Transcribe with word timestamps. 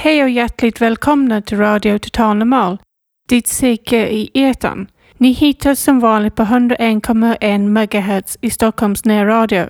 Hej 0.00 0.22
och 0.22 0.30
hjärtligt 0.30 0.80
välkomna 0.80 1.42
till 1.42 1.58
Radio 1.58 1.98
Total 1.98 2.36
Normal, 2.36 2.78
ditt 3.28 3.44
psyke 3.44 4.08
i 4.08 4.30
etern. 4.34 4.86
Ni 5.16 5.32
hittar 5.32 5.74
som 5.74 6.00
vanligt 6.00 6.34
på 6.34 6.42
101,1 6.42 7.58
MHz 7.58 8.38
i 8.40 8.50
Stockholms 8.50 9.04
närradio. 9.04 9.66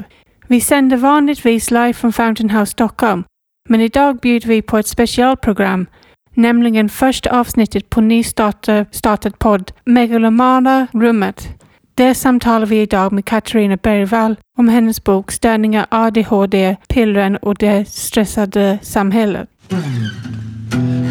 Vi 0.46 0.60
sänder 0.60 0.96
vanligtvis 0.96 1.70
live 1.70 1.92
från 1.92 2.12
Fountain 2.12 2.50
House 2.50 2.72
Stockholm, 2.72 3.24
men 3.68 3.80
idag 3.80 4.18
bjuder 4.18 4.48
vi 4.48 4.62
på 4.62 4.78
ett 4.78 4.86
specialprogram, 4.86 5.86
nämligen 6.34 6.88
första 6.88 7.40
avsnittet 7.40 7.90
på 7.90 8.00
nystartad 8.00 9.38
podd 9.38 9.72
Megalomana 9.84 10.86
rummet. 10.92 11.48
Där 11.94 12.14
samtalar 12.14 12.66
vi 12.66 12.80
idag 12.80 13.12
med 13.12 13.24
Katarina 13.24 13.76
Bergvall 13.76 14.36
om 14.58 14.68
hennes 14.68 15.04
bok 15.04 15.32
Störningar 15.32 15.86
ADHD, 15.90 16.76
pillren 16.88 17.36
och 17.36 17.54
det 17.54 17.88
stressade 17.88 18.78
samhället. 18.82 19.48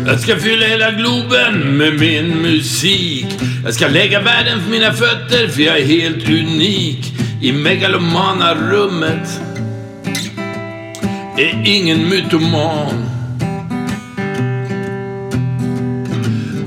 Jag 0.08 0.20
ska 0.20 0.36
fylla 0.36 0.66
hela 0.66 0.91
Globen 0.91 1.77
med 1.77 2.00
min 2.00 2.41
musik. 2.41 3.26
Jag 3.66 3.73
ska 3.73 3.88
lägga 3.88 4.22
världen 4.22 4.62
för 4.64 4.72
mina 4.72 4.94
fötter 4.94 5.48
för 5.48 5.62
jag 5.62 5.77
är 5.80 5.86
helt 5.86 6.30
unik. 6.30 7.14
I 7.41 7.52
megalomana 7.52 8.55
rummet 8.55 9.41
är 11.38 11.64
ingen 11.66 12.09
mytoman. 12.09 13.05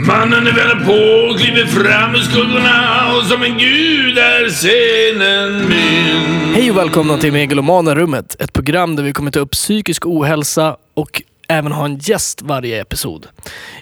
Mannen 0.06 0.46
är 0.46 0.52
väl 0.52 0.76
på, 0.86 1.38
kliver 1.38 1.66
fram 1.66 2.14
ur 2.14 2.18
skuggorna 2.18 3.16
och 3.16 3.24
som 3.24 3.42
en 3.42 3.58
gud 3.58 4.18
är 4.18 4.48
scenen 4.48 5.68
min. 5.68 6.54
Hej 6.54 6.70
och 6.70 6.76
välkomna 6.76 7.18
till 7.18 7.32
Megalomana 7.32 7.94
rummet. 7.94 8.36
Ett 8.38 8.52
program 8.52 8.96
där 8.96 9.02
vi 9.02 9.12
kommer 9.12 9.30
ta 9.30 9.40
upp 9.40 9.50
psykisk 9.50 10.06
ohälsa 10.06 10.76
och 10.94 11.22
även 11.50 11.72
ha 11.72 11.84
en 11.84 11.98
gäst 11.98 12.42
varje 12.42 12.80
episod. 12.80 13.26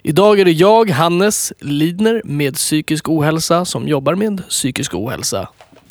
Idag 0.02 0.40
är 0.40 0.45
det 0.45 0.52
jag, 0.52 0.90
Hannes 0.90 1.52
Lidner, 1.60 2.22
med 2.24 2.54
psykisk 2.54 3.09
ohälsa 3.09 3.65
som 3.65 3.88
jobbar 3.88 4.15
med 4.15 4.43
psykisk 4.48 4.95
ohälsa. 4.95 5.48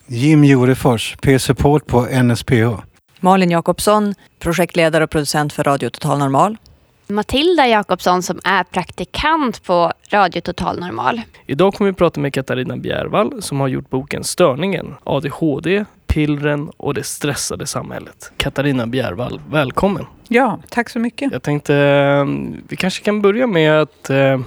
Jim 0.07 0.43
Jorefors, 0.43 1.15
P-support 1.21 1.87
på 1.87 2.07
NSPH. 2.23 2.81
Malin 3.19 3.51
Jakobsson, 3.51 4.13
projektledare 4.39 5.03
och 5.03 5.09
producent 5.09 5.53
för 5.53 5.63
Radio 5.63 5.89
Total 5.89 6.19
Normal. 6.19 6.57
Matilda 7.09 7.67
Jakobsson 7.67 8.23
som 8.23 8.39
är 8.43 8.63
praktikant 8.63 9.63
på 9.63 9.91
Radio 10.09 10.41
Total 10.41 10.79
Normal. 10.79 11.21
Idag 11.45 11.73
kommer 11.73 11.91
vi 11.91 11.95
prata 11.95 12.19
med 12.19 12.33
Katarina 12.33 12.77
Bjärvall 12.77 13.41
som 13.41 13.59
har 13.59 13.67
gjort 13.67 13.89
boken 13.89 14.23
Störningen, 14.23 14.95
ADHD, 15.03 15.85
pillren 16.07 16.71
och 16.77 16.93
det 16.93 17.03
stressade 17.03 17.67
samhället. 17.67 18.31
Katarina 18.37 18.87
Bjärvall, 18.87 19.41
välkommen! 19.49 20.05
Ja, 20.27 20.59
tack 20.69 20.89
så 20.89 20.99
mycket. 20.99 21.31
Jag 21.31 21.43
tänkte 21.43 21.75
eh, 21.75 22.25
vi 22.67 22.75
kanske 22.75 23.03
kan 23.03 23.21
börja 23.21 23.47
med 23.47 23.81
att 23.81 24.09
eh, 24.09 24.39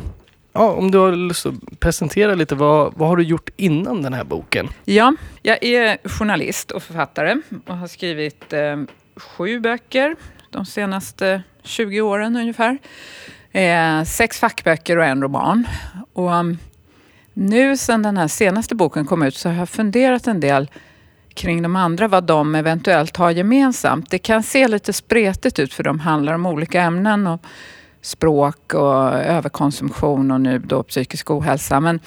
Ja, 0.53 0.73
om 0.73 0.91
du 0.91 0.99
har 0.99 1.13
lust 1.13 1.47
att 1.47 1.81
presentera 1.81 2.35
lite, 2.35 2.55
vad, 2.55 2.93
vad 2.97 3.09
har 3.09 3.17
du 3.17 3.23
gjort 3.23 3.51
innan 3.57 4.03
den 4.03 4.13
här 4.13 4.25
boken? 4.25 4.69
Ja, 4.85 5.15
jag 5.43 5.65
är 5.65 6.09
journalist 6.09 6.71
och 6.71 6.83
författare 6.83 7.37
och 7.67 7.77
har 7.77 7.87
skrivit 7.87 8.53
eh, 8.53 8.77
sju 9.17 9.61
böcker 9.61 10.17
de 10.51 10.67
senaste 10.67 11.43
20 11.63 12.01
åren 12.01 12.37
ungefär. 12.37 12.79
Eh, 13.53 14.05
sex 14.05 14.41
fackböcker 14.41 14.97
och 14.97 15.05
en 15.05 15.23
roman. 15.23 15.67
Och 16.13 16.33
um, 16.33 16.59
nu 17.35 17.77
sen 17.77 18.03
den 18.03 18.17
här 18.17 18.29
senaste 18.29 18.75
boken 18.75 19.07
kom 19.07 19.23
ut 19.23 19.37
så 19.37 19.49
har 19.49 19.57
jag 19.57 19.69
funderat 19.69 20.27
en 20.27 20.41
del 20.41 20.71
kring 21.35 21.63
de 21.63 21.77
andra, 21.77 22.09
vad 22.09 22.25
de 22.25 22.55
eventuellt 22.55 23.17
har 23.17 23.31
gemensamt. 23.31 24.11
Det 24.11 24.19
kan 24.19 24.43
se 24.43 24.69
lite 24.69 24.93
spretigt 24.93 25.59
ut 25.59 25.75
för 25.75 25.83
de 25.83 26.01
handlar 26.01 26.35
om 26.35 26.47
olika 26.47 26.83
ämnen 26.83 27.27
och 27.27 27.41
språk 28.03 28.75
och 28.75 29.15
överkonsumtion 29.15 30.31
och 30.31 30.41
nu 30.41 30.59
då 30.59 30.83
psykisk 30.83 31.31
ohälsa. 31.31 31.81
Men 31.81 32.01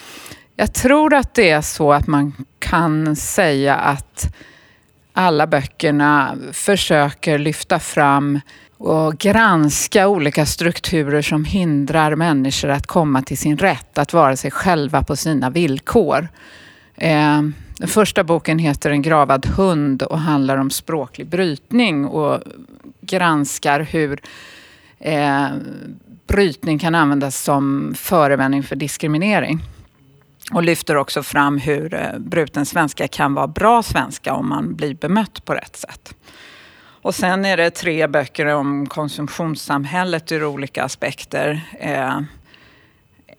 jag 0.56 0.74
tror 0.74 1.14
att 1.14 1.34
det 1.34 1.50
är 1.50 1.60
så 1.60 1.92
att 1.92 2.06
man 2.06 2.32
kan 2.58 3.16
säga 3.16 3.74
att 3.74 4.34
alla 5.12 5.46
böckerna 5.46 6.36
försöker 6.52 7.38
lyfta 7.38 7.78
fram 7.78 8.40
och 8.84 9.18
granska 9.18 10.08
olika 10.08 10.46
strukturer 10.46 11.22
som 11.22 11.44
hindrar 11.44 12.16
människor 12.16 12.68
att 12.68 12.86
komma 12.86 13.22
till 13.22 13.38
sin 13.38 13.58
rätt, 13.58 13.98
att 13.98 14.12
vara 14.12 14.36
sig 14.36 14.50
själva 14.50 15.02
på 15.02 15.16
sina 15.16 15.50
villkor. 15.50 16.28
Eh, 16.94 17.42
den 17.78 17.88
första 17.88 18.24
boken 18.24 18.58
heter 18.58 18.90
En 18.90 19.02
gravad 19.02 19.46
hund 19.46 20.02
och 20.02 20.18
handlar 20.18 20.56
om 20.56 20.70
språklig 20.70 21.26
brytning 21.26 22.06
och 22.06 22.40
granskar 23.00 23.80
hur 23.80 24.20
eh, 24.98 25.48
brytning 26.26 26.78
kan 26.78 26.94
användas 26.94 27.42
som 27.42 27.94
förevändning 27.96 28.62
för 28.62 28.76
diskriminering. 28.76 29.60
Och 30.52 30.62
lyfter 30.62 30.96
också 30.96 31.22
fram 31.22 31.58
hur 31.58 31.94
eh, 31.94 32.18
bruten 32.18 32.66
svenska 32.66 33.08
kan 33.08 33.34
vara 33.34 33.46
bra 33.46 33.82
svenska 33.82 34.34
om 34.34 34.48
man 34.48 34.74
blir 34.74 34.94
bemött 34.94 35.44
på 35.44 35.54
rätt 35.54 35.76
sätt. 35.76 36.14
Och 37.04 37.14
sen 37.14 37.44
är 37.44 37.56
det 37.56 37.70
tre 37.70 38.06
böcker 38.06 38.46
om 38.46 38.86
konsumtionssamhället 38.86 40.32
ur 40.32 40.44
olika 40.44 40.84
aspekter. 40.84 41.60
Eh, 41.80 42.20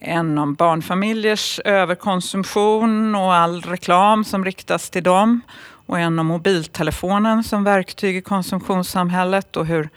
en 0.00 0.38
om 0.38 0.54
barnfamiljers 0.54 1.60
överkonsumtion 1.64 3.14
och 3.14 3.34
all 3.34 3.62
reklam 3.62 4.24
som 4.24 4.44
riktas 4.44 4.90
till 4.90 5.02
dem. 5.02 5.40
Och 5.86 5.98
en 5.98 6.18
om 6.18 6.26
mobiltelefonen 6.26 7.44
som 7.44 7.64
verktyg 7.64 8.16
i 8.16 8.22
konsumtionssamhället 8.22 9.56
och 9.56 9.66
hur 9.66 9.88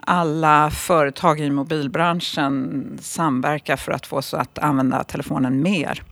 alla 0.00 0.70
företag 0.70 1.40
i 1.40 1.50
mobilbranschen 1.50 2.98
samverkar 3.02 3.76
för 3.76 3.92
att 3.92 4.06
få 4.06 4.16
oss 4.16 4.34
att 4.34 4.58
använda 4.58 5.04
telefonen 5.04 5.62
mer. 5.62 6.02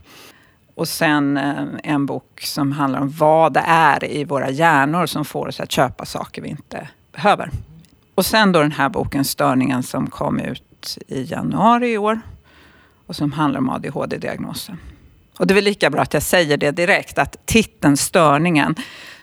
Och 0.81 0.87
sen 0.87 1.37
eh, 1.37 1.65
en 1.83 2.05
bok 2.05 2.41
som 2.41 2.71
handlar 2.71 3.01
om 3.01 3.09
vad 3.09 3.53
det 3.53 3.63
är 3.65 4.03
i 4.03 4.23
våra 4.23 4.49
hjärnor 4.49 5.05
som 5.05 5.25
får 5.25 5.47
oss 5.47 5.59
att 5.59 5.71
köpa 5.71 6.05
saker 6.05 6.41
vi 6.41 6.49
inte 6.49 6.89
behöver. 7.11 7.49
Och 8.15 8.25
sen 8.25 8.51
då 8.51 8.61
den 8.61 8.71
här 8.71 8.89
boken 8.89 9.25
Störningen 9.25 9.83
som 9.83 10.07
kom 10.07 10.39
ut 10.39 10.97
i 11.07 11.23
januari 11.23 11.91
i 11.91 11.97
år 11.97 12.21
och 13.07 13.15
som 13.15 13.31
handlar 13.31 13.59
om 13.59 13.69
ADHD-diagnosen. 13.69 14.77
Och 15.39 15.47
det 15.47 15.53
är 15.53 15.55
väl 15.55 15.63
lika 15.63 15.89
bra 15.89 16.01
att 16.01 16.13
jag 16.13 16.23
säger 16.23 16.57
det 16.57 16.71
direkt, 16.71 17.17
att 17.17 17.45
titeln 17.45 17.97
Störningen 17.97 18.75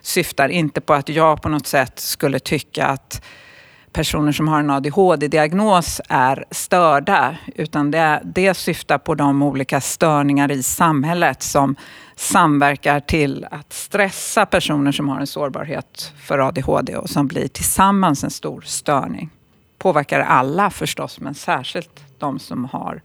syftar 0.03 0.49
inte 0.49 0.81
på 0.81 0.95
att 0.95 1.09
jag 1.09 1.43
på 1.43 1.49
något 1.49 1.67
sätt 1.67 1.99
skulle 1.99 2.39
tycka 2.39 2.87
att 2.87 3.25
personer 3.99 4.33
som 4.33 4.49
har 4.49 4.61
en 4.61 4.71
ADHD-diagnos 4.71 6.01
är 6.09 6.45
störda. 6.51 7.37
Utan 7.55 7.91
det, 7.91 8.23
det 8.25 8.55
syftar 8.55 8.99
på 8.99 9.15
de 9.15 9.43
olika 9.43 9.81
störningar 9.81 10.51
i 10.51 10.63
samhället 10.63 11.43
som 11.43 11.77
samverkar 12.17 13.01
till 13.01 13.47
att 13.51 13.73
stressa 13.73 14.47
personer 14.47 14.93
som 14.93 15.09
har 15.09 15.21
en 15.21 15.27
sårbarhet 15.27 16.13
för 16.27 16.39
ADHD 16.39 16.97
och 16.97 17.11
som 17.11 17.27
blir 17.27 17.49
tillsammans 17.49 18.25
en 18.25 18.31
stor 18.31 18.61
störning. 18.61 19.31
Påverkar 19.79 20.21
alla 20.21 20.71
förstås, 20.71 21.21
men 21.21 21.35
särskilt 21.35 22.05
de 22.19 22.39
som 22.39 22.65
har 22.65 23.03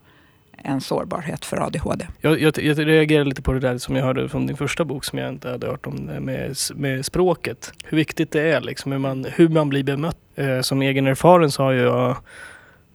en 0.64 0.80
sårbarhet 0.80 1.44
för 1.44 1.66
ADHD. 1.66 2.06
Jag, 2.20 2.40
jag, 2.40 2.58
jag 2.58 2.86
reagerar 2.86 3.24
lite 3.24 3.42
på 3.42 3.52
det 3.52 3.60
där 3.60 3.78
som 3.78 3.96
jag 3.96 4.04
hörde 4.04 4.28
från 4.28 4.46
din 4.46 4.56
första 4.56 4.84
bok 4.84 5.04
som 5.04 5.18
jag 5.18 5.28
inte 5.28 5.50
hade 5.50 5.66
hört 5.66 5.86
om 5.86 5.96
med, 5.96 6.56
med 6.74 7.06
språket. 7.06 7.72
Hur 7.84 7.96
viktigt 7.96 8.30
det 8.30 8.40
är, 8.40 8.60
liksom, 8.60 8.92
hur, 8.92 8.98
man, 8.98 9.26
hur 9.34 9.48
man 9.48 9.68
blir 9.68 9.82
bemött. 9.82 10.16
Eh, 10.36 10.60
som 10.60 10.82
egen 10.82 11.06
erfaren 11.06 11.50
så 11.50 11.62
har 11.62 11.72
jag 11.72 12.16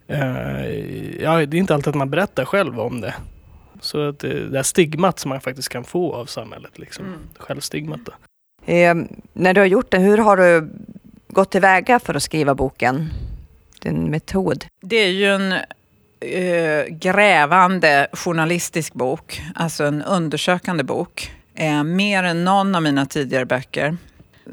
eh, 0.06 0.70
ja, 1.22 1.46
det 1.46 1.56
är 1.56 1.58
inte 1.58 1.74
alltid 1.74 1.88
att 1.88 1.94
man 1.94 2.10
berättar 2.10 2.44
själv 2.44 2.80
om 2.80 3.00
det. 3.00 3.14
Så 3.80 4.08
att 4.08 4.18
det, 4.18 4.48
det 4.48 4.56
här 4.56 4.62
stigmat 4.62 5.18
som 5.18 5.28
man 5.28 5.40
faktiskt 5.40 5.68
kan 5.68 5.84
få 5.84 6.14
av 6.14 6.26
samhället, 6.26 6.78
liksom. 6.78 7.06
Mm. 7.06 7.18
självstigmat. 7.36 8.00
Då. 8.04 8.12
Eh, 8.72 8.94
när 9.32 9.54
du 9.54 9.60
har 9.60 9.66
gjort 9.66 9.90
det, 9.90 9.98
hur 9.98 10.18
har 10.18 10.36
du 10.36 10.70
gått 11.28 11.50
tillväga 11.50 11.98
för 11.98 12.14
att 12.14 12.22
skriva 12.22 12.54
boken? 12.54 13.10
Din 13.82 14.10
metod? 14.10 14.64
Det 14.80 14.96
är 14.96 15.10
ju 15.10 15.26
en 15.26 15.54
eh, 16.20 16.84
grävande 16.94 18.06
journalistisk 18.12 18.94
bok, 18.94 19.42
alltså 19.54 19.84
en 19.84 20.02
undersökande 20.02 20.84
bok. 20.84 21.32
Eh, 21.54 21.84
mer 21.84 22.22
än 22.22 22.44
någon 22.44 22.74
av 22.74 22.82
mina 22.82 23.06
tidigare 23.06 23.46
böcker. 23.46 23.96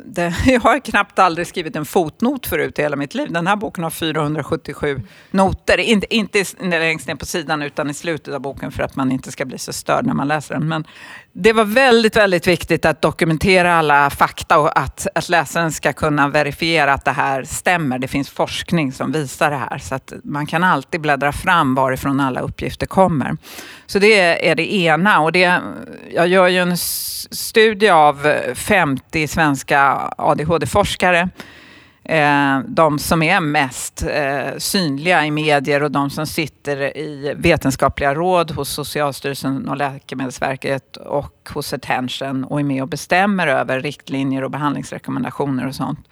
Det, 0.06 0.36
jag 0.46 0.60
har 0.60 0.80
knappt 0.80 1.20
aldrig 1.20 1.48
skrivit 1.48 1.76
en 1.76 1.86
fotnot 1.86 2.48
förut 2.48 2.80
i 2.80 2.82
hela 2.82 2.96
mitt 2.96 3.16
liv. 3.16 3.32
Den 3.32 3.48
här 3.48 3.56
boken 3.56 3.84
har 3.84 3.92
477 3.92 5.02
noter. 5.32 5.78
Inte, 5.78 6.16
inte 6.16 6.44
längst 6.60 7.08
ner 7.08 7.16
på 7.16 7.26
sidan 7.26 7.62
utan 7.62 7.90
i 7.90 7.94
slutet 7.94 8.34
av 8.34 8.42
boken 8.42 8.72
för 8.72 8.84
att 8.84 8.96
man 8.96 9.12
inte 9.12 9.32
ska 9.32 9.46
bli 9.46 9.58
så 9.58 9.74
störd 9.74 10.06
när 10.06 10.14
man 10.14 10.28
läser 10.28 10.54
den. 10.56 10.68
Men 10.68 10.86
det 11.40 11.54
var 11.54 11.66
väldigt, 11.66 12.16
väldigt 12.16 12.48
viktigt 12.48 12.86
att 12.86 13.02
dokumentera 13.02 13.76
alla 13.76 14.10
fakta 14.10 14.60
och 14.60 14.80
att, 14.80 15.08
att 15.16 15.30
läsaren 15.30 15.72
ska 15.72 15.94
kunna 15.94 16.28
verifiera 16.28 16.94
att 16.94 17.06
det 17.06 17.12
här 17.12 17.44
stämmer. 17.44 18.00
Det 18.00 18.08
finns 18.08 18.30
forskning 18.30 18.92
som 18.92 19.12
visar 19.12 19.52
det 19.52 19.58
här. 19.58 19.78
Så 19.78 19.96
att 19.96 20.14
man 20.24 20.46
kan 20.46 20.64
alltid 20.64 21.02
bläddra 21.02 21.32
fram 21.32 21.76
varifrån 21.76 22.20
alla 22.20 22.40
uppgifter 22.40 22.86
kommer. 22.86 23.38
Så 23.86 24.00
det 24.00 24.50
är 24.50 24.56
det 24.56 24.74
ena. 24.74 25.20
Och 25.20 25.32
det, 25.32 25.62
jag 26.14 26.28
gör 26.28 26.48
ju 26.48 26.60
en 26.60 26.78
studie 26.78 27.90
av 27.90 28.34
50 28.56 29.28
svenska 29.28 30.12
ADHD-forskare 30.18 31.30
eh, 32.08 32.60
de 32.68 33.00
som 33.00 33.24
är 33.24 33.40
mest 33.40 34.04
eh, 34.04 34.58
synliga 34.58 35.26
i 35.26 35.32
medier 35.32 35.84
och 35.84 35.92
de 35.92 36.10
som 36.10 36.28
sitter 36.28 36.98
i 36.98 37.34
vetenskapliga 37.38 38.14
råd 38.14 38.52
hos 38.52 38.70
Socialstyrelsen 38.70 39.70
och 39.70 39.78
Läkemedelsverket 39.78 40.98
och 40.98 41.50
hos 41.54 41.74
Attention 41.74 42.44
och 42.44 42.60
är 42.60 42.64
med 42.64 42.82
och 42.82 42.90
bestämmer 42.90 43.48
över 43.48 43.80
riktlinjer 43.82 44.44
och 44.44 44.52
behandlingsrekommendationer 44.52 45.68
och 45.68 45.76
sånt. 45.76 46.08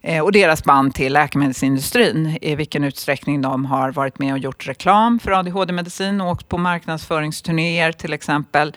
Eh, 0.00 0.24
och 0.24 0.32
deras 0.32 0.64
band 0.64 0.94
till 0.94 1.12
läkemedelsindustrin, 1.12 2.38
i 2.42 2.54
vilken 2.54 2.84
utsträckning 2.84 3.42
de 3.42 3.64
har 3.64 3.92
varit 3.92 4.18
med 4.18 4.32
och 4.32 4.38
gjort 4.38 4.68
reklam 4.68 5.18
för 5.18 5.30
ADHD-medicin 5.30 6.20
och 6.20 6.30
åkt 6.30 6.48
på 6.48 6.58
marknadsföringsturnéer 6.58 7.92
till 7.92 8.12
exempel 8.12 8.76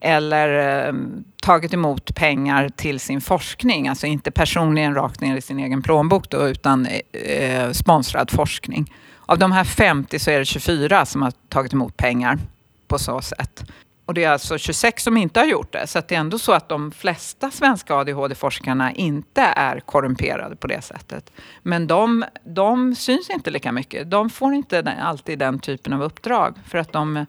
eller 0.00 0.48
ehm, 0.48 1.24
tagit 1.48 1.74
emot 1.74 2.14
pengar 2.14 2.68
till 2.68 3.00
sin 3.00 3.20
forskning. 3.20 3.88
Alltså 3.88 4.06
inte 4.06 4.30
personligen 4.30 4.94
rakt 4.94 5.20
ner 5.20 5.36
i 5.36 5.40
sin 5.40 5.58
egen 5.58 5.82
plånbok 5.82 6.30
då, 6.30 6.48
utan 6.48 6.86
eh, 7.12 7.70
sponsrad 7.72 8.30
forskning. 8.30 8.94
Av 9.26 9.38
de 9.38 9.52
här 9.52 9.64
50 9.64 10.18
så 10.18 10.30
är 10.30 10.38
det 10.38 10.44
24 10.44 11.06
som 11.06 11.22
har 11.22 11.32
tagit 11.48 11.72
emot 11.72 11.96
pengar 11.96 12.38
på 12.88 12.98
så 12.98 13.20
sätt. 13.20 13.64
Och 14.06 14.14
det 14.14 14.24
är 14.24 14.30
alltså 14.30 14.58
26 14.58 15.02
som 15.02 15.16
inte 15.16 15.40
har 15.40 15.46
gjort 15.46 15.72
det. 15.72 15.86
Så 15.86 16.02
det 16.08 16.14
är 16.14 16.20
ändå 16.20 16.38
så 16.38 16.52
att 16.52 16.68
de 16.68 16.90
flesta 16.90 17.50
svenska 17.50 17.94
ADHD-forskarna 17.94 18.92
inte 18.92 19.42
är 19.42 19.80
korrumperade 19.80 20.56
på 20.56 20.66
det 20.66 20.82
sättet. 20.82 21.32
Men 21.62 21.86
de, 21.86 22.24
de 22.44 22.94
syns 22.94 23.30
inte 23.30 23.50
lika 23.50 23.72
mycket. 23.72 24.10
De 24.10 24.30
får 24.30 24.54
inte 24.54 24.96
alltid 25.02 25.38
den 25.38 25.58
typen 25.58 25.92
av 25.92 26.02
uppdrag. 26.02 26.54
För 26.66 26.78
att 26.78 26.92
de 26.92 27.26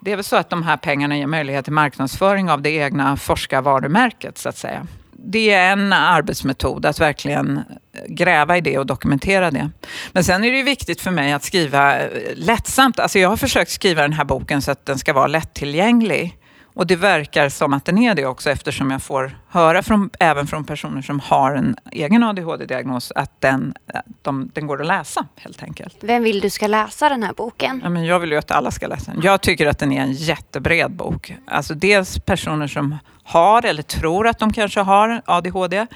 det 0.00 0.12
är 0.12 0.16
väl 0.16 0.24
så 0.24 0.36
att 0.36 0.50
de 0.50 0.62
här 0.62 0.76
pengarna 0.76 1.16
ger 1.16 1.26
möjlighet 1.26 1.64
till 1.64 1.72
marknadsföring 1.72 2.50
av 2.50 2.62
det 2.62 2.70
egna 2.70 3.16
forskarvarumärket 3.16 4.38
så 4.38 4.48
att 4.48 4.56
säga. 4.56 4.86
Det 5.12 5.50
är 5.50 5.72
en 5.72 5.92
arbetsmetod 5.92 6.86
att 6.86 7.00
verkligen 7.00 7.56
eh, 7.56 7.62
gräva 8.08 8.56
i 8.56 8.60
det 8.60 8.78
och 8.78 8.86
dokumentera 8.86 9.50
det. 9.50 9.70
Men 10.12 10.24
sen 10.24 10.44
är 10.44 10.50
det 10.50 10.56
ju 10.56 10.62
viktigt 10.62 11.00
för 11.00 11.10
mig 11.10 11.32
att 11.32 11.44
skriva 11.44 11.98
eh, 11.98 12.08
lättsamt. 12.34 12.98
Alltså 12.98 13.18
jag 13.18 13.28
har 13.28 13.36
försökt 13.36 13.70
skriva 13.70 14.02
den 14.02 14.12
här 14.12 14.24
boken 14.24 14.62
så 14.62 14.70
att 14.70 14.86
den 14.86 14.98
ska 14.98 15.12
vara 15.12 15.26
lättillgänglig. 15.26 16.38
Och 16.76 16.86
det 16.86 16.96
verkar 16.96 17.48
som 17.48 17.72
att 17.72 17.84
den 17.84 17.98
är 17.98 18.14
det 18.14 18.26
också 18.26 18.50
eftersom 18.50 18.90
jag 18.90 19.02
får 19.02 19.38
höra 19.48 19.82
från, 19.82 20.10
även 20.20 20.46
från 20.46 20.64
personer 20.64 21.02
som 21.02 21.20
har 21.20 21.54
en 21.54 21.76
egen 21.92 22.22
ADHD-diagnos 22.22 23.12
att 23.14 23.40
den, 23.40 23.74
de, 24.22 24.50
den 24.54 24.66
går 24.66 24.80
att 24.80 24.86
läsa 24.86 25.26
helt 25.36 25.62
enkelt. 25.62 25.96
Vem 26.00 26.22
vill 26.22 26.40
du 26.40 26.50
ska 26.50 26.66
läsa 26.66 27.08
den 27.08 27.22
här 27.22 27.32
boken? 27.32 27.80
Ja, 27.84 27.88
men 27.88 28.04
jag 28.04 28.20
vill 28.20 28.30
ju 28.30 28.38
att 28.38 28.50
alla 28.50 28.70
ska 28.70 28.86
läsa 28.86 29.12
den. 29.12 29.20
Jag 29.22 29.40
tycker 29.40 29.66
att 29.66 29.78
den 29.78 29.92
är 29.92 30.02
en 30.02 30.12
jättebred 30.12 30.90
bok. 30.90 31.34
Alltså 31.46 31.74
dels 31.74 32.18
personer 32.18 32.66
som 32.66 32.98
har 33.24 33.66
eller 33.66 33.82
tror 33.82 34.26
att 34.26 34.38
de 34.38 34.52
kanske 34.52 34.80
har 34.80 35.22
ADHD. 35.24 35.86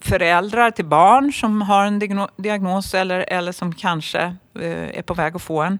Föräldrar 0.00 0.70
till 0.70 0.84
barn 0.84 1.32
som 1.32 1.62
har 1.62 1.84
en 1.84 2.26
diagnos 2.36 2.94
eller, 2.94 3.20
eller 3.20 3.52
som 3.52 3.74
kanske 3.74 4.20
eh, 4.60 4.98
är 4.98 5.02
på 5.02 5.14
väg 5.14 5.36
att 5.36 5.42
få 5.42 5.62
en 5.62 5.78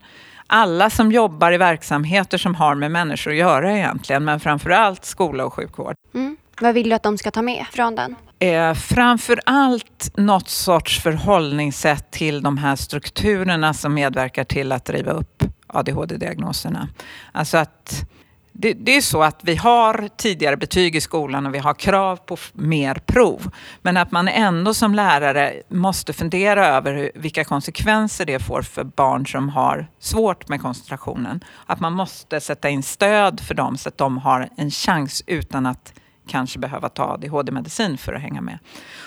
alla 0.52 0.90
som 0.90 1.12
jobbar 1.12 1.52
i 1.52 1.56
verksamheter 1.56 2.38
som 2.38 2.54
har 2.54 2.75
med 2.75 2.90
människor 2.90 3.31
att 3.31 3.37
göra 3.37 3.72
egentligen, 3.72 4.25
men 4.25 4.40
framförallt 4.40 5.04
skola 5.04 5.44
och 5.44 5.54
sjukvård. 5.54 5.94
Mm. 6.14 6.37
Vad 6.60 6.75
vill 6.75 6.88
du 6.88 6.94
att 6.94 7.02
de 7.02 7.19
ska 7.19 7.31
ta 7.31 7.43
med 7.43 7.66
från 7.72 7.94
den? 7.94 8.16
Eh, 8.38 8.75
framför 8.75 9.40
allt 9.46 10.16
något 10.16 10.49
sorts 10.49 11.02
förhållningssätt 11.02 12.10
till 12.10 12.43
de 12.43 12.58
här 12.58 12.76
strukturerna 12.76 13.75
som 13.75 13.94
medverkar 13.94 14.44
till 14.44 14.72
att 14.72 14.84
driva 14.84 15.12
upp 15.12 15.43
ADHD-diagnoserna. 15.66 16.88
Alltså 17.32 17.58
att 17.58 18.05
det, 18.52 18.72
det, 18.72 18.96
är 18.96 19.00
så 19.00 19.22
att 19.22 19.40
vi 19.43 19.56
har 19.56 20.08
tidigare 20.16 20.56
betyg 20.56 20.96
i 20.96 21.00
skolan 21.00 21.46
och 21.46 21.54
vi 21.54 21.58
har 21.58 21.75
krav 21.75 22.16
på 22.16 22.37
mer 22.52 22.94
prov. 22.94 23.50
Men 23.82 23.96
att 23.96 24.10
man 24.10 24.28
ändå 24.28 24.75
som 24.75 24.94
lärare 24.94 25.62
måste 25.69 26.12
fundera 26.12 26.66
över 26.66 27.12
vilka 27.14 27.44
konsekvenser 27.44 28.26
det 28.26 28.38
får 28.38 28.62
för 28.62 28.84
barn 28.84 29.26
som 29.26 29.49
har 29.49 29.87
svårt 29.99 30.49
med 30.49 30.60
koncentrationen. 30.62 31.44
Att 31.66 31.81
man 31.81 31.93
måste 31.93 32.40
sätta 32.40 32.69
in 32.69 32.82
stöd 32.82 33.40
för 33.40 33.54
dem 33.54 33.76
så 33.76 33.88
att 33.88 33.99
de 33.99 34.19
har 34.19 34.49
en 34.56 34.70
chans 34.70 35.22
utan 35.26 35.66
att 35.66 35.93
kanske 36.26 36.58
behöva 36.58 36.88
ta 36.88 37.05
ADHD-medicin 37.05 37.98
för 37.98 38.12
att 38.12 38.22
hänga 38.22 38.40
med. 38.40 38.58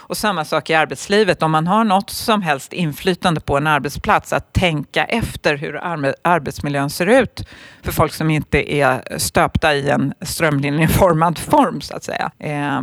Och 0.08 0.18
samma 0.18 0.46
sak 0.46 0.70
i 0.70 0.74
arbetslivet. 0.74 1.44
Om 1.44 1.52
man 1.52 1.68
har 1.68 1.84
något 1.84 2.10
som 2.10 2.42
helst 2.42 2.74
inflytande 2.74 3.42
på 3.42 3.58
en 3.58 3.68
arbetsplats, 3.68 4.34
att 4.34 4.54
tänka 4.54 5.06
efter 5.06 5.58
hur 5.58 5.80
arbetsmiljön 6.22 6.90
ser 6.90 7.06
ut 7.06 7.48
för 7.84 7.92
folk 7.92 8.14
som 8.14 8.30
inte 8.30 8.74
är 8.74 9.18
stöpta 9.18 9.76
i 9.76 9.90
en 9.90 10.14
strömlinjeformad 10.22 11.38
form, 11.40 11.82
så 11.82 11.96
att 11.96 12.04
säga. 12.04 12.32
Eh, 12.40 12.82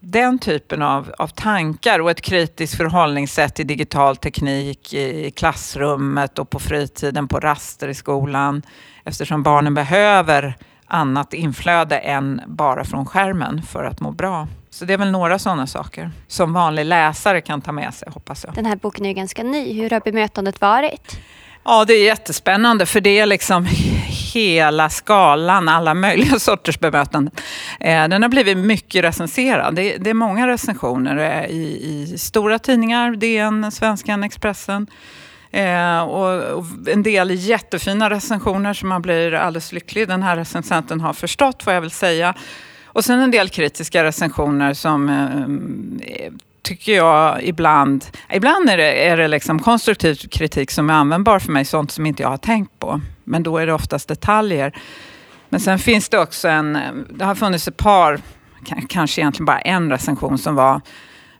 den 0.00 0.38
typen 0.38 0.82
av, 0.82 1.12
av 1.18 1.28
tankar 1.28 1.98
och 1.98 2.10
ett 2.10 2.20
kritiskt 2.20 2.76
förhållningssätt 2.76 3.54
till 3.54 3.66
digital 3.66 4.16
teknik 4.16 4.94
i 4.94 5.30
klassrummet 5.30 6.38
och 6.38 6.50
på 6.50 6.58
fritiden, 6.58 7.28
på 7.28 7.40
raster 7.40 7.88
i 7.88 7.94
skolan. 7.94 8.62
Eftersom 9.04 9.42
barnen 9.42 9.74
behöver 9.74 10.56
annat 10.86 11.34
inflöde 11.34 11.98
än 11.98 12.40
bara 12.46 12.84
från 12.84 13.06
skärmen 13.06 13.62
för 13.62 13.84
att 13.84 14.00
må 14.00 14.10
bra. 14.10 14.48
Så 14.76 14.84
det 14.84 14.92
är 14.92 14.98
väl 14.98 15.10
några 15.10 15.38
sådana 15.38 15.66
saker 15.66 16.10
som 16.28 16.52
vanlig 16.52 16.84
läsare 16.84 17.40
kan 17.40 17.60
ta 17.60 17.72
med 17.72 17.94
sig, 17.94 18.08
hoppas 18.12 18.44
jag. 18.44 18.54
Den 18.54 18.66
här 18.66 18.76
boken 18.76 19.04
är 19.04 19.08
ju 19.08 19.14
ganska 19.14 19.42
ny. 19.42 19.72
Hur 19.72 19.90
har 19.90 20.00
bemötandet 20.00 20.60
varit? 20.60 21.18
Ja, 21.64 21.84
det 21.84 21.94
är 21.94 22.04
jättespännande 22.04 22.86
för 22.86 23.00
det 23.00 23.18
är 23.18 23.26
liksom 23.26 23.66
hela 24.34 24.90
skalan, 24.90 25.68
alla 25.68 25.94
möjliga 25.94 26.38
sorters 26.38 26.80
bemötande. 26.80 27.30
Eh, 27.80 28.08
den 28.08 28.22
har 28.22 28.28
blivit 28.28 28.58
mycket 28.58 29.04
recenserad. 29.04 29.74
Det 29.74 30.10
är 30.10 30.14
många 30.14 30.46
recensioner 30.46 31.16
eh, 31.16 31.50
i, 31.50 32.12
i 32.12 32.18
stora 32.18 32.58
tidningar, 32.58 33.16
DN, 33.16 33.72
Svenskan, 33.72 34.24
Expressen. 34.24 34.86
Eh, 35.50 36.00
och, 36.00 36.64
en 36.92 37.02
del 37.02 37.30
jättefina 37.30 38.10
recensioner 38.10 38.74
som 38.74 38.88
man 38.88 39.02
blir 39.02 39.34
alldeles 39.34 39.72
lycklig. 39.72 40.08
Den 40.08 40.22
här 40.22 40.36
recensenten 40.36 41.00
har 41.00 41.12
förstått 41.12 41.66
vad 41.66 41.76
jag 41.76 41.80
vill 41.80 41.90
säga. 41.90 42.34
Och 42.96 43.04
sen 43.04 43.20
en 43.20 43.30
del 43.30 43.48
kritiska 43.48 44.04
recensioner 44.04 44.74
som 44.74 45.08
eh, 45.08 46.22
eh, 46.24 46.32
tycker 46.62 46.96
jag 46.96 47.42
ibland... 47.42 48.04
Ibland 48.32 48.70
är 48.70 48.76
det, 48.76 49.08
är 49.08 49.16
det 49.16 49.28
liksom 49.28 49.58
konstruktiv 49.58 50.14
kritik 50.14 50.70
som 50.70 50.90
är 50.90 50.94
användbar 50.94 51.38
för 51.38 51.52
mig, 51.52 51.64
sånt 51.64 51.90
som 51.90 52.06
inte 52.06 52.22
jag 52.22 52.30
har 52.30 52.36
tänkt 52.36 52.78
på. 52.78 53.00
Men 53.24 53.42
då 53.42 53.58
är 53.58 53.66
det 53.66 53.72
oftast 53.72 54.08
detaljer. 54.08 54.76
Men 55.48 55.60
sen 55.60 55.78
finns 55.78 56.08
det 56.08 56.18
också 56.18 56.48
en... 56.48 56.78
Det 57.10 57.24
har 57.24 57.34
funnits 57.34 57.68
ett 57.68 57.76
par, 57.76 58.20
kanske 58.88 59.20
egentligen 59.20 59.46
bara 59.46 59.60
en 59.60 59.90
recension 59.90 60.38
som 60.38 60.54
var 60.54 60.80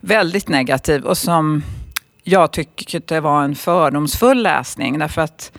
väldigt 0.00 0.48
negativ 0.48 1.04
och 1.04 1.18
som 1.18 1.62
jag 2.22 2.52
tyckte 2.52 3.20
var 3.20 3.42
en 3.42 3.54
fördomsfull 3.54 4.42
läsning. 4.42 4.98
Därför 4.98 5.22
att 5.22 5.52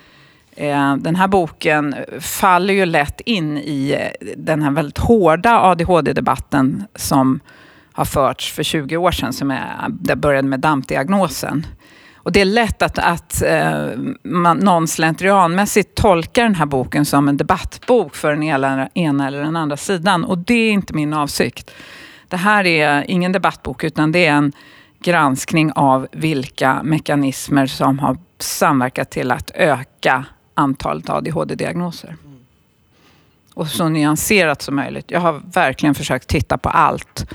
Eh, 0.57 0.95
den 0.95 1.15
här 1.15 1.27
boken 1.27 1.96
faller 2.20 2.74
ju 2.74 2.86
lätt 2.86 3.22
in 3.22 3.58
i 3.58 3.98
eh, 4.00 4.27
den 4.38 4.62
här 4.62 4.72
väldigt 4.72 4.98
hårda 4.98 5.60
ADHD-debatten 5.60 6.84
som 6.96 7.39
har 7.93 8.05
förts 8.05 8.51
för 8.51 8.63
20 8.63 8.98
år 8.98 9.12
sedan. 9.12 9.34
Som 9.34 9.51
är, 9.51 10.15
började 10.15 10.48
med 10.48 10.60
DAMP-diagnosen. 10.60 11.65
Och 12.15 12.31
det 12.31 12.41
är 12.41 12.46
lätt 12.46 12.81
att, 12.81 13.00
att 13.00 13.41
eh, 13.41 13.88
man, 14.24 14.58
någon 14.58 14.88
slentrianmässigt 14.88 15.96
tolkar 15.96 16.43
den 16.43 16.55
här 16.55 16.65
boken 16.65 17.05
som 17.05 17.27
en 17.27 17.38
debattbok 17.38 18.15
för 18.15 18.31
den 18.31 18.43
ena 18.43 19.27
eller 19.27 19.43
den 19.43 19.55
andra 19.55 19.77
sidan. 19.77 20.24
Och 20.24 20.38
det 20.38 20.53
är 20.53 20.72
inte 20.72 20.93
min 20.93 21.13
avsikt. 21.13 21.72
Det 22.27 22.38
här 22.38 22.65
är 22.65 23.05
ingen 23.08 23.31
debattbok 23.31 23.84
utan 23.84 24.12
det 24.12 24.25
är 24.25 24.34
en 24.34 24.51
granskning 25.03 25.72
av 25.72 26.08
vilka 26.12 26.84
mekanismer 26.84 27.67
som 27.67 28.00
har 28.00 28.17
samverkat 28.39 29.12
till 29.12 29.31
att 29.31 29.51
öka 29.55 30.25
antalet 30.57 31.09
ADHD-diagnoser. 31.09 32.15
Och 33.53 33.67
så 33.67 33.89
nyanserat 33.89 34.61
som 34.61 34.75
möjligt. 34.75 35.11
Jag 35.11 35.19
har 35.19 35.41
verkligen 35.53 35.95
försökt 35.95 36.27
titta 36.27 36.57
på 36.57 36.69
allt 36.69 37.25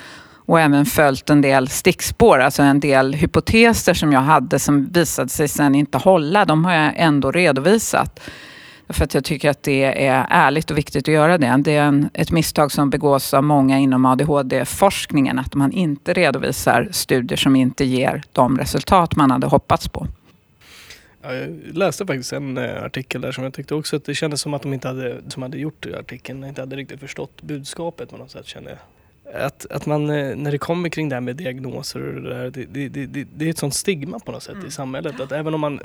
och 0.46 0.60
även 0.60 0.86
följt 0.86 1.30
en 1.30 1.40
del 1.40 1.68
stickspår, 1.68 2.38
alltså 2.38 2.62
en 2.62 2.80
del 2.80 3.14
hypoteser 3.14 3.94
som 3.94 4.12
jag 4.12 4.20
hade 4.20 4.58
som 4.58 4.86
visade 4.86 5.28
sig 5.28 5.48
sen 5.48 5.74
inte 5.74 5.98
hålla. 5.98 6.44
De 6.44 6.64
har 6.64 6.72
jag 6.72 6.92
ändå 6.96 7.30
redovisat. 7.30 8.20
För 8.88 9.04
att 9.04 9.14
jag 9.14 9.24
tycker 9.24 9.50
att 9.50 9.62
det 9.62 10.06
är 10.06 10.26
ärligt 10.30 10.70
och 10.70 10.78
viktigt 10.78 11.08
att 11.08 11.14
göra 11.14 11.38
det. 11.38 11.56
Det 11.58 11.76
är 11.76 11.84
en, 11.84 12.10
ett 12.14 12.30
misstag 12.30 12.72
som 12.72 12.90
begås 12.90 13.34
av 13.34 13.44
många 13.44 13.78
inom 13.78 14.06
ADHD-forskningen. 14.06 15.38
Att 15.38 15.54
man 15.54 15.72
inte 15.72 16.12
redovisar 16.12 16.88
studier 16.90 17.36
som 17.36 17.56
inte 17.56 17.84
ger 17.84 18.22
de 18.32 18.58
resultat 18.58 19.16
man 19.16 19.30
hade 19.30 19.46
hoppats 19.46 19.88
på. 19.88 20.06
Ja, 21.22 21.34
jag 21.34 21.76
läste 21.76 22.06
faktiskt 22.06 22.32
en 22.32 22.58
eh, 22.58 22.84
artikel 22.84 23.20
där 23.20 23.32
som 23.32 23.44
jag 23.44 23.54
tyckte 23.54 23.74
också 23.74 23.96
att 23.96 24.04
det 24.04 24.14
kändes 24.14 24.40
som 24.40 24.54
att 24.54 24.62
de 24.62 24.72
inte 24.72 24.88
hade, 24.88 25.30
som 25.30 25.42
hade 25.42 25.58
gjort 25.58 25.86
artikeln 25.86 26.44
inte 26.44 26.62
hade 26.62 26.76
riktigt 26.76 27.00
förstått 27.00 27.42
budskapet 27.42 28.10
på 28.10 28.16
något 28.16 28.30
sätt 28.30 28.46
känner 28.46 28.70
jag. 28.70 28.78
Att, 29.34 29.66
att 29.70 29.86
man, 29.86 30.10
eh, 30.10 30.36
när 30.36 30.50
det 30.50 30.58
kommer 30.58 30.88
kring 30.88 31.08
det 31.08 31.16
här 31.16 31.20
med 31.20 31.36
diagnoser 31.36 32.02
och 32.02 32.22
det, 32.22 32.28
där, 32.28 32.50
det, 32.50 32.88
det, 32.88 33.06
det, 33.06 33.26
det 33.34 33.44
är 33.46 33.50
ett 33.50 33.58
sånt 33.58 33.74
stigma 33.74 34.18
på 34.18 34.32
något 34.32 34.42
sätt 34.42 34.54
mm. 34.54 34.66
i 34.66 34.70
samhället. 34.70 35.20
Att 35.20 35.32
även 35.32 35.54
om 35.54 35.60
man, 35.60 35.80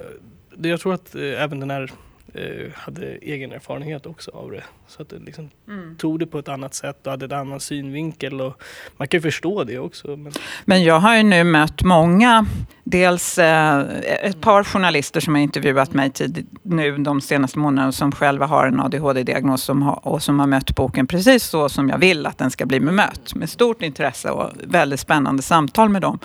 jag 0.61 0.79
tror 0.79 0.93
att 0.93 1.15
eh, 1.15 1.43
även 1.43 1.59
den 1.59 1.71
här 1.71 1.91
eh, 2.37 2.71
hade 2.75 3.05
egen 3.21 3.51
erfarenhet 3.51 4.05
också 4.05 4.31
av 4.31 4.51
det. 4.51 4.63
Så 4.87 5.01
att 5.01 5.09
det 5.09 5.19
liksom 5.19 5.49
Mm. 5.67 5.95
tog 5.97 6.19
det 6.19 6.25
på 6.25 6.39
ett 6.39 6.47
annat 6.47 6.73
sätt 6.75 7.05
och 7.05 7.11
hade 7.11 7.25
en 7.25 7.31
annan 7.31 7.59
synvinkel. 7.59 8.41
Och 8.41 8.61
man 8.97 9.07
kan 9.07 9.17
ju 9.17 9.21
förstå 9.21 9.63
det 9.63 9.79
också. 9.79 10.07
Men, 10.07 10.31
Men 10.65 10.83
jag 10.83 10.99
har 10.99 11.15
ju 11.17 11.23
nu 11.23 11.43
mött 11.43 11.83
många, 11.83 12.45
dels 12.83 13.37
eh, 13.37 13.79
ett 14.21 14.41
par 14.41 14.63
journalister 14.63 15.19
som 15.19 15.35
har 15.35 15.41
intervjuat 15.41 15.93
mig 15.93 16.09
tid, 16.09 16.47
nu 16.63 16.97
de 16.97 17.21
senaste 17.21 17.59
månaderna 17.59 17.91
som 17.91 18.11
själva 18.11 18.45
har 18.45 18.67
en 18.67 18.79
ADHD-diagnos 18.79 19.63
som 19.63 19.89
och 19.89 20.23
som 20.23 20.39
har 20.39 20.47
mött 20.47 20.75
boken 20.75 21.07
precis 21.07 21.43
så 21.43 21.69
som 21.69 21.89
jag 21.89 21.97
vill 21.97 22.25
att 22.25 22.37
den 22.37 22.51
ska 22.51 22.65
bli 22.65 22.79
bemött. 22.79 23.35
Med 23.35 23.49
stort 23.49 23.81
intresse 23.81 24.29
och 24.31 24.51
väldigt 24.63 24.99
spännande 24.99 25.41
samtal 25.43 25.89
med 25.89 26.01
dem. 26.01 26.19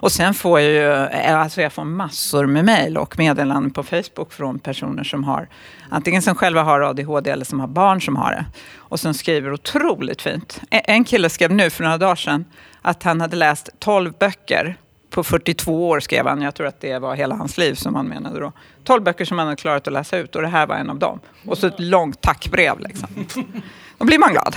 Och 0.00 0.12
sen 0.12 0.34
får 0.34 0.60
jag 0.60 0.70
ju, 0.70 0.92
eh, 1.14 1.40
alltså 1.40 1.62
jag 1.62 1.72
får 1.72 1.84
massor 1.84 2.46
med 2.46 2.64
mejl 2.64 2.96
och 2.96 3.18
meddelanden 3.18 3.70
på 3.70 3.82
Facebook 3.82 4.32
från 4.32 4.58
personer 4.58 5.04
som 5.04 5.24
har, 5.24 5.48
antingen 5.88 6.22
som 6.22 6.34
själva 6.34 6.62
har 6.62 6.80
ADHD 6.80 7.30
eller 7.30 7.44
som 7.44 7.60
har 7.60 7.66
barn 7.66 8.00
som 8.00 8.16
har 8.16 8.30
det. 8.30 8.44
Och 8.76 9.00
som 9.00 9.14
skriver 9.14 9.52
otroligt 9.52 10.22
fint. 10.22 10.60
En 10.70 11.04
kille 11.04 11.30
skrev 11.30 11.52
nu 11.52 11.70
för 11.70 11.84
några 11.84 11.98
dagar 11.98 12.16
sedan 12.16 12.44
att 12.82 13.02
han 13.02 13.20
hade 13.20 13.36
läst 13.36 13.70
12 13.78 14.12
böcker 14.18 14.76
på 15.10 15.24
42 15.24 15.88
år 15.88 16.00
skrev 16.00 16.26
han. 16.26 16.42
Jag 16.42 16.54
tror 16.54 16.66
att 16.66 16.80
det 16.80 16.98
var 16.98 17.14
hela 17.14 17.34
hans 17.34 17.58
liv 17.58 17.74
som 17.74 17.94
han 17.94 18.06
menade 18.08 18.40
då. 18.40 18.52
12 18.84 19.02
böcker 19.02 19.24
som 19.24 19.38
han 19.38 19.46
hade 19.46 19.56
klarat 19.56 19.86
att 19.86 19.92
läsa 19.92 20.16
ut 20.16 20.36
och 20.36 20.42
det 20.42 20.48
här 20.48 20.66
var 20.66 20.76
en 20.76 20.90
av 20.90 20.98
dem. 20.98 21.20
Och 21.46 21.58
så 21.58 21.66
ett 21.66 21.80
långt 21.80 22.20
tackbrev 22.20 22.80
liksom. 22.80 23.08
Då 23.98 24.04
blir 24.04 24.18
man 24.18 24.32
glad. 24.32 24.56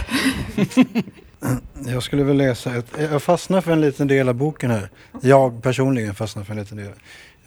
Jag 1.87 2.03
skulle 2.03 2.23
väl 2.23 2.37
läsa 2.37 2.75
ett, 2.75 2.85
jag 2.97 3.23
fastnar 3.23 3.61
för 3.61 3.71
en 3.71 3.81
liten 3.81 4.07
del 4.07 4.29
av 4.29 4.35
boken 4.35 4.71
här. 4.71 4.89
Jag 5.21 5.63
personligen 5.63 6.15
fastnar 6.15 6.43
för 6.43 6.53
en 6.53 6.59
liten 6.59 6.77
del. 6.77 6.91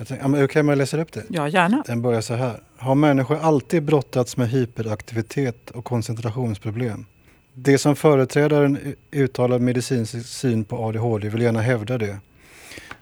Okej, 0.01 0.63
men 0.63 0.69
jag 0.69 0.79
läser 0.79 0.99
upp 0.99 1.13
det. 1.13 1.23
Ja, 1.29 1.49
gärna. 1.49 1.83
Den 1.87 2.03
börjar 2.03 2.21
så 2.21 2.35
här. 2.35 2.61
Har 2.77 2.95
människor 2.95 3.39
alltid 3.39 3.83
brottats 3.83 4.37
med 4.37 4.49
hyperaktivitet 4.49 5.71
och 5.71 5.85
koncentrationsproblem? 5.85 7.07
Det 7.55 7.79
som 7.79 7.97
företrädaren 7.97 8.95
uttalad 9.11 9.61
medicinsk 9.61 10.27
syn 10.27 10.65
på 10.65 10.77
ADHD 10.77 11.29
vill 11.29 11.43
gärna 11.43 11.61
hävda 11.61 11.99
det. 11.99 12.19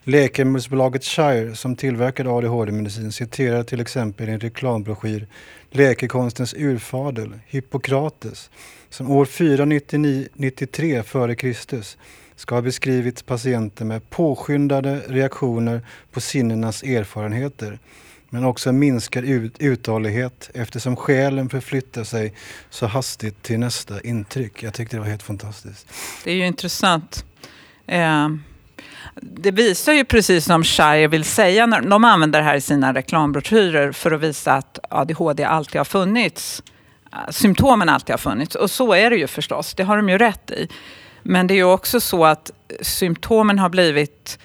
Läkemedelsbolaget 0.04 1.04
Shire 1.04 1.54
som 1.54 1.76
tillverkade 1.76 2.30
ADHD-medicin 2.30 3.12
citerar 3.12 3.62
till 3.62 3.80
exempel 3.80 4.28
i 4.28 4.32
en 4.32 4.40
reklambroschyr 4.40 5.26
läkekonstens 5.70 6.54
urfadel 6.54 7.32
Hippokrates 7.46 8.50
som 8.88 9.10
år 9.10 9.24
493 9.24 10.96
f.Kr 10.96 11.84
ska 12.38 12.54
ha 12.54 12.62
beskrivit 12.62 13.26
patienter 13.26 13.84
med 13.84 14.10
påskyndade 14.10 15.00
reaktioner 15.08 15.80
på 16.12 16.20
sinnenas 16.20 16.82
erfarenheter 16.82 17.78
men 18.30 18.44
också 18.44 18.72
minskad 18.72 19.24
ut- 19.24 19.56
uthållighet 19.58 20.50
eftersom 20.54 20.96
själen 20.96 21.48
förflyttar 21.48 22.04
sig 22.04 22.34
så 22.70 22.86
hastigt 22.86 23.42
till 23.42 23.58
nästa 23.58 24.00
intryck. 24.00 24.62
Jag 24.62 24.74
tyckte 24.74 24.96
det 24.96 25.00
var 25.00 25.06
helt 25.06 25.22
fantastiskt. 25.22 25.86
Det 26.24 26.30
är 26.30 26.34
ju 26.34 26.46
intressant. 26.46 27.24
Eh, 27.86 28.28
det 29.22 29.50
visar 29.50 29.92
ju 29.92 30.04
precis 30.04 30.44
som 30.44 30.64
Shire 30.64 31.08
vill 31.08 31.24
säga. 31.24 31.66
När 31.66 31.80
de 31.80 32.04
använder 32.04 32.38
det 32.38 32.44
här 32.44 32.56
i 32.56 32.60
sina 32.60 32.94
reklambroschyrer 32.94 33.92
för 33.92 34.10
att 34.10 34.20
visa 34.20 34.52
att 34.52 34.78
ADHD 34.90 35.44
alltid 35.44 35.76
har 35.78 35.84
funnits. 35.84 36.62
Eh, 37.12 37.18
symptomen 37.30 37.88
alltid 37.88 38.12
har 38.12 38.18
funnits. 38.18 38.54
Och 38.54 38.70
så 38.70 38.92
är 38.92 39.10
det 39.10 39.16
ju 39.16 39.26
förstås. 39.26 39.74
Det 39.74 39.82
har 39.82 39.96
de 39.96 40.08
ju 40.08 40.18
rätt 40.18 40.50
i. 40.50 40.68
Men 41.30 41.46
det 41.46 41.54
är 41.54 41.56
ju 41.56 41.64
också 41.64 42.00
så 42.00 42.24
att 42.24 42.50
symptomen 42.80 43.58
har 43.58 43.68
blivit 43.68 44.38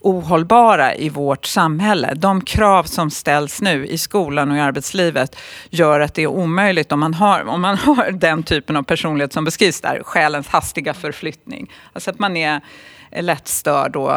ohållbara 0.00 0.94
i 0.94 1.08
vårt 1.08 1.46
samhälle. 1.46 2.14
De 2.14 2.40
krav 2.40 2.84
som 2.84 3.10
ställs 3.10 3.60
nu 3.60 3.86
i 3.86 3.98
skolan 3.98 4.50
och 4.50 4.56
i 4.56 4.60
arbetslivet 4.60 5.36
gör 5.70 6.00
att 6.00 6.14
det 6.14 6.22
är 6.22 6.26
omöjligt 6.26 6.92
om 6.92 7.00
man 7.00 7.14
har, 7.14 7.44
om 7.44 7.60
man 7.60 7.76
har 7.76 8.10
den 8.12 8.42
typen 8.42 8.76
av 8.76 8.82
personlighet 8.82 9.32
som 9.32 9.44
beskrivs 9.44 9.80
där, 9.80 10.02
själens 10.04 10.48
hastiga 10.48 10.94
förflyttning. 10.94 11.72
Alltså 11.92 12.10
att 12.10 12.18
man 12.18 12.36
är 12.36 12.60
lättstörd 13.20 13.96
och 13.96 14.12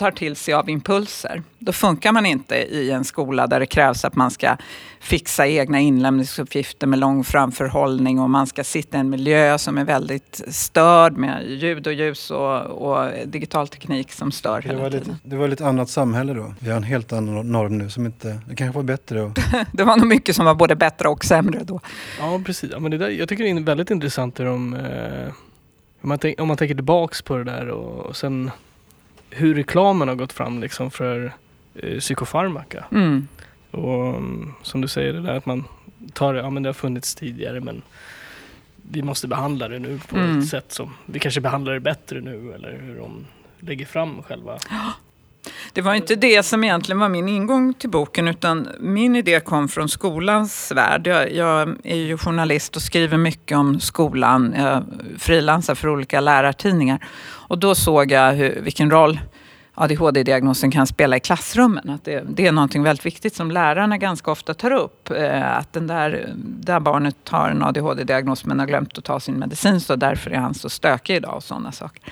tar 0.00 0.10
till 0.10 0.36
sig 0.36 0.54
av 0.54 0.70
impulser. 0.70 1.42
Då 1.58 1.72
funkar 1.72 2.12
man 2.12 2.26
inte 2.26 2.54
i 2.56 2.90
en 2.90 3.04
skola 3.04 3.46
där 3.46 3.60
det 3.60 3.66
krävs 3.66 4.04
att 4.04 4.14
man 4.16 4.30
ska 4.30 4.56
fixa 5.00 5.46
egna 5.46 5.80
inlämningsuppgifter 5.80 6.86
med 6.86 6.98
lång 6.98 7.24
framförhållning 7.24 8.18
och 8.20 8.30
man 8.30 8.46
ska 8.46 8.64
sitta 8.64 8.96
i 8.96 9.00
en 9.00 9.10
miljö 9.10 9.58
som 9.58 9.78
är 9.78 9.84
väldigt 9.84 10.40
störd 10.48 11.12
med 11.16 11.46
ljud 11.50 11.86
och 11.86 11.92
ljus 11.92 12.30
och, 12.30 12.60
och 12.60 13.10
digital 13.26 13.68
teknik 13.68 14.12
som 14.12 14.32
stör 14.32 14.60
Det 14.62 14.68
hela 14.68 14.82
var, 14.82 14.90
tiden. 14.90 15.06
lite, 15.08 15.18
det 15.28 15.36
var 15.36 15.48
lite 15.48 15.66
annat 15.66 15.88
samhälle 15.90 16.34
då. 16.34 16.54
Vi 16.60 16.70
har 16.70 16.76
en 16.76 16.82
helt 16.82 17.12
annan 17.12 17.52
norm 17.52 17.78
nu 17.78 17.90
som 17.90 18.06
inte, 18.06 18.40
det 18.48 18.56
kanske 18.56 18.76
var 18.76 18.82
bättre. 18.82 19.22
Och, 19.22 19.38
Det 19.72 19.84
var 19.84 19.96
nog 19.96 20.06
mycket 20.06 20.36
som 20.36 20.44
var 20.44 20.54
både 20.54 20.76
bättre 20.76 21.08
och 21.08 21.24
sämre 21.24 21.60
då. 21.64 21.80
ja, 22.20 22.40
precis. 22.46 22.70
Ja, 22.72 22.78
men 22.78 22.90
det 22.90 22.98
där, 22.98 23.08
jag 23.08 23.28
tycker 23.28 23.44
det 23.44 23.50
är 23.50 23.60
väldigt 23.60 23.90
intressant 23.90 24.36
det 24.36 24.44
de, 24.44 24.74
eh, 24.74 25.28
om, 26.02 26.08
man 26.08 26.18
tänk, 26.18 26.40
om 26.40 26.48
man 26.48 26.56
tänker 26.56 26.74
tillbaks 26.74 27.22
på 27.22 27.36
det 27.36 27.44
där 27.44 27.68
och, 27.68 28.06
och 28.06 28.16
sen 28.16 28.50
hur 29.30 29.54
reklamen 29.54 30.08
har 30.08 30.14
gått 30.14 30.32
fram 30.32 30.60
liksom 30.60 30.90
för 30.90 31.32
eh, 31.74 31.98
psykofarmaka. 31.98 32.84
Mm. 32.92 33.28
Och 33.70 34.06
mm, 34.08 34.52
som 34.62 34.80
du 34.80 34.88
säger, 34.88 35.12
det 35.12 35.20
där 35.20 35.34
att 35.34 35.46
man 35.46 35.64
tar 36.12 36.34
det, 36.34 36.40
ja 36.40 36.50
men 36.50 36.62
det 36.62 36.68
har 36.68 36.74
funnits 36.74 37.14
tidigare 37.14 37.60
men 37.60 37.82
vi 38.90 39.02
måste 39.02 39.28
behandla 39.28 39.68
det 39.68 39.78
nu 39.78 39.98
på 40.08 40.16
Mm. 40.16 40.38
ett 40.38 40.48
sätt 40.48 40.72
som, 40.72 40.94
vi 41.06 41.18
kanske 41.18 41.40
behandlar 41.40 41.72
det 41.74 41.80
bättre 41.80 42.20
nu 42.20 42.52
eller 42.52 42.78
hur 42.80 42.96
de 42.98 43.26
lägger 43.60 43.86
fram 43.86 44.22
själva. 44.22 44.58
Det 45.72 45.80
var 45.80 45.94
inte 45.94 46.16
det 46.16 46.42
som 46.42 46.64
egentligen 46.64 46.98
var 46.98 47.08
min 47.08 47.28
ingång 47.28 47.74
till 47.74 47.90
boken 47.90 48.28
utan 48.28 48.68
min 48.80 49.16
idé 49.16 49.40
kom 49.40 49.68
från 49.68 49.88
skolans 49.88 50.72
värld. 50.72 51.06
Jag, 51.06 51.32
jag 51.32 51.76
är 51.84 51.96
ju 51.96 52.18
journalist 52.18 52.76
och 52.76 52.82
skriver 52.82 53.16
mycket 53.16 53.58
om 53.58 53.80
skolan. 53.80 54.54
Jag 54.58 54.84
frilansar 55.18 55.74
för 55.74 55.88
olika 55.88 56.20
lärartidningar. 56.20 57.06
Och 57.22 57.58
då 57.58 57.74
såg 57.74 58.12
jag 58.12 58.32
hur, 58.32 58.60
vilken 58.60 58.90
roll 58.90 59.20
ADHD-diagnosen 59.74 60.70
kan 60.70 60.86
spela 60.86 61.16
i 61.16 61.20
klassrummen. 61.20 61.90
Att 61.90 62.04
det, 62.04 62.24
det 62.28 62.46
är 62.46 62.52
någonting 62.52 62.82
väldigt 62.82 63.06
viktigt 63.06 63.34
som 63.34 63.50
lärarna 63.50 63.98
ganska 63.98 64.30
ofta 64.30 64.54
tar 64.54 64.70
upp. 64.70 65.10
Eh, 65.10 65.56
att 65.56 65.72
den 65.72 65.86
där, 65.86 66.32
där 66.36 66.80
barnet 66.80 67.16
har 67.28 67.50
en 67.50 67.62
ADHD-diagnos 67.62 68.44
men 68.44 68.58
har 68.58 68.66
glömt 68.66 68.98
att 68.98 69.04
ta 69.04 69.20
sin 69.20 69.34
medicin 69.34 69.80
så 69.80 69.96
därför 69.96 70.30
är 70.30 70.38
han 70.38 70.54
så 70.54 70.68
stökig 70.68 71.16
idag 71.16 71.36
och 71.36 71.42
sådana 71.42 71.72
saker. 71.72 72.02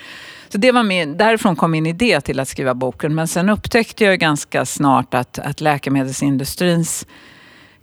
Så 0.48 0.58
det 0.58 0.72
var 0.72 0.82
min, 0.82 1.16
därifrån 1.16 1.56
kom 1.56 1.70
min 1.70 1.86
idé 1.86 2.20
till 2.20 2.40
att 2.40 2.48
skriva 2.48 2.74
boken. 2.74 3.14
Men 3.14 3.28
sen 3.28 3.48
upptäckte 3.48 4.04
jag 4.04 4.18
ganska 4.18 4.64
snart 4.64 5.14
att, 5.14 5.38
att 5.38 5.60
läkemedelsindustrins 5.60 7.06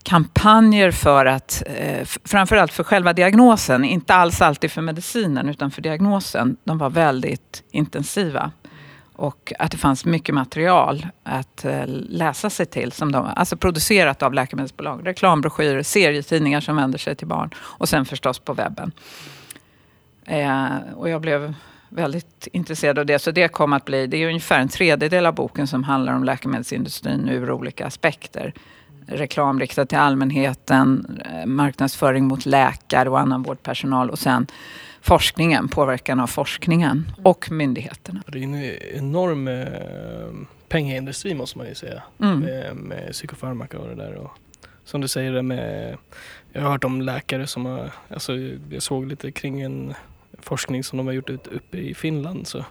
kampanjer 0.04 0.92
för 0.92 1.26
att, 1.26 1.64
eh, 1.66 2.06
framförallt 2.06 2.74
för 2.74 2.84
själva 2.84 3.14
diagnosen, 3.14 3.86
inte 3.86 4.16
alls 4.16 4.42
alltid 4.42 4.72
för 4.72 4.82
medicinen 4.82 5.50
utan 5.50 5.72
för 5.72 5.82
diagnosen, 5.82 6.58
de 6.64 6.78
var 6.78 6.90
väldigt 6.90 7.64
intensiva. 7.72 8.52
Och 9.16 9.54
att 9.60 9.72
det 9.72 9.78
fanns 9.78 10.06
mycket 10.06 10.36
material 10.36 11.08
att 11.24 11.66
eh, 11.66 11.84
läsa 11.88 12.50
sig 12.50 12.66
till, 12.66 12.92
som 12.92 13.12
de, 13.12 13.30
alltså 13.36 13.58
producerat 13.58 14.24
av 14.24 14.34
läkemedelsbolag. 14.34 15.08
Reklambroschyrer, 15.08 15.84
serietidningar 15.84 16.62
som 16.62 16.76
vänder 16.76 17.00
sig 17.00 17.16
till 17.16 17.28
barn 17.28 17.50
och 17.58 17.90
sen 17.90 18.06
förstås 18.06 18.40
på 18.40 18.54
webben. 18.54 18.92
Eh, 20.26 20.68
och 20.96 21.10
jag 21.10 21.22
blev 21.22 21.54
väldigt 21.90 22.48
intresserad 22.52 23.00
av 23.00 23.06
det. 23.06 23.20
Så 23.20 23.32
det 23.32 23.48
kom 23.48 23.74
att 23.74 23.86
bli, 23.86 24.08
det 24.08 24.18
är 24.18 24.28
ungefär 24.28 24.60
en 24.60 24.68
tredjedel 24.68 25.26
av 25.26 25.36
boken 25.36 25.68
som 25.68 25.84
handlar 25.84 26.14
om 26.14 26.24
läkemedelsindustrin 26.24 27.30
ur 27.30 27.52
olika 27.52 27.86
aspekter. 27.86 28.54
Reklam 29.08 29.60
riktad 29.60 29.86
till 29.86 29.98
allmänheten, 29.98 31.22
eh, 31.26 31.46
marknadsföring 31.46 32.26
mot 32.26 32.46
läkare 32.46 33.10
och 33.10 33.20
annan 33.20 33.44
vårdpersonal 33.44 34.10
och 34.10 34.20
sen 34.20 34.48
forskningen, 35.02 35.68
påverkan 35.68 36.20
av 36.20 36.28
forskningen 36.28 37.12
och 37.24 37.52
myndigheterna. 37.52 38.24
Det 38.28 38.40
är 38.40 38.44
en 38.44 38.64
enorm 38.98 39.48
eh, 39.48 40.48
pengaindustri 40.70 41.34
måste 41.34 41.58
man 41.58 41.68
ju 41.68 41.76
säga. 41.76 42.04
Mm. 42.20 42.40
Med, 42.40 42.76
med 42.76 43.12
psykofarmaka 43.12 43.80
och 43.80 43.88
det 43.88 43.96
där. 43.96 44.16
Och, 44.16 44.32
som 44.86 45.02
du 45.02 45.08
säger 45.08 45.32
det 45.32 45.42
med, 45.42 45.98
jag 46.54 46.62
har 46.62 46.72
hört 46.72 46.84
om 46.84 47.02
läkare 47.02 47.48
som 47.48 47.66
har, 47.66 47.92
alltså 48.10 48.34
jag 48.70 48.84
såg 48.84 49.06
lite 49.06 49.32
kring 49.32 49.62
en 49.62 49.94
forskning 50.40 50.84
som 50.84 50.98
de 50.98 51.08
har 51.08 51.14
gjort 51.14 51.30
ut, 51.30 51.48
uppe 51.48 51.78
i 51.78 51.94
Finland 51.94 52.48
så 52.48 52.66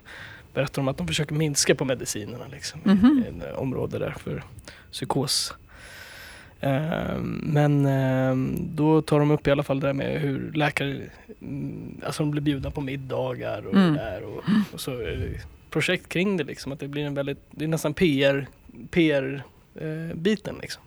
berättar 0.54 0.74
de 0.82 0.88
att 0.88 0.98
de 0.98 1.06
försöker 1.08 1.34
minska 1.34 1.74
på 1.74 1.84
medicinerna 1.84 2.44
liksom. 2.52 2.80
Mhm. 2.84 3.24
I 3.26 3.44
ett 3.44 3.56
område 3.56 3.98
där 3.98 4.14
för 4.24 4.42
psykos. 4.92 5.54
Ehm, 6.60 7.40
Men 7.44 7.86
ehm, 7.86 8.56
då 8.74 9.02
tar 9.02 9.18
de 9.20 9.30
upp 9.30 9.46
i 9.46 9.50
alla 9.50 9.62
fall 9.62 9.80
det 9.80 9.86
där 9.86 9.92
med 9.94 10.20
hur 10.20 10.52
läkare, 10.52 11.00
mm, 11.42 12.00
alltså 12.06 12.22
de 12.22 12.30
blir 12.30 12.42
bjudna 12.42 12.70
på 12.70 12.80
middagar 12.80 13.66
och 13.66 13.74
Mm. 13.74 13.94
där 13.94 14.22
och, 14.22 14.44
och 14.72 14.80
så 14.80 14.98
projekt 15.70 16.08
kring 16.08 16.36
det 16.36 16.44
liksom. 16.44 16.72
Att 16.72 16.80
det 16.80 16.88
blir 16.88 17.04
en 17.06 17.14
väldigt, 17.14 17.38
det 17.50 17.64
är 17.64 17.68
nästan 17.68 17.94
PR, 17.94 18.46
PR 18.90 19.42
eh, 19.74 20.16
biten 20.16 20.54
liksom. 20.62 20.82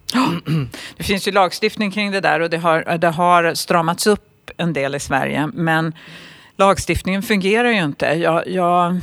Det 0.98 1.04
finns 1.04 1.28
ju 1.28 1.32
lagstiftning 1.32 1.92
kring 1.92 2.12
det 2.12 2.22
där 2.22 2.40
och 2.40 2.50
det 2.50 2.58
har, 2.58 2.98
det 2.98 3.08
har 3.10 3.54
stramats 3.54 4.08
upp 4.08 4.52
en 4.58 4.74
del 4.74 4.96
i 4.96 5.00
Sverige. 5.00 5.48
Men 5.54 5.94
lagstiftningen 6.58 7.24
fungerar 7.24 7.70
ju 7.70 7.84
inte. 7.84 8.06
Jag, 8.06 8.48
jag 8.48 9.00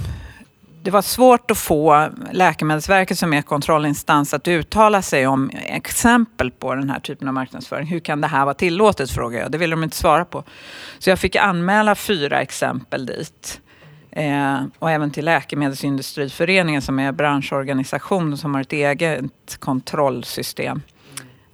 det 0.84 0.90
var 0.90 1.02
svårt 1.02 1.50
att 1.50 1.58
få 1.58 2.08
Läkemedelsverket 2.32 3.18
som 3.18 3.32
är 3.32 3.42
kontrollinstans 3.42 4.34
att 4.34 4.48
uttala 4.48 5.02
sig 5.02 5.26
om 5.26 5.50
exempel 5.54 6.50
på 6.50 6.74
den 6.74 6.90
här 6.90 7.00
typen 7.00 7.28
av 7.28 7.34
marknadsföring. 7.34 7.86
Hur 7.86 8.00
kan 8.00 8.20
det 8.20 8.26
här 8.26 8.44
vara 8.44 8.54
tillåtet, 8.54 9.10
frågade 9.10 9.42
jag. 9.42 9.52
Det 9.52 9.58
ville 9.58 9.76
de 9.76 9.84
inte 9.84 9.96
svara 9.96 10.24
på. 10.24 10.44
Så 10.98 11.10
jag 11.10 11.18
fick 11.18 11.36
anmäla 11.36 11.94
fyra 11.94 12.40
exempel 12.40 13.06
dit. 13.06 13.60
Eh, 14.10 14.62
och 14.78 14.90
även 14.90 15.10
till 15.10 15.24
Läkemedelsindustriföreningen 15.24 16.82
som 16.82 16.98
är 16.98 17.12
branschorganisation 17.12 18.38
som 18.38 18.54
har 18.54 18.60
ett 18.60 18.72
eget 18.72 19.56
kontrollsystem. 19.58 20.82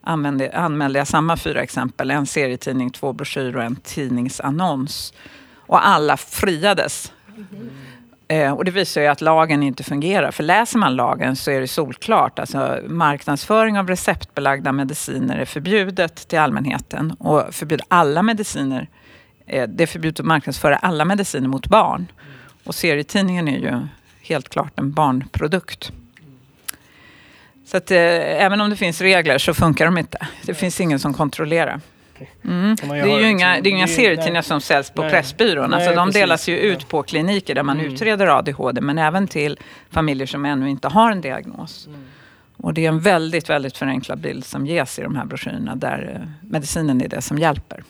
Använde, 0.02 0.56
anmälde 0.56 0.98
jag 0.98 1.08
samma 1.08 1.36
fyra 1.36 1.62
exempel. 1.62 2.10
En 2.10 2.26
serietidning, 2.26 2.90
två 2.90 3.12
broschyrer 3.12 3.56
och 3.56 3.62
en 3.62 3.76
tidningsannons. 3.76 5.12
Och 5.70 5.86
alla 5.86 6.16
friades. 6.16 7.12
Eh, 8.28 8.52
och 8.52 8.64
det 8.64 8.70
visar 8.70 9.00
ju 9.00 9.06
att 9.06 9.20
lagen 9.20 9.62
inte 9.62 9.84
fungerar. 9.84 10.30
För 10.30 10.42
läser 10.42 10.78
man 10.78 10.96
lagen 10.96 11.36
så 11.36 11.50
är 11.50 11.60
det 11.60 11.68
solklart. 11.68 12.38
Alltså, 12.38 12.78
marknadsföring 12.86 13.78
av 13.78 13.88
receptbelagda 13.88 14.72
mediciner 14.72 15.38
är 15.38 15.44
förbjudet 15.44 16.28
till 16.28 16.38
allmänheten. 16.38 17.10
Och 17.10 17.54
förbjud 17.54 17.80
alla 17.88 18.22
mediciner. 18.22 18.88
Eh, 19.46 19.68
det 19.68 19.82
är 19.82 19.86
förbjudet 19.86 20.20
att 20.20 20.26
marknadsföra 20.26 20.76
alla 20.76 21.04
mediciner 21.04 21.48
mot 21.48 21.66
barn. 21.66 22.06
Och 22.64 22.74
serietidningen 22.74 23.48
är 23.48 23.58
ju 23.58 23.80
helt 24.22 24.48
klart 24.48 24.78
en 24.78 24.92
barnprodukt. 24.92 25.92
Så 27.66 27.76
att, 27.76 27.90
eh, 27.90 27.98
även 28.44 28.60
om 28.60 28.70
det 28.70 28.76
finns 28.76 29.00
regler 29.00 29.38
så 29.38 29.54
funkar 29.54 29.84
de 29.84 29.98
inte. 29.98 30.26
Det 30.42 30.54
finns 30.54 30.80
ingen 30.80 30.98
som 30.98 31.14
kontrollerar. 31.14 31.80
Mm. 32.44 32.76
Det 32.76 32.86
ju 32.86 32.92
är 33.12 33.20
ju 33.20 33.28
inga, 33.30 33.48
liksom- 33.48 33.62
det 33.62 33.68
är 33.68 33.72
inga 33.72 33.86
serietidningar 33.88 34.42
som 34.42 34.60
säljs 34.60 34.90
på 34.90 35.02
Nej. 35.02 35.10
Pressbyrån. 35.10 35.74
Alltså 35.74 35.88
Nej, 35.90 35.96
de 35.96 36.06
precis. 36.06 36.20
delas 36.22 36.48
ju 36.48 36.56
ut 36.58 36.88
på 36.88 37.02
kliniker 37.02 37.54
där 37.54 37.62
man 37.62 37.80
Mm. 37.80 37.92
utreder 37.92 38.26
ADHD 38.38 38.80
men 38.80 38.98
även 38.98 39.28
till 39.28 39.58
familjer 39.90 40.26
som 40.26 40.44
ännu 40.44 40.70
inte 40.70 40.88
har 40.88 41.10
en 41.10 41.20
diagnos. 41.20 41.86
Mm. 41.86 42.00
Och 42.56 42.74
det 42.74 42.84
är 42.84 42.88
en 42.88 43.00
väldigt, 43.00 43.50
väldigt 43.50 43.76
förenklad 43.76 44.18
bild 44.18 44.44
som 44.44 44.66
ges 44.66 44.98
i 44.98 45.02
de 45.02 45.16
här 45.16 45.24
broschyrerna 45.24 45.76
där 45.76 46.12
eh, 46.22 46.28
medicinen 46.50 47.00
är 47.00 47.08
det 47.08 47.22
som 47.22 47.38
hjälper. 47.38 47.82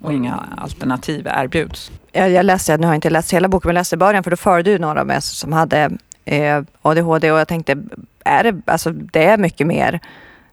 Och 0.00 0.12
inga 0.12 0.44
alternativ 0.56 1.26
erbjuds. 1.26 1.90
Jag, 2.12 2.30
jag 2.30 2.46
läste, 2.46 2.76
nu 2.76 2.86
har 2.86 2.92
jag 2.92 2.96
inte 2.96 3.10
läst 3.10 3.32
hela 3.32 3.48
boken, 3.48 3.68
men 3.68 3.74
jag 3.76 3.80
läste 3.80 3.96
början 3.96 4.24
för 4.24 4.30
då 4.30 4.36
förde 4.36 4.72
du 4.72 4.78
några 4.78 5.04
med 5.04 5.22
som 5.24 5.52
hade 5.52 5.90
eh, 6.24 6.62
ADHD 6.82 7.32
och 7.32 7.38
jag 7.40 7.48
tänkte, 7.48 7.76
är 8.24 8.44
det, 8.44 8.62
alltså, 8.66 8.90
det 8.90 9.24
är 9.24 9.38
mycket 9.38 9.66
mer. 9.66 10.00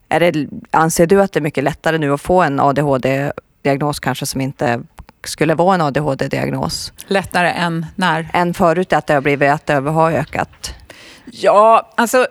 Är 0.10 0.20
det, 0.20 0.48
anser 0.72 1.08
du 1.08 1.22
att 1.22 1.32
det 1.32 1.39
är 1.39 1.42
mycket 1.42 1.63
lättare 1.63 1.98
nu 1.98 2.13
att 2.13 2.22
få 2.22 2.42
en 2.42 2.60
ADHD-diagnos 2.60 4.00
kanske 4.00 4.25
som 4.25 4.42
inte 4.42 4.82
skulle 5.24 5.56
vara 5.56 5.75
en 5.75 5.82
ADHD-diagnos 5.82 6.94
Lättare 7.08 7.50
än 7.50 7.86
när? 7.96 8.30
än 8.34 8.54
förut 8.54 8.94
att 8.94 9.08
det 9.08 9.13
har 9.13 9.22
blivit, 9.22 9.51
att 9.51 9.66
det 9.66 9.74
har 9.74 10.12
ökat? 10.12 10.74
Ja, 11.25 11.94
alltså 11.96 12.28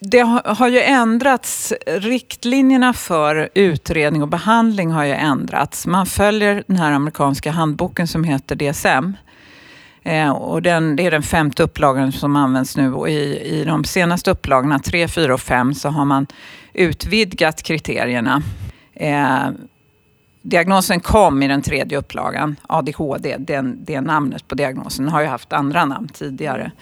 det 0.00 0.20
har, 0.44 0.68
ju 0.68 0.80
ändrats. 0.80 1.72
Riktlinjerna 1.86 2.92
för 2.92 3.48
utredning 3.54 4.22
och 4.22 4.28
behandling 4.28 4.90
har 4.90 5.04
ju 5.04 5.12
ändrats. 5.12 5.86
Man 5.86 6.06
följer 6.06 6.64
den 6.66 6.76
här 6.76 6.92
amerikanska 6.92 7.50
handboken 7.50 8.08
som 8.08 8.24
heter 8.24 8.56
DSM. 8.56 9.12
Eh, 10.02 10.30
och 10.30 10.62
den, 10.62 10.96
det 10.96 11.06
är 11.06 11.10
den 11.10 11.22
femte 11.22 11.62
upplagan 11.62 12.12
som 12.12 12.36
används 12.36 12.76
nu 12.76 12.94
och 12.94 13.10
i, 13.10 13.40
i 13.40 13.64
de 13.64 13.84
senaste 13.84 14.30
upplagorna, 14.30 14.78
3, 14.78 15.08
4 15.08 15.34
och 15.34 15.40
5, 15.40 15.74
så 15.74 15.88
har 15.88 16.04
man 16.04 16.26
utvidgat 16.72 17.62
kriterierna. 17.62 18.42
Eh, 18.94 19.48
diagnosen 20.42 21.00
kom 21.00 21.42
i 21.42 21.48
den 21.48 21.62
tredje 21.62 21.98
upplagan, 21.98 22.56
ADHD, 22.66 23.36
den, 23.38 23.84
det 23.84 24.00
namnet 24.00 24.48
på 24.48 24.54
diagnosen, 24.54 25.08
har 25.08 25.20
ju 25.20 25.26
haft 25.26 25.52
andra 25.52 25.84
namn 25.84 26.08
tidigare. 26.08 26.72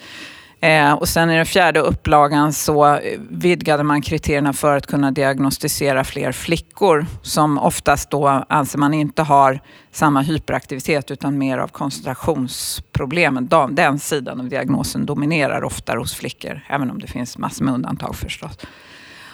Eh, 0.63 0.93
och 0.93 1.07
sen 1.07 1.29
i 1.29 1.37
den 1.37 1.45
fjärde 1.45 1.79
upplagan 1.79 2.53
så 2.53 2.99
vidgade 3.29 3.83
man 3.83 4.01
kriterierna 4.01 4.53
för 4.53 4.77
att 4.77 4.87
kunna 4.87 5.11
diagnostisera 5.11 6.03
fler 6.03 6.31
flickor 6.31 7.05
som 7.21 7.57
oftast 7.57 8.09
då 8.09 8.27
anser 8.27 8.79
man 8.79 8.93
inte 8.93 9.21
har 9.21 9.59
samma 9.91 10.21
hyperaktivitet 10.21 11.11
utan 11.11 11.37
mer 11.37 11.57
av 11.57 11.67
koncentrationsproblemen. 11.67 13.49
Den 13.71 13.99
sidan 13.99 14.39
av 14.39 14.49
diagnosen 14.49 15.05
dominerar 15.05 15.63
oftare 15.63 15.99
hos 15.99 16.13
flickor, 16.13 16.61
även 16.67 16.91
om 16.91 16.99
det 16.99 17.07
finns 17.07 17.37
massor 17.37 17.65
med 17.65 17.73
undantag 17.73 18.15
förstås. 18.15 18.57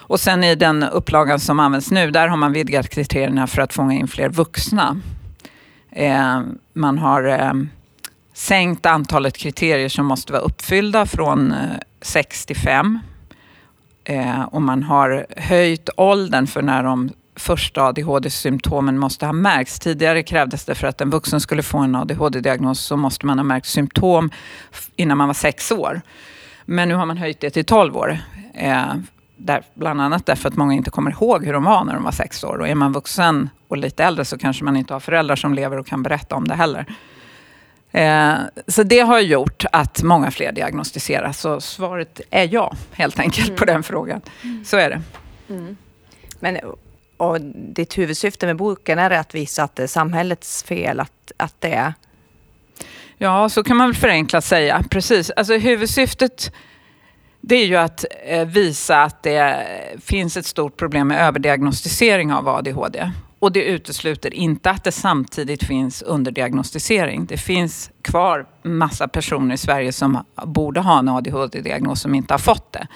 Och 0.07 0.19
sen 0.19 0.43
i 0.43 0.55
den 0.55 0.83
upplagan 0.83 1.39
som 1.39 1.59
används 1.59 1.91
nu, 1.91 2.11
där 2.11 2.27
har 2.27 2.37
man 2.37 2.53
vidgat 2.53 2.89
kriterierna 2.89 3.47
för 3.47 3.61
att 3.61 3.73
fånga 3.73 3.93
in 3.93 4.07
fler 4.07 4.29
vuxna. 4.29 5.01
Eh, 5.91 6.41
man 6.73 6.97
har 6.97 7.23
eh, 7.23 7.53
sänkt 8.37 8.85
antalet 8.85 9.37
kriterier 9.37 9.89
som 9.89 10.05
måste 10.05 10.33
vara 10.33 10.41
uppfyllda 10.41 11.05
från 11.05 11.51
eh, 11.51 11.57
6 12.01 12.45
till 12.45 12.55
5. 12.55 12.99
Eh, 14.03 14.41
och 14.41 14.61
man 14.61 14.83
har 14.83 15.25
höjt 15.37 15.89
åldern 15.97 16.47
för 16.47 16.61
när 16.61 16.83
de 16.83 17.09
första 17.35 17.83
ADHD-symptomen 17.83 18.97
måste 18.97 19.25
ha 19.25 19.33
märkts. 19.33 19.79
Tidigare 19.79 20.23
krävdes 20.23 20.65
det 20.65 20.75
för 20.75 20.87
att 20.87 21.01
en 21.01 21.09
vuxen 21.09 21.41
skulle 21.41 21.63
få 21.63 21.77
en 21.77 21.95
ADHD-diagnos 21.95 22.79
så 22.79 22.97
måste 22.97 23.25
man 23.25 23.39
ha 23.39 23.43
märkt 23.43 23.67
symptom 23.67 24.31
innan 24.95 25.17
man 25.17 25.27
var 25.27 25.33
sex 25.33 25.71
år. 25.71 26.01
Men 26.65 26.89
nu 26.89 26.95
har 26.95 27.05
man 27.05 27.17
höjt 27.17 27.39
det 27.39 27.49
till 27.49 27.65
12 27.65 27.97
år. 27.97 28.17
Eh, 28.53 28.93
där, 29.37 29.63
bland 29.73 30.01
annat 30.01 30.25
därför 30.25 30.49
att 30.49 30.55
många 30.55 30.73
inte 30.73 30.89
kommer 30.89 31.11
ihåg 31.11 31.45
hur 31.45 31.53
de 31.53 31.63
var 31.63 31.83
när 31.83 31.93
de 31.93 32.03
var 32.03 32.11
sex 32.11 32.43
år. 32.43 32.57
Och 32.57 32.67
är 32.67 32.75
man 32.75 32.91
vuxen 32.91 33.49
och 33.67 33.77
lite 33.77 34.03
äldre 34.03 34.25
så 34.25 34.37
kanske 34.37 34.63
man 34.63 34.77
inte 34.77 34.93
har 34.93 34.99
föräldrar 34.99 35.35
som 35.35 35.53
lever 35.53 35.77
och 35.77 35.87
kan 35.87 36.03
berätta 36.03 36.35
om 36.35 36.47
det 36.47 36.55
heller. 36.55 36.85
Eh, 37.91 38.35
så 38.67 38.83
det 38.83 38.99
har 38.99 39.19
gjort 39.19 39.65
att 39.71 40.03
många 40.03 40.31
fler 40.31 40.51
diagnostiseras. 40.51 41.39
Så 41.39 41.61
svaret 41.61 42.21
är 42.29 42.53
ja, 42.53 42.73
helt 42.91 43.19
enkelt, 43.19 43.55
på 43.55 43.65
den 43.65 43.83
frågan. 43.83 44.21
Så 44.65 44.77
är 44.77 44.89
det. 44.89 45.01
Men, 46.39 46.57
och 47.17 47.41
ditt 47.55 47.97
huvudsyfte 47.97 48.45
med 48.45 48.55
boken 48.55 48.99
är 48.99 49.09
det 49.09 49.19
att 49.19 49.35
visa 49.35 49.63
att 49.63 49.75
det 49.75 49.83
är 49.83 49.87
samhällets 49.87 50.63
fel 50.63 50.99
att, 50.99 51.31
att 51.37 51.55
det 51.59 51.73
är 51.73 51.93
Ja, 53.17 53.49
så 53.49 53.63
kan 53.63 53.77
man 53.77 53.87
väl 53.87 53.95
förenklat 53.95 54.45
säga. 54.45 54.83
Precis. 54.89 55.31
Alltså, 55.31 55.53
huvudsyftet 55.57 56.51
det 57.41 57.55
är 57.55 57.65
ju 57.65 57.75
att 57.75 58.05
eh, 58.25 58.47
visa 58.47 59.03
att 59.03 59.23
det 59.23 59.67
finns 60.01 60.37
ett 60.37 60.45
stort 60.45 60.77
problem 60.77 61.07
med 61.07 61.27
överdiagnostisering 61.27 62.33
av 62.33 62.47
ADHD. 62.47 63.11
Och 63.39 63.51
det 63.51 63.63
utesluter 63.63 64.33
inte 64.33 64.69
att 64.69 64.83
det 64.83 64.91
samtidigt 64.91 65.63
finns 65.63 66.01
underdiagnostisering. 66.01 67.25
Det 67.25 67.37
finns 67.37 67.91
kvar 68.01 68.45
massa 68.63 69.07
personer 69.07 69.55
i 69.55 69.57
Sverige 69.57 69.91
som 69.91 70.25
borde 70.45 70.79
ha 70.79 70.99
en 70.99 71.09
ADHD-diagnos 71.09 72.01
som 72.01 72.15
inte 72.15 72.33
har 72.33 72.39
fått 72.39 72.73
det. 72.73 72.87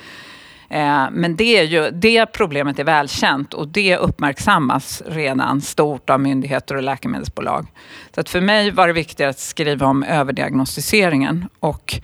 Eh, 0.70 1.08
men 1.12 1.36
det, 1.36 1.58
är 1.58 1.64
ju, 1.64 1.92
det 1.92 2.26
problemet 2.26 2.80
är 2.80 2.84
välkänt 2.84 3.54
och 3.54 3.68
det 3.68 3.98
uppmärksammas 3.98 5.04
redan 5.06 5.62
stort 5.62 6.10
av 6.10 6.20
myndigheter 6.20 6.76
och 6.76 6.84
läkemedelsbolag. 6.84 7.68
Så 8.16 8.22
att 8.22 8.30
för 8.30 8.42
mig 8.42 8.72
var 8.72 8.88
det 8.88 8.94
viktigt 8.94 9.28
att 9.28 9.40
skriva 9.40 9.86
om 9.86 10.04
överdiagnostiseringen 10.04 11.48
och 11.60 12.00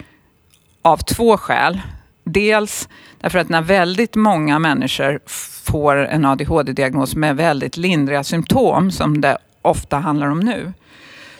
av 0.81 0.97
två 0.97 1.37
skäl. 1.37 1.81
Dels 2.23 2.89
därför 3.19 3.39
att 3.39 3.49
när 3.49 3.61
väldigt 3.61 4.15
många 4.15 4.59
människor 4.59 5.19
får 5.71 5.95
en 5.95 6.25
ADHD-diagnos 6.25 7.15
med 7.15 7.35
väldigt 7.35 7.77
lindriga 7.77 8.23
symptom, 8.23 8.91
som 8.91 9.21
det 9.21 9.37
ofta 9.61 9.97
handlar 9.97 10.27
om 10.27 10.39
nu, 10.39 10.73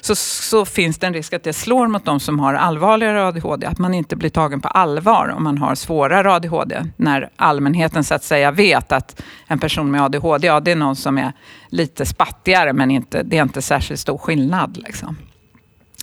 så, 0.02 0.16
så 0.16 0.66
finns 0.66 0.98
det 0.98 1.08
en 1.08 1.13
risk 1.13 1.34
att 1.34 1.44
det 1.44 1.54
slår 1.54 1.88
mot 1.88 2.06
de 2.06 2.20
som 2.20 2.40
har 2.40 2.54
allvarligare 2.54 3.28
ADHD. 3.28 3.68
Att 3.68 3.80
man 3.80 3.94
inte 3.94 4.16
blir 4.16 4.30
tagen 4.30 4.62
på 4.62 4.68
allvar 4.68 5.34
om 5.38 5.44
man 5.44 5.58
har 5.58 5.76
svårare 5.76 6.34
ADHD. 6.34 6.84
När 6.96 7.30
allmänheten 7.36 8.04
så 8.04 8.16
att 8.16 8.24
säga 8.24 8.52
vet 8.52 8.92
att 8.92 9.24
en 9.48 9.60
person 9.60 9.92
med 9.92 10.02
ADHD, 10.02 10.48
ja 10.48 10.60
det 10.60 10.72
är 10.72 10.76
någon 10.76 10.96
som 10.96 11.18
är 11.18 11.34
lite 11.70 12.06
spattigare 12.06 12.74
men 12.74 12.92
inte, 12.92 13.24
det 13.24 13.38
är 13.38 13.42
inte 13.42 13.62
särskilt 13.62 14.00
stor 14.00 14.18
skillnad. 14.18 14.78
Liksom. 14.78 15.18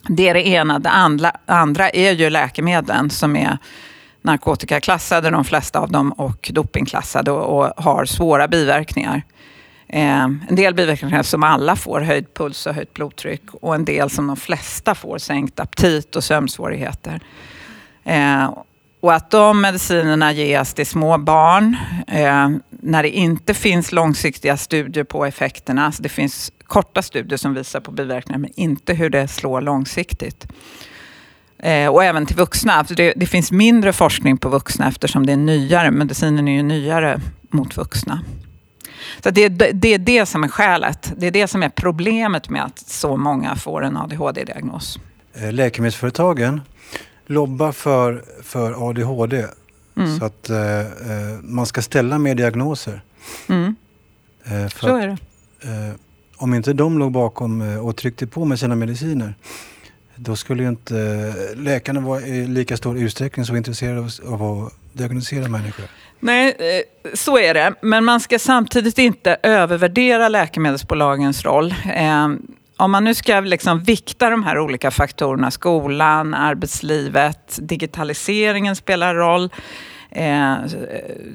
Det 0.08 0.28
är 0.28 0.34
det 0.34 0.48
ena. 0.48 0.78
Det 0.78 0.90
andra, 0.90 1.32
andra 1.46 1.90
är 1.90 2.12
ju 2.12 2.30
läkemedlen 2.30 3.10
som 3.10 3.36
är 3.36 3.58
narkotikaklassade, 4.24 5.30
de 5.30 5.44
flesta 5.44 5.80
av 5.80 5.92
dem, 5.92 6.12
och 6.12 6.50
dopingklassade 6.52 7.30
och, 7.30 7.58
och 7.58 7.84
har 7.84 8.04
svåra 8.04 8.48
biverkningar. 8.48 9.22
Eh, 9.88 10.24
en 10.24 10.56
del 10.56 10.74
biverkningar 10.74 11.22
som 11.22 11.42
alla 11.42 11.76
får, 11.76 12.00
höjd 12.00 12.34
puls 12.34 12.66
och 12.66 12.74
höjt 12.74 12.94
blodtryck. 12.94 13.42
Och 13.52 13.74
en 13.74 13.84
del 13.84 14.10
som 14.10 14.26
de 14.26 14.36
flesta 14.36 14.94
får, 14.94 15.18
sänkt 15.18 15.60
aptit 15.60 16.16
och 16.16 16.24
sömnsvårigheter. 16.24 17.20
Eh, 18.04 18.54
och 19.00 19.14
att 19.14 19.30
de 19.30 19.60
medicinerna 19.60 20.32
ges 20.32 20.74
till 20.74 20.86
små 20.86 21.18
barn 21.18 21.76
eh, 22.08 22.50
när 22.70 23.02
det 23.02 23.10
inte 23.10 23.54
finns 23.54 23.92
långsiktiga 23.92 24.56
studier 24.56 25.04
på 25.04 25.24
effekterna. 25.24 25.92
Så 25.92 26.02
det 26.02 26.08
finns 26.08 26.52
korta 26.64 27.02
studier 27.02 27.36
som 27.36 27.54
visar 27.54 27.80
på 27.80 27.90
biverkningar 27.90 28.38
men 28.38 28.50
inte 28.56 28.94
hur 28.94 29.10
det 29.10 29.28
slår 29.28 29.60
långsiktigt. 29.60 30.46
Eh, 31.58 31.88
och 31.88 32.04
även 32.04 32.26
till 32.26 32.36
vuxna. 32.36 32.72
Alltså 32.72 32.94
det, 32.94 33.12
det 33.16 33.26
finns 33.26 33.52
mindre 33.52 33.92
forskning 33.92 34.36
på 34.36 34.48
vuxna 34.48 34.88
eftersom 34.88 35.26
det 35.26 35.32
är 35.32 35.36
nyare. 35.36 35.90
Medicinen 35.90 36.48
är 36.48 36.52
ju 36.52 36.62
nyare 36.62 37.20
mot 37.50 37.76
vuxna. 37.76 38.20
Så 39.22 39.30
det, 39.30 39.48
det 39.48 39.94
är 39.94 39.98
det 39.98 40.26
som 40.26 40.44
är 40.44 40.48
skälet. 40.48 41.12
Det 41.16 41.26
är 41.26 41.30
det 41.30 41.48
som 41.48 41.62
är 41.62 41.68
problemet 41.68 42.48
med 42.48 42.64
att 42.64 42.78
så 42.78 43.16
många 43.16 43.56
får 43.56 43.84
en 43.84 43.96
ADHD-diagnos. 43.96 44.98
Eh, 45.34 45.52
Läkemedelsföretagen 45.52 46.60
lobba 47.26 47.72
för, 47.72 48.24
för 48.42 48.88
ADHD. 48.90 49.46
Mm. 49.96 50.18
Så 50.18 50.24
att 50.24 50.50
eh, 50.50 50.80
eh, 50.80 50.86
man 51.42 51.66
ska 51.66 51.82
ställa 51.82 52.18
mer 52.18 52.34
diagnoser. 52.34 53.02
Mm. 53.48 53.76
Eh, 54.44 54.68
Så 54.68 54.96
att, 54.96 55.02
är 55.02 55.08
det. 55.08 55.94
om 56.36 56.54
inte 56.54 56.72
de 56.72 56.98
låg 56.98 57.12
bakom 57.12 57.78
och 57.78 57.96
tryckte 57.96 58.26
på 58.26 58.44
med 58.44 58.58
sina 58.58 58.74
mediciner 58.74 59.34
då 60.16 60.36
skulle 60.36 60.62
ju 60.62 60.68
inte 60.68 60.96
eh, 60.96 61.62
läkarna 61.62 62.00
vara 62.00 62.20
i 62.20 62.46
lika 62.46 62.76
stor 62.76 62.98
utsträckning 62.98 63.46
så 63.46 63.56
intresserade 63.56 64.10
av, 64.26 64.42
att 64.42 64.72
diagnosera 64.92 65.48
människor. 65.48 65.84
Nej, 66.20 66.56
eh, 66.58 67.10
så 67.14 67.38
är 67.38 67.54
det. 67.54 67.74
Men 67.80 68.04
man 68.04 68.20
ska 68.20 68.38
samtidigt 68.38 68.98
inte 68.98 69.36
övervärdera 69.42 70.28
läkemedelsbolagens 70.28 71.44
roll. 71.44 71.74
Ehm, 71.94 72.42
om 72.76 72.90
man 72.90 73.04
nu 73.04 73.14
ska 73.14 73.40
liksom 73.40 73.82
vikta 73.82 74.30
de 74.30 74.44
här 74.44 74.58
olika 74.58 74.90
faktorerna, 74.90 75.50
skolan, 75.50 76.34
arbetslivet, 76.34 77.58
digitaliseringen 77.62 78.76
spelar 78.76 79.14
roll. 79.14 79.50
Eh, 80.16 80.56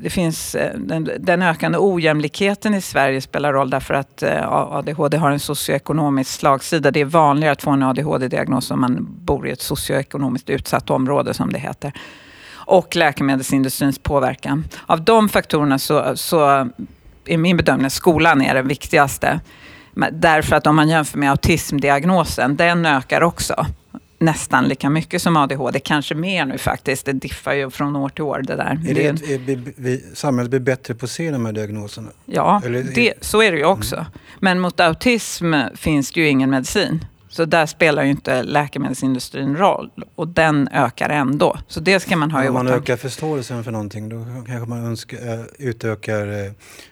det 0.02 0.10
finns, 0.10 0.56
eh, 0.56 0.80
den, 0.80 1.10
den 1.20 1.42
ökande 1.42 1.78
ojämlikheten 1.78 2.74
i 2.74 2.82
Sverige 2.82 3.22
spelar 3.22 3.54
roll 3.54 3.70
därför 3.70 3.94
att 3.94 4.24
eh, 4.24 4.52
ADHD 4.52 5.18
har 5.18 5.32
en 5.32 5.40
socioekonomisk 5.40 6.32
slagsida. 6.32 6.92
Det 6.92 7.00
är 7.00 7.06
vanligare 7.06 7.52
att 7.52 7.62
få 7.62 7.72
en 7.72 7.84
ADHD-diagnos 7.84 8.72
om 8.72 8.82
man 8.82 9.08
bor 9.10 9.48
i 9.48 9.52
ett 9.52 9.62
socioekonomiskt 9.62 10.50
utsatt 10.50 10.90
område 10.90 11.34
som 11.34 11.54
det 11.54 11.60
heter. 11.60 11.94
Och 12.52 12.96
läkemedelsindustrins 12.96 14.00
påverkan. 14.00 14.66
Av 14.86 15.04
de 15.04 15.30
faktorerna 15.30 15.80
så, 15.80 16.12
så 16.16 16.70
är 17.26 17.38
min 17.38 17.58
bedömning 17.58 17.86
att 17.86 17.94
skolan 17.94 18.42
är 18.42 18.54
den 18.54 18.68
viktigaste. 18.68 19.40
Därför 20.12 20.56
att 20.56 20.68
om 20.68 20.76
man 20.76 20.90
jämför 20.90 21.18
med 21.18 21.30
autismdiagnosen, 21.30 22.56
den 22.56 22.86
ökar 22.86 23.24
också 23.24 23.66
nästan 24.20 24.68
lika 24.68 24.90
mycket 24.90 25.22
som 25.22 25.38
ADHD, 25.38 25.80
kanske 25.80 26.16
mer 26.16 26.46
nu 26.46 26.58
faktiskt. 26.58 27.06
Det 27.06 27.14
diffar 27.14 27.54
ju 27.54 27.70
från 27.70 27.96
år 27.96 28.10
till 28.10 28.24
år 28.24 28.42
det 28.48 28.56
där. 28.56 28.66
Är 28.88 28.94
Det 28.94 29.12
det, 29.12 29.34
är, 29.34 29.38
vi, 29.38 29.74
vi, 29.78 30.06
samhället 30.14 30.50
blir 30.50 30.60
bättre 30.60 30.96
på 30.96 31.06
att 31.06 31.12
se 31.12 31.32
de 31.32 31.46
här 31.46 31.54
diagnoserna? 31.54 32.10
Ja, 32.26 32.62
Eller- 32.66 32.84
det, 32.84 33.14
så 33.22 33.42
är 33.42 33.52
det 33.52 33.58
ju 33.58 33.66
också. 33.66 34.06
Men 34.40 34.60
mot 34.60 34.80
autism 34.80 35.54
finns 35.76 36.12
det 36.12 36.20
ju 36.22 36.28
ingen 36.30 36.50
medicin. 36.50 37.06
Så 37.32 37.46
där 37.46 37.66
spelar 37.66 38.04
ju 38.04 38.10
inte 38.10 38.44
läkemedelsindustrin 38.44 39.56
roll. 39.58 39.92
Och 40.16 40.28
den 40.28 40.68
ökar 40.72 41.10
ändå. 41.10 41.58
Så 41.68 41.80
det 41.80 42.00
ska 42.00 42.16
man 42.18 42.32
ha 42.32 42.44
i 42.44 42.48
Om 42.48 42.54
man 42.54 42.68
åtanke. 42.68 42.84
ökar 42.94 42.98
förståelsen 43.02 43.64
för 43.64 43.72
någonting 43.72 44.10
då 44.10 44.26
kanske 44.48 44.70
man 44.70 44.86
önskar, 44.86 45.34
äh, 45.34 45.40
utökar 45.60 46.28
eh, 46.46 46.52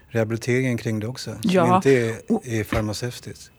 rehabiliteringen 0.10 0.78
kring 0.78 1.00
det 1.00 1.08
också. 1.08 1.32
Som 1.32 1.40
Ja. 1.52 1.76
inte 1.76 1.92
är, 1.92 2.16
är 2.60 2.64
farmaceutiskt. 2.64 3.52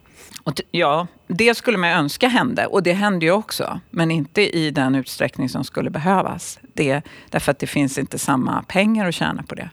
Och 0.42 0.60
ja, 0.70 1.06
det 1.26 1.54
skulle 1.56 1.78
man 1.78 1.90
önska 1.90 2.28
hände. 2.28 2.66
Och 2.66 2.82
det 2.82 2.92
händer 2.92 3.26
ju 3.26 3.32
också. 3.32 3.80
Men 3.90 4.10
inte 4.10 4.56
i 4.56 4.70
den 4.70 4.94
utsträckning 4.94 5.48
som 5.48 5.64
skulle 5.64 5.90
behövas. 5.90 6.58
Det, 6.74 7.02
därför 7.30 7.52
att 7.52 7.58
det 7.58 7.66
finns 7.66 7.98
inte 7.98 8.18
samma 8.18 8.62
pengar 8.62 9.08
att 9.08 9.14
tjäna 9.14 9.42
på 9.42 9.54
det. 9.54 9.70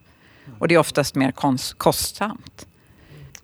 Och 0.59 0.67
det 0.67 0.75
är 0.75 0.79
oftast 0.79 1.15
mer 1.15 1.31
kostsamt. 1.77 2.67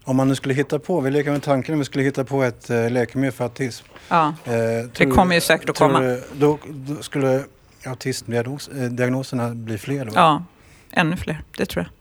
Om 0.04 0.16
man 0.16 0.28
nu 0.28 0.36
skulle 0.36 0.54
hitta 0.54 0.80
på, 0.80 1.02
vi 1.02 1.12
leker 1.12 1.32
med 1.32 1.44
tanken 1.44 1.74
om 1.74 1.80
vi 1.80 1.86
skulle 1.86 2.04
hitta 2.04 2.24
på 2.24 2.44
ett 2.44 2.70
eh, 2.70 2.90
läkemedel 2.92 3.32
för 3.34 3.44
autism. 3.44 3.86
Ja, 4.10 4.34
Eh, 4.46 4.54
det 4.98 5.06
kommer 5.06 5.36
ju 5.36 5.42
säkert 5.42 5.70
att 5.70 5.78
komma. 5.78 6.00
du- 6.00 6.24
Då, 6.34 6.60
då 6.70 6.96
skulle 7.04 7.44
autismdiagnoserna 7.86 9.50
bli 9.50 9.78
fler 9.78 10.06
då? 10.06 10.12
Ja, 10.16 10.44
ännu 10.92 11.18
fler. 11.18 11.44
Det 11.58 11.66
tror 11.66 11.84
jag. 11.86 11.92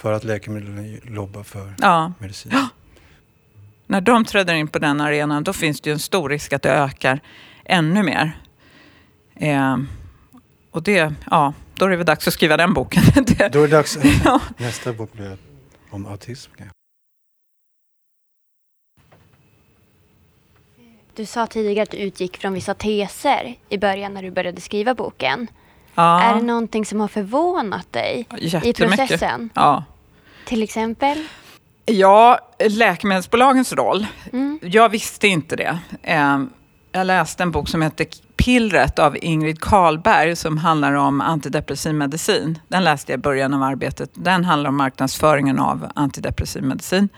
För 0.00 0.12
att 0.12 0.24
läkemedel 0.24 1.00
lobbar 1.02 1.42
för 1.42 1.74
Ja. 1.78 2.12
medicin? 2.18 2.52
När 3.86 4.00
de 4.00 4.24
träder 4.24 4.54
in 4.54 4.68
på 4.68 4.78
den 4.78 5.00
arenan 5.00 5.44
då 5.44 5.52
finns 5.52 5.80
det 5.80 5.90
ju 5.90 5.92
en 5.94 5.98
stor 5.98 6.28
risk 6.28 6.52
att 6.52 6.62
det 6.62 6.70
ökar 6.70 7.20
ännu 7.64 8.02
mer. 8.02 8.38
Eh, 9.34 9.76
och 10.70 10.82
det, 10.82 11.14
ja, 11.30 11.52
då 11.74 11.84
är 11.84 11.90
det 11.90 11.96
väl 11.96 12.06
dags 12.06 12.28
att 12.28 12.34
skriva 12.34 12.56
den 12.56 12.74
boken. 12.74 13.02
Det- 13.26 13.48
Då 13.52 13.58
är 13.62 13.68
det 13.68 13.76
dags. 13.76 13.98
Ja. 14.24 14.40
Nästa 14.56 14.92
bok 14.92 15.12
blir 15.12 15.38
om 15.90 16.06
autism. 16.06 16.52
Du 21.14 21.26
sa 21.26 21.46
tidigare 21.46 21.82
att 21.82 21.90
du 21.90 21.96
utgick 21.96 22.36
från 22.36 22.52
vissa 22.54 22.74
teser 22.74 23.54
i 23.68 23.78
början 23.78 24.14
när 24.14 24.22
du 24.22 24.30
började 24.30 24.60
skriva 24.60 24.94
boken. 24.94 25.46
ja, 25.94 26.22
Är 26.22 26.34
det 26.34 26.42
någonting 26.42 26.86
som 26.86 27.00
har 27.00 27.08
förvånat 27.08 27.92
dig 27.92 28.26
i 28.64 28.72
processen? 28.72 29.50
Ja. 29.54 29.84
Till 30.44 30.62
exempel? 30.62 31.26
Ja, 31.86 32.38
läkemedelsbolagens 32.68 33.72
roll. 33.72 34.06
Mm. 34.32 34.58
Jag 34.62 34.88
visste 34.88 35.28
inte 35.28 35.56
det. 35.56 35.78
Ehm, 36.02 36.50
jag 36.92 37.06
läste 37.06 37.42
en 37.42 37.50
bok 37.50 37.68
som 37.68 37.82
heter 37.82 38.06
Pillret 38.36 38.98
av 38.98 39.16
Ingrid 39.20 39.60
Karlberg 39.60 40.36
som 40.36 40.58
handlar 40.58 40.92
om 40.92 41.20
antidepressiv 41.20 41.94
medicin. 41.94 42.58
Den 42.68 42.84
läste 42.84 43.12
jag 43.12 43.18
i 43.18 43.22
början 43.22 43.54
av 43.54 43.62
arbetet. 43.62 44.10
Den 44.14 44.44
handlar 44.44 44.68
om 44.68 44.76
marknadsföringen 44.76 45.58
av 45.58 45.90
antidepressiv 45.94 46.62
medicin. 46.62 47.08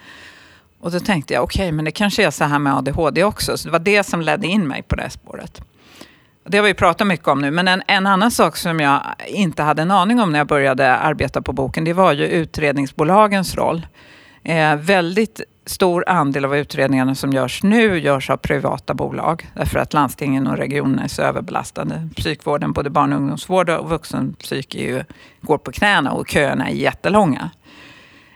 Och 0.80 0.90
då 0.90 1.00
tänkte 1.00 1.34
jag, 1.34 1.42
okej, 1.42 1.72
men 1.72 1.84
det 1.84 1.90
kanske 1.90 2.26
är 2.26 2.30
så 2.30 2.44
här 2.44 2.58
med 2.58 2.76
ADHD 2.76 3.24
också. 3.24 3.56
Så 3.56 3.68
det 3.68 3.72
var 3.72 3.78
det 3.78 4.04
som 4.04 4.20
ledde 4.20 4.46
in 4.46 4.68
mig 4.68 4.82
på 4.82 4.96
det 4.96 5.10
spåret. 5.10 5.62
Det 6.44 6.58
har 6.58 6.64
vi 6.64 6.74
pratat 6.74 7.06
mycket 7.06 7.28
om 7.28 7.40
nu, 7.40 7.50
men 7.50 7.68
en, 7.68 7.82
en 7.86 8.06
annan 8.06 8.30
sak 8.30 8.56
som 8.56 8.80
jag 8.80 9.02
inte 9.26 9.62
hade 9.62 9.82
en 9.82 9.90
aning 9.90 10.20
om 10.20 10.32
när 10.32 10.38
jag 10.38 10.46
började 10.46 10.96
arbeta 10.96 11.42
på 11.42 11.52
boken, 11.52 11.84
det 11.84 11.92
var 11.92 12.12
ju 12.12 12.26
utredningsbolagens 12.26 13.54
roll. 13.54 13.86
Eh, 14.48 14.76
väldigt 14.76 15.40
stor 15.66 16.04
andel 16.08 16.44
av 16.44 16.56
utredningarna 16.56 17.14
som 17.14 17.32
görs 17.32 17.62
nu 17.62 17.98
görs 17.98 18.30
av 18.30 18.36
privata 18.36 18.94
bolag. 18.94 19.50
Därför 19.54 19.78
att 19.78 19.92
landstingen 19.92 20.46
och 20.46 20.56
regionerna 20.56 21.04
är 21.04 21.08
så 21.08 21.22
överbelastade. 21.22 22.08
Psykvården, 22.16 22.72
både 22.72 22.90
barn 22.90 23.12
och 23.12 23.18
ungdomsvård 23.18 23.70
och 23.70 23.88
vuxenpsyk 23.90 24.74
är 24.74 24.82
ju, 24.82 25.04
går 25.40 25.58
på 25.58 25.72
knäna 25.72 26.12
och 26.12 26.28
köerna 26.28 26.68
är 26.68 26.74
jättelånga. 26.74 27.50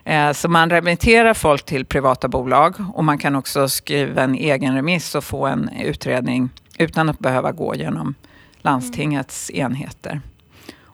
Eh, 0.04 0.32
Så 0.32 0.48
man 0.48 0.70
remitterar 0.70 1.34
folk 1.34 1.64
till 1.64 1.84
privata 1.84 2.28
bolag 2.28 2.74
och 2.94 3.04
man 3.04 3.18
kan 3.18 3.36
också 3.36 3.68
skriva 3.68 4.22
en 4.22 4.34
egen 4.34 4.74
remiss 4.74 5.14
och 5.14 5.24
få 5.24 5.46
en 5.46 5.68
utredning 5.68 6.50
utan 6.78 7.08
att 7.08 7.18
behöva 7.18 7.52
gå 7.52 7.74
genom 7.74 8.14
landstingets 8.62 9.50
enheter. 9.50 10.20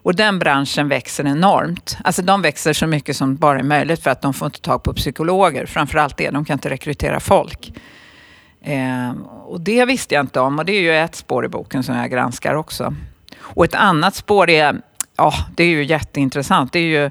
Och 0.03 0.15
den 0.15 0.39
branschen 0.39 0.89
växer 0.89 1.27
enormt. 1.27 1.99
Alltså 2.05 2.23
de 2.23 2.43
växer 2.43 2.73
så 2.73 2.87
mycket 2.87 3.17
som 3.17 3.37
bara 3.37 3.59
är 3.59 3.63
möjligt 3.63 4.03
för 4.03 4.11
att 4.11 4.23
de 4.23 4.35
får 4.35 4.47
inte 4.47 4.61
tag 4.61 4.83
på 4.83 4.95
psykologer. 4.95 5.67
Framförallt 5.67 6.17
det, 6.17 6.31
de 6.31 6.45
kan 6.45 6.55
inte 6.55 6.71
rekrytera 6.71 7.21
folk. 7.21 7.73
Eh, 8.63 9.11
och 9.47 9.61
det 9.61 9.85
visste 9.85 10.15
jag 10.15 10.23
inte 10.23 10.41
om 10.41 10.59
och 10.59 10.65
det 10.65 10.73
är 10.73 10.81
ju 10.81 10.97
ett 10.97 11.15
spår 11.15 11.45
i 11.45 11.49
boken 11.49 11.83
som 11.83 11.97
jag 11.97 12.11
granskar 12.11 12.55
också. 12.55 12.95
Och 13.41 13.65
ett 13.65 13.75
annat 13.75 14.15
spår 14.15 14.51
är, 14.51 14.81
ja 15.17 15.35
det 15.57 15.65
är 15.65 15.69
ju 15.69 15.85
jätteintressant, 15.85 16.73
det 16.73 16.79
är 16.79 17.03
ju 17.03 17.11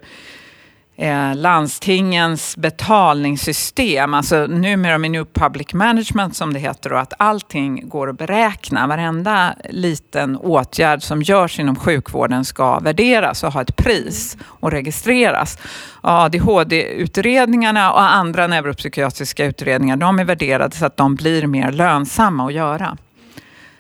eh, 0.98 1.36
landstingens 1.36 2.58
betalningssystem, 2.58 4.14
alltså 4.14 4.48
numera 4.48 4.98
med 4.98 5.12
New 5.12 5.26
Public 5.26 5.74
Management 5.74 6.36
som 6.36 6.54
det 6.54 6.60
heter, 6.60 6.94
och 6.94 7.00
att 7.00 7.14
allting 7.18 7.90
går 7.90 8.10
att 8.10 8.18
beräkna. 8.18 8.88
Varenda 8.88 9.54
liten 9.70 10.38
åtgärd 10.38 11.04
som 11.04 11.22
görs 11.22 11.60
inom 11.60 11.76
sjukvården 11.76 12.46
ska 12.46 12.80
värderas 12.80 13.44
och 13.44 13.54
ha 13.54 13.62
ett 13.62 13.76
pris 13.76 14.38
och 14.44 14.72
registreras. 14.72 15.58
ADHD-utredningarna 16.02 17.92
och 17.92 18.02
andra 18.02 18.48
neuropsykiatriska 18.48 19.46
utredningar, 19.46 19.98
de 19.98 20.20
är 20.20 20.26
värderade 20.26 20.76
så 20.76 20.86
att 20.86 20.98
de 20.98 21.16
blir 21.16 21.48
mer 21.48 21.72
lönsamma 21.72 22.46
att 22.46 22.54
göra. 22.54 22.98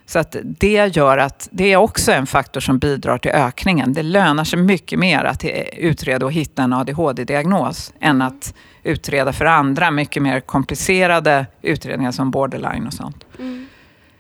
Så 0.10 0.20
att 0.20 0.36
det 0.44 0.96
gör 0.96 1.18
att 1.18 1.50
det 1.52 1.74
är 1.74 1.78
också 1.78 2.12
en 2.12 2.28
faktor 2.28 2.60
som 2.60 2.80
bidrar 2.80 3.18
till 3.18 3.32
ökningen. 3.32 3.94
Det 3.94 4.04
lönar 4.04 4.44
sig 4.44 4.60
mycket 4.60 5.00
mer 5.00 5.24
att 5.24 5.46
utreda 5.74 6.26
och 6.26 6.32
hitta 6.32 6.64
en 6.64 6.74
ADHD-diagnos 6.74 7.94
än 8.00 8.22
att 8.22 8.54
utreda 8.84 9.34
för 9.34 9.46
andra 9.46 9.92
mycket 9.92 10.24
mer 10.24 10.40
komplicerade 10.40 11.46
utredningar 11.62 12.12
som 12.12 12.32
borderline 12.32 12.88
och 12.88 12.94
sånt. 12.94 13.26
Mm. 13.40 13.68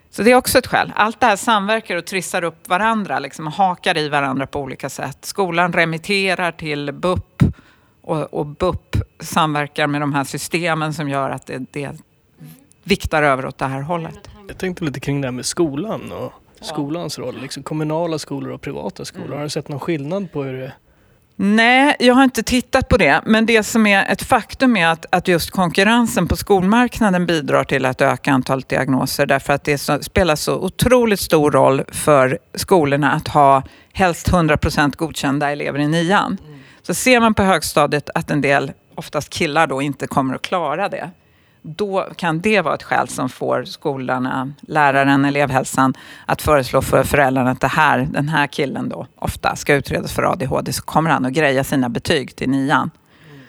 Så 0.09 0.23
det 0.23 0.31
är 0.31 0.35
också 0.35 0.57
ett 0.57 0.67
skäl. 0.67 0.93
Allt 0.95 1.19
det 1.19 1.25
här 1.25 1.35
samverkar 1.35 1.95
och 1.95 2.05
trissar 2.05 2.43
upp 2.43 2.69
varandra, 2.69 3.19
liksom 3.19 3.47
och 3.47 3.53
hakar 3.53 3.97
i 3.97 4.09
varandra 4.09 4.47
på 4.47 4.59
olika 4.59 4.89
sätt. 4.89 5.17
Skolan 5.21 5.73
remitterar 5.73 6.51
till 6.51 6.91
BUP 6.93 7.43
och, 8.01 8.33
och 8.33 8.45
BUP 8.45 8.95
samverkar 9.19 9.87
med 9.87 10.01
de 10.01 10.13
här 10.13 10.23
systemen 10.23 10.93
som 10.93 11.09
gör 11.09 11.29
att 11.29 11.45
det, 11.45 11.65
det 11.71 11.91
viktar 12.83 13.23
över 13.23 13.45
åt 13.45 13.57
det 13.57 13.65
här 13.65 13.81
hållet. 13.81 14.29
Jag 14.47 14.57
tänkte 14.57 14.83
lite 14.83 14.99
kring 14.99 15.21
det 15.21 15.27
här 15.27 15.31
med 15.31 15.45
skolan 15.45 16.11
och 16.11 16.33
skolans 16.61 17.19
roll. 17.19 17.41
Liksom 17.41 17.63
kommunala 17.63 18.19
skolor 18.19 18.51
och 18.51 18.61
privata 18.61 19.05
skolor. 19.05 19.35
Har 19.35 19.43
du 19.43 19.49
sett 19.49 19.69
någon 19.69 19.79
skillnad 19.79 20.31
på 20.31 20.43
hur 20.43 20.53
det 20.53 20.73
Nej, 21.39 21.95
jag 21.99 22.13
har 22.13 22.23
inte 22.23 22.43
tittat 22.43 22.89
på 22.89 22.97
det. 22.97 23.21
Men 23.25 23.45
det 23.45 23.63
som 23.63 23.87
är 23.87 24.11
ett 24.11 24.23
faktum 24.23 24.77
är 24.77 24.87
att, 24.87 25.05
att 25.09 25.27
just 25.27 25.51
konkurrensen 25.51 26.27
på 26.27 26.35
skolmarknaden 26.35 27.25
bidrar 27.25 27.63
till 27.63 27.85
att 27.85 28.01
öka 28.01 28.31
antalet 28.31 28.69
diagnoser. 28.69 29.25
Därför 29.25 29.53
att 29.53 29.63
det 29.63 29.77
så, 29.77 30.03
spelar 30.03 30.35
så 30.35 30.55
otroligt 30.55 31.19
stor 31.19 31.51
roll 31.51 31.83
för 31.87 32.39
skolorna 32.53 33.11
att 33.11 33.27
ha 33.27 33.63
helst 33.93 34.29
100% 34.29 34.97
godkända 34.97 35.51
elever 35.51 35.79
i 35.79 35.87
nian. 35.87 36.37
Så 36.81 36.93
ser 36.93 37.19
man 37.19 37.33
på 37.33 37.43
högstadiet 37.43 38.09
att 38.15 38.31
en 38.31 38.41
del, 38.41 38.71
oftast 38.95 39.29
killar 39.29 39.67
då, 39.67 39.81
inte 39.81 40.07
kommer 40.07 40.35
att 40.35 40.41
klara 40.41 40.89
det 40.89 41.11
då 41.67 42.07
kan 42.15 42.39
det 42.39 42.61
vara 42.61 42.75
ett 42.75 42.83
skäl 42.83 43.07
som 43.07 43.29
får 43.29 43.63
skolorna, 43.63 44.53
läraren, 44.61 45.25
elevhälsan 45.25 45.93
att 46.25 46.41
föreslå 46.41 46.81
för 46.81 47.03
föräldrarna 47.03 47.51
att 47.51 47.61
det 47.61 47.67
här, 47.67 48.07
den 48.11 48.29
här 48.29 48.47
killen 48.47 48.89
då 48.89 49.07
ofta 49.15 49.55
ska 49.55 49.75
utredas 49.75 50.13
för 50.13 50.23
ADHD 50.23 50.73
så 50.73 50.83
kommer 50.83 51.09
han 51.09 51.25
att 51.25 51.33
greja 51.33 51.63
sina 51.63 51.89
betyg 51.89 52.35
till 52.35 52.49
nian. 52.49 52.91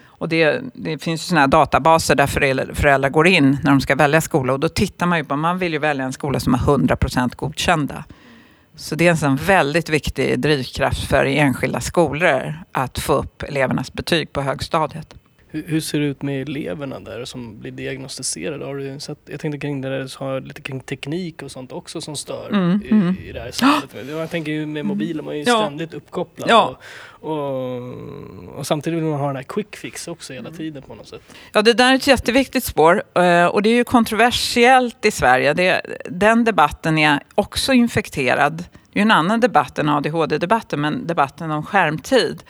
Och 0.05 0.29
det, 0.29 0.61
det 0.73 1.03
finns 1.03 1.25
sådana 1.25 1.41
här 1.41 1.47
databaser 1.47 2.15
där 2.15 2.27
föräldrar, 2.73 3.09
går 3.09 3.27
in 3.27 3.57
när 3.63 3.71
de 3.71 3.81
ska 3.81 3.95
välja 3.95 4.21
skola 4.21 4.53
och 4.53 4.59
då 4.59 4.69
tittar 4.69 5.05
man 5.05 5.17
ju 5.17 5.23
på, 5.23 5.35
man 5.35 5.57
vill 5.57 5.73
ju 5.73 5.79
välja 5.79 6.05
en 6.05 6.13
skola 6.13 6.39
som 6.39 6.53
har 6.53 6.77
100% 6.77 7.35
godkända. 7.35 8.03
Så 8.75 8.95
det 8.95 9.07
är 9.07 9.11
en 9.11 9.17
sån 9.17 9.35
väldigt 9.35 9.89
viktig 9.89 10.39
drivkraft 10.39 11.07
för 11.07 11.25
enskilda 11.25 11.81
skolor 11.81 12.63
att 12.71 12.99
få 12.99 13.13
upp 13.13 13.43
elevernas 13.43 13.93
betyg 13.93 14.33
på 14.33 14.41
högstadiet. 14.41 15.18
Hur, 15.51 15.63
hur 15.67 15.79
ser 15.79 15.99
det 15.99 16.05
ut 16.05 16.21
med 16.21 16.41
eleverna 16.41 16.99
där 16.99 17.25
som 17.25 17.59
blir 17.59 17.71
diagnostiserade? 17.71 18.65
Har 18.65 18.75
du 18.75 18.99
sett, 18.99 19.17
jag 19.25 19.39
tänkte 19.39 19.59
kring 19.59 19.81
det 19.81 19.89
där, 19.89 20.07
så 20.07 20.19
har 20.23 20.41
lite 20.41 20.61
kring 20.61 20.79
teknik 20.79 21.41
och 21.43 21.51
sånt 21.51 21.71
också 21.71 22.01
som 22.01 22.15
stör 22.15 22.49
Mm, 22.49 22.81
i, 22.85 22.91
mm. 22.91 23.15
i 23.25 23.31
det 23.31 23.39
här 23.39 23.51
samhället. 23.51 24.07
Jag 24.09 24.29
tänker 24.29 24.51
ju 24.51 24.65
med 24.65 24.85
mobilen, 24.85 25.25
man 25.25 25.33
är 25.33 25.37
ju 25.37 25.43
Ja. 25.43 25.57
ständigt 25.65 25.93
uppkopplad. 25.93 26.49
Ja. 26.49 26.79
Och, 27.21 27.31
och, 27.37 28.57
och 28.57 28.67
samtidigt 28.67 28.97
vill 28.99 29.05
man 29.05 29.19
ha 29.19 29.27
den 29.27 29.35
här 29.35 29.43
quick 29.43 29.75
fix 29.75 30.07
också 30.07 30.33
Mm. 30.33 30.45
hela 30.45 30.57
tiden 30.57 30.83
på 30.83 30.95
något 30.95 31.07
sätt. 31.07 31.21
Ja, 31.53 31.61
det 31.61 31.73
där 31.73 31.91
är 31.91 31.95
ett 31.95 32.07
jätteviktigt 32.07 32.63
spår 32.63 33.03
eh, 33.15 33.45
och 33.45 33.61
det 33.61 33.69
är 33.69 33.75
ju 33.75 33.83
kontroversiellt 33.83 35.05
i 35.05 35.11
Sverige. 35.11 35.53
Det, 35.53 35.81
den 36.09 36.43
debatten 36.43 36.97
är 36.97 37.19
också 37.35 37.73
infekterad. 37.73 38.57
Det 38.57 38.99
är 38.99 38.99
ju 38.99 39.01
en 39.01 39.11
annan 39.11 39.39
debatt 39.39 39.79
än 39.79 39.89
ADHD-debatten, 39.89 40.81
men 40.81 41.07
debatten 41.07 41.51
om 41.51 41.65
skärmtid. 41.65 42.43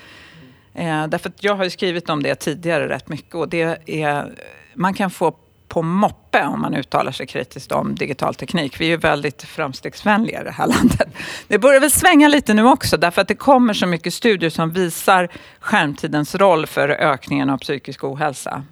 Eh, 0.80 1.08
därför 1.08 1.30
att 1.30 1.44
jag 1.44 1.56
har 1.56 1.64
ju 1.64 1.70
skrivit 1.70 2.10
om 2.10 2.24
det 2.24 2.36
tidigare 2.36 2.90
rätt 2.90 3.10
mycket 3.10 3.36
och 3.36 3.50
det 3.50 3.78
är, 3.86 4.34
man 4.74 4.94
kan 4.94 5.12
få 5.12 5.36
på 5.68 5.82
moppe 5.82 6.46
om 6.46 6.62
man 6.62 6.76
uttalar 6.76 7.12
sig 7.12 7.28
kritiskt 7.28 7.72
om 7.72 7.96
digital 7.96 8.36
teknik. 8.36 8.82
Vi 8.82 8.86
är 8.86 8.90
ju 8.90 8.98
väldigt 8.98 9.44
framstegsvänliga 9.44 10.42
i 10.42 10.44
det 10.44 10.52
här 10.52 10.68
landet. 10.68 11.08
Det 11.48 11.58
börjar 11.58 11.80
väl 11.80 11.92
svänga 11.92 12.28
lite 12.28 12.54
nu 12.54 12.64
också 12.64 12.98
därför 12.98 13.22
att 13.22 13.28
det 13.28 13.36
kommer 13.36 13.74
så 13.74 13.86
mycket 13.86 14.14
studier 14.14 14.50
som 14.50 14.72
visar 14.72 15.28
skärmtidens 15.60 16.36
roll 16.36 16.68
för 16.68 16.90
ökningen 16.90 17.50
av 17.50 17.58
psykisk 17.58 18.04
ohälsa. 18.04 18.64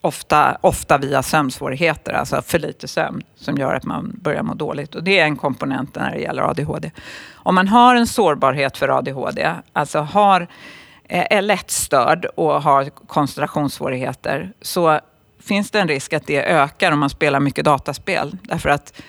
Ofta, 0.00 0.58
ofta 0.60 0.98
via 0.98 1.22
sömnsvårigheter, 1.22 2.12
alltså 2.12 2.42
för 2.42 2.58
lite 2.58 2.88
sömn 2.88 3.22
som 3.36 3.56
gör 3.56 3.74
att 3.74 3.84
man 3.84 4.12
börjar 4.22 4.42
må 4.42 4.54
dåligt. 4.54 4.94
Och 4.94 5.04
det 5.04 5.18
är 5.18 5.24
en 5.24 5.36
komponent 5.36 5.94
när 5.94 6.10
det 6.10 6.18
gäller 6.18 6.42
ADHD. 6.42 6.90
Om 7.34 7.54
man 7.54 7.68
har 7.68 7.94
en 7.94 8.06
sårbarhet 8.06 8.76
för 8.76 8.88
ADHD, 8.88 9.54
alltså 9.72 9.98
har, 9.98 10.48
Eh, 11.12 11.26
är 11.30 11.42
lättstörd 11.42 12.24
och 12.24 12.62
har 12.62 12.90
koncentrationssvårigheter, 13.06 14.52
så 14.62 15.00
finns 15.40 15.70
det 15.70 15.80
en 15.80 15.88
risk 15.88 16.12
att 16.12 16.26
det 16.26 16.44
ökar 16.44 16.92
om 16.92 16.98
man 16.98 17.10
spelar 17.10 17.40
mycket 17.40 17.64
dataspel. 17.64 18.36
Därför 18.42 18.68
att 18.68 19.02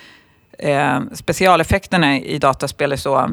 eh, 0.59 0.99
specialeffekterna 1.13 2.17
i 2.19 2.37
dataspel 2.37 2.91
är 2.91 2.95
så 2.95 3.19
eh, 3.19 3.27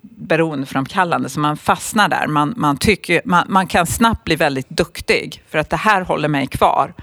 beroendeframkallande 0.00 1.28
så 1.28 1.40
man 1.40 1.56
fastnar 1.56 2.08
där. 2.08 2.26
Man, 2.26 2.54
man, 2.56 2.76
tycker, 2.76 3.22
man, 3.24 3.44
man 3.48 3.66
kan 3.66 3.86
snabbt 3.86 4.24
bli 4.24 4.36
väldigt 4.36 4.68
duktig 4.68 5.42
för 5.48 5.58
att 5.58 5.70
det 5.70 5.76
här 5.76 6.00
håller 6.00 6.28
mig 6.28 6.46
kvar. 6.46 6.94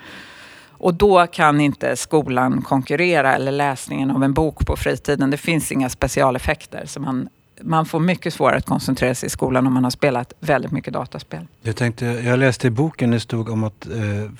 Och 0.68 0.94
då 0.94 1.28
kan 1.28 1.62
inte 1.62 1.96
skolan 1.96 2.62
konkurrera 2.62 3.36
eller 3.36 3.52
läsningen 3.52 4.12
av 4.12 4.24
en 4.24 4.34
bok 4.34 4.65
på 4.68 4.76
fritiden. 4.76 5.30
Det 5.30 5.38
finns 5.38 5.72
inga 5.72 5.89
specialeffekter. 5.89 6.86
Så 6.86 7.00
man, 7.00 7.30
man 7.62 7.86
får 7.86 8.00
mycket 8.00 8.34
svårare 8.34 8.58
att 8.58 8.65
koncentrera 8.65 9.15
sig 9.15 9.28
i 9.28 9.30
skolan 9.30 9.67
om 9.67 9.74
man 9.74 9.84
har 9.84 9.91
spelat 9.91 10.34
väldigt 10.39 10.72
mycket 10.72 10.93
dataspel. 10.93 11.48
Jag, 11.62 11.76
tänkte, 11.76 12.06
jag 12.06 12.39
läste 12.39 12.67
i 12.67 12.69
boken 12.69 13.12
det 13.12 13.19
stod 13.19 13.50
om 13.50 13.63
att 13.63 13.86
eh, 13.88 14.32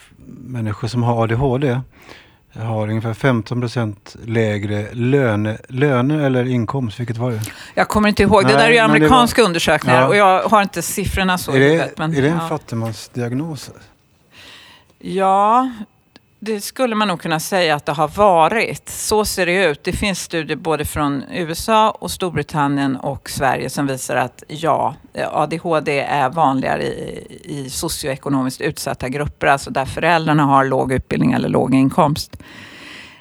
människor 0.46 0.88
som 0.88 1.04
har 1.04 1.24
ADHD 1.24 1.80
har 2.54 2.88
ungefär 2.90 3.14
15 3.14 3.60
procent 3.62 4.16
lägre 4.26 4.88
löne, 4.94 5.58
löner 5.68 6.20
eller 6.20 6.46
inkomst. 6.46 7.00
Vilket 7.00 7.18
var 7.18 7.32
det? 7.32 7.42
Jag 7.76 7.88
kommer 7.88 8.10
inte 8.10 8.24
ihåg. 8.24 8.42
det 8.44 8.48
Nej, 8.48 8.58
där 8.58 8.64
är 8.66 8.70
ju 8.70 8.76
det 8.76 8.84
amerikanska 8.84 9.42
var- 9.42 9.48
undersökningar 9.48 10.02
Ja. 10.02 10.08
och 10.08 10.16
jag 10.16 10.44
har 10.50 10.62
inte 10.62 10.82
siffrorna 10.82 11.38
så 11.38 11.52
är, 11.52 11.60
det, 11.60 11.66
huvudet. 11.66 11.98
men- 11.98 12.14
är 12.16 12.22
det 12.22 12.28
en 12.30 12.38
ja. 12.38 12.48
fattigmansdiagnos? 12.50 13.72
Ja, 15.00 15.70
det 16.42 16.62
skulle 16.62 16.96
man 16.96 17.08
nog 17.08 17.22
kunna 17.22 17.40
säga 17.40 17.76
att 17.76 17.86
det 17.86 17.92
har 17.92 18.08
varit. 18.08 18.90
Så 18.90 19.26
ser 19.26 19.46
det 19.46 19.66
ut. 19.66 19.84
Det 19.84 19.92
finns 19.92 20.20
studier 20.20 20.58
både 20.58 20.86
från 20.86 21.24
USA 21.32 21.92
och 21.92 22.12
Storbritannien 22.12 22.96
och 22.96 23.30
Sverige 23.30 23.70
som 23.70 23.88
visar 23.88 24.16
att 24.16 24.44
ja, 24.48 24.96
ADHD 25.32 26.00
är 26.00 26.30
vanligare 26.30 26.84
i, 26.84 27.42
i 27.44 27.70
socioekonomiskt 27.70 28.62
utsatta 28.62 29.10
grupper, 29.10 29.48
alltså 29.48 29.72
där 29.72 29.86
föräldrarna 29.86 30.44
har 30.44 30.66
låg 30.66 30.92
utbildning 30.92 31.32
eller 31.32 31.50
låg 31.50 31.76
inkomst. 31.76 32.38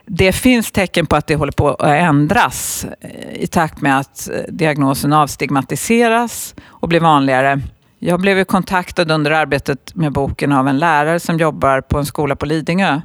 Det 0.07 0.33
finns 0.33 0.73
tecken 0.73 1.07
på 1.07 1.17
att 1.17 1.27
det 1.27 1.37
håller 1.37 1.53
på 1.53 1.69
att 1.69 1.81
ändras 1.81 2.87
eh, 3.01 3.43
i 3.43 3.47
takt 3.47 3.81
med 3.81 3.99
att 3.99 4.29
eh, 4.29 4.41
diagnosen 4.49 5.13
avstigmatiseras 5.13 6.55
och 6.67 6.89
blir 6.89 7.01
vanligare. 7.01 7.61
Jag 8.01 8.21
blev 8.21 8.45
kontaktad 8.45 9.11
under 9.11 9.31
arbetet 9.31 9.95
med 9.95 10.13
boken 10.13 10.53
av 10.53 10.69
en 10.69 10.79
lärare 10.79 11.21
som 11.21 11.39
jobbar 11.39 11.81
på 11.81 11.99
en 11.99 12.07
skola 12.07 12.37
på 12.37 12.47
Lidingö. 12.47 13.01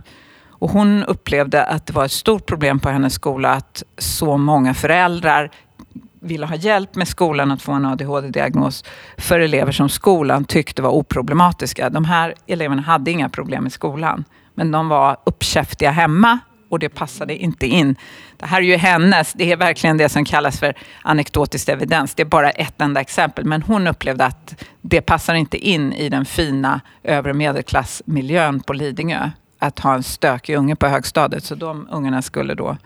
Och 0.50 0.70
hon 0.70 1.04
upplevde 1.04 1.66
att 1.66 1.86
det 1.86 1.94
var 1.94 2.06
ett 2.06 2.12
stort 2.12 2.46
problem 2.46 2.80
på 2.80 2.90
hennes 2.90 3.14
skola 3.14 3.52
att 3.52 3.84
så 3.98 4.38
många 4.38 4.74
föräldrar 4.74 5.52
ville 6.20 6.46
ha 6.46 6.56
hjälp 6.56 6.96
med 6.96 7.08
skolan 7.08 7.52
att 7.52 7.62
få 7.62 7.72
en 7.72 7.86
ADHD-diagnos 7.86 8.84
för 9.18 9.40
elever 9.40 9.72
som 9.72 9.90
skolan 9.90 10.46
tyckte 10.46 10.82
var 10.82 10.90
oproblematiska. 10.90 11.90
De 11.90 12.06
här 12.06 12.36
eleverna 12.48 12.82
hade 12.82 13.12
inga 13.12 13.30
problem 13.30 13.68
i 13.68 13.70
skolan, 13.70 14.24
men 14.54 14.72
de 14.72 14.88
var 14.88 15.18
uppkäftiga 15.24 15.92
hemma 15.92 16.40
och 16.74 16.80
det 16.80 16.90
passade 16.90 17.36
inte 17.36 17.68
in. 17.68 17.96
Det 18.38 18.46
här 18.46 18.58
är 18.58 18.66
ju 18.66 18.76
hennes, 18.76 19.34
det 19.34 19.52
är 19.52 19.58
verkligen 19.58 19.98
det 19.98 20.10
som 20.10 20.26
kallas 20.26 20.60
för 20.60 20.74
anekdotisk 21.02 21.70
evidens. 21.70 22.16
Det 22.16 22.24
är 22.24 22.26
bara 22.26 22.50
ett 22.50 22.82
enda 22.82 23.02
exempel, 23.02 23.46
men 23.46 23.62
hon 23.62 23.88
upplevde 23.88 24.26
att 24.26 24.64
det 24.82 25.02
passar 25.02 25.36
inte 25.36 25.58
in 25.58 25.94
i 25.94 26.10
den 26.10 26.26
fina 26.26 26.82
övre 27.04 27.34
medelklassmiljön 27.34 28.60
på 28.60 28.74
Lidingö 28.74 29.30
att 29.60 29.80
ha 29.80 29.94
en 29.94 30.04
stökig 30.04 30.56
unge 30.56 30.76
på 30.76 30.88
högstadiet. 30.88 31.44
Så 31.44 31.56
de 31.56 31.88
ungarna 31.92 32.22
skulle 32.22 32.56
då 32.56 32.78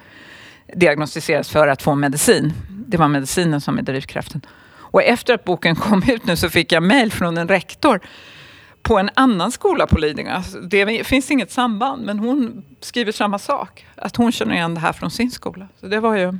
diagnostiseras 0.73 1.49
för 1.49 1.67
att 1.67 1.81
få 1.81 1.95
medicin. 1.95 2.53
Det 2.69 2.97
var 2.97 3.07
medicinen 3.07 3.61
som 3.61 3.77
är 3.77 3.81
drivkraften. 3.81 4.41
Och 4.75 5.03
efter 5.03 5.33
att 5.33 5.43
boken 5.43 5.75
kom 5.75 6.03
ut 6.07 6.25
nu 6.25 6.35
så 6.35 6.49
fick 6.49 6.71
jag 6.71 6.83
mejl 6.83 7.11
från 7.11 7.37
en 7.37 7.47
rektor 7.47 7.99
på 8.87 8.97
en 8.97 9.09
annan 9.13 9.51
skola 9.51 9.87
på 9.87 9.97
Lidingö. 9.97 10.31
Alltså, 10.31 10.59
det 10.59 11.07
finns 11.07 11.31
inget 11.31 11.51
samband, 11.51 12.05
men 12.05 12.19
hon 12.19 12.65
skriver 12.81 13.11
samma 13.11 13.39
sak. 13.39 13.85
Att 13.95 14.15
hon 14.15 14.31
känner 14.31 14.55
igen 14.55 14.73
det 14.73 14.79
här 14.79 14.93
från 14.93 15.11
sin 15.11 15.31
skola. 15.31 15.67
Så 15.79 15.87
det 15.87 15.99
var 15.99 16.15
ju 16.15 16.37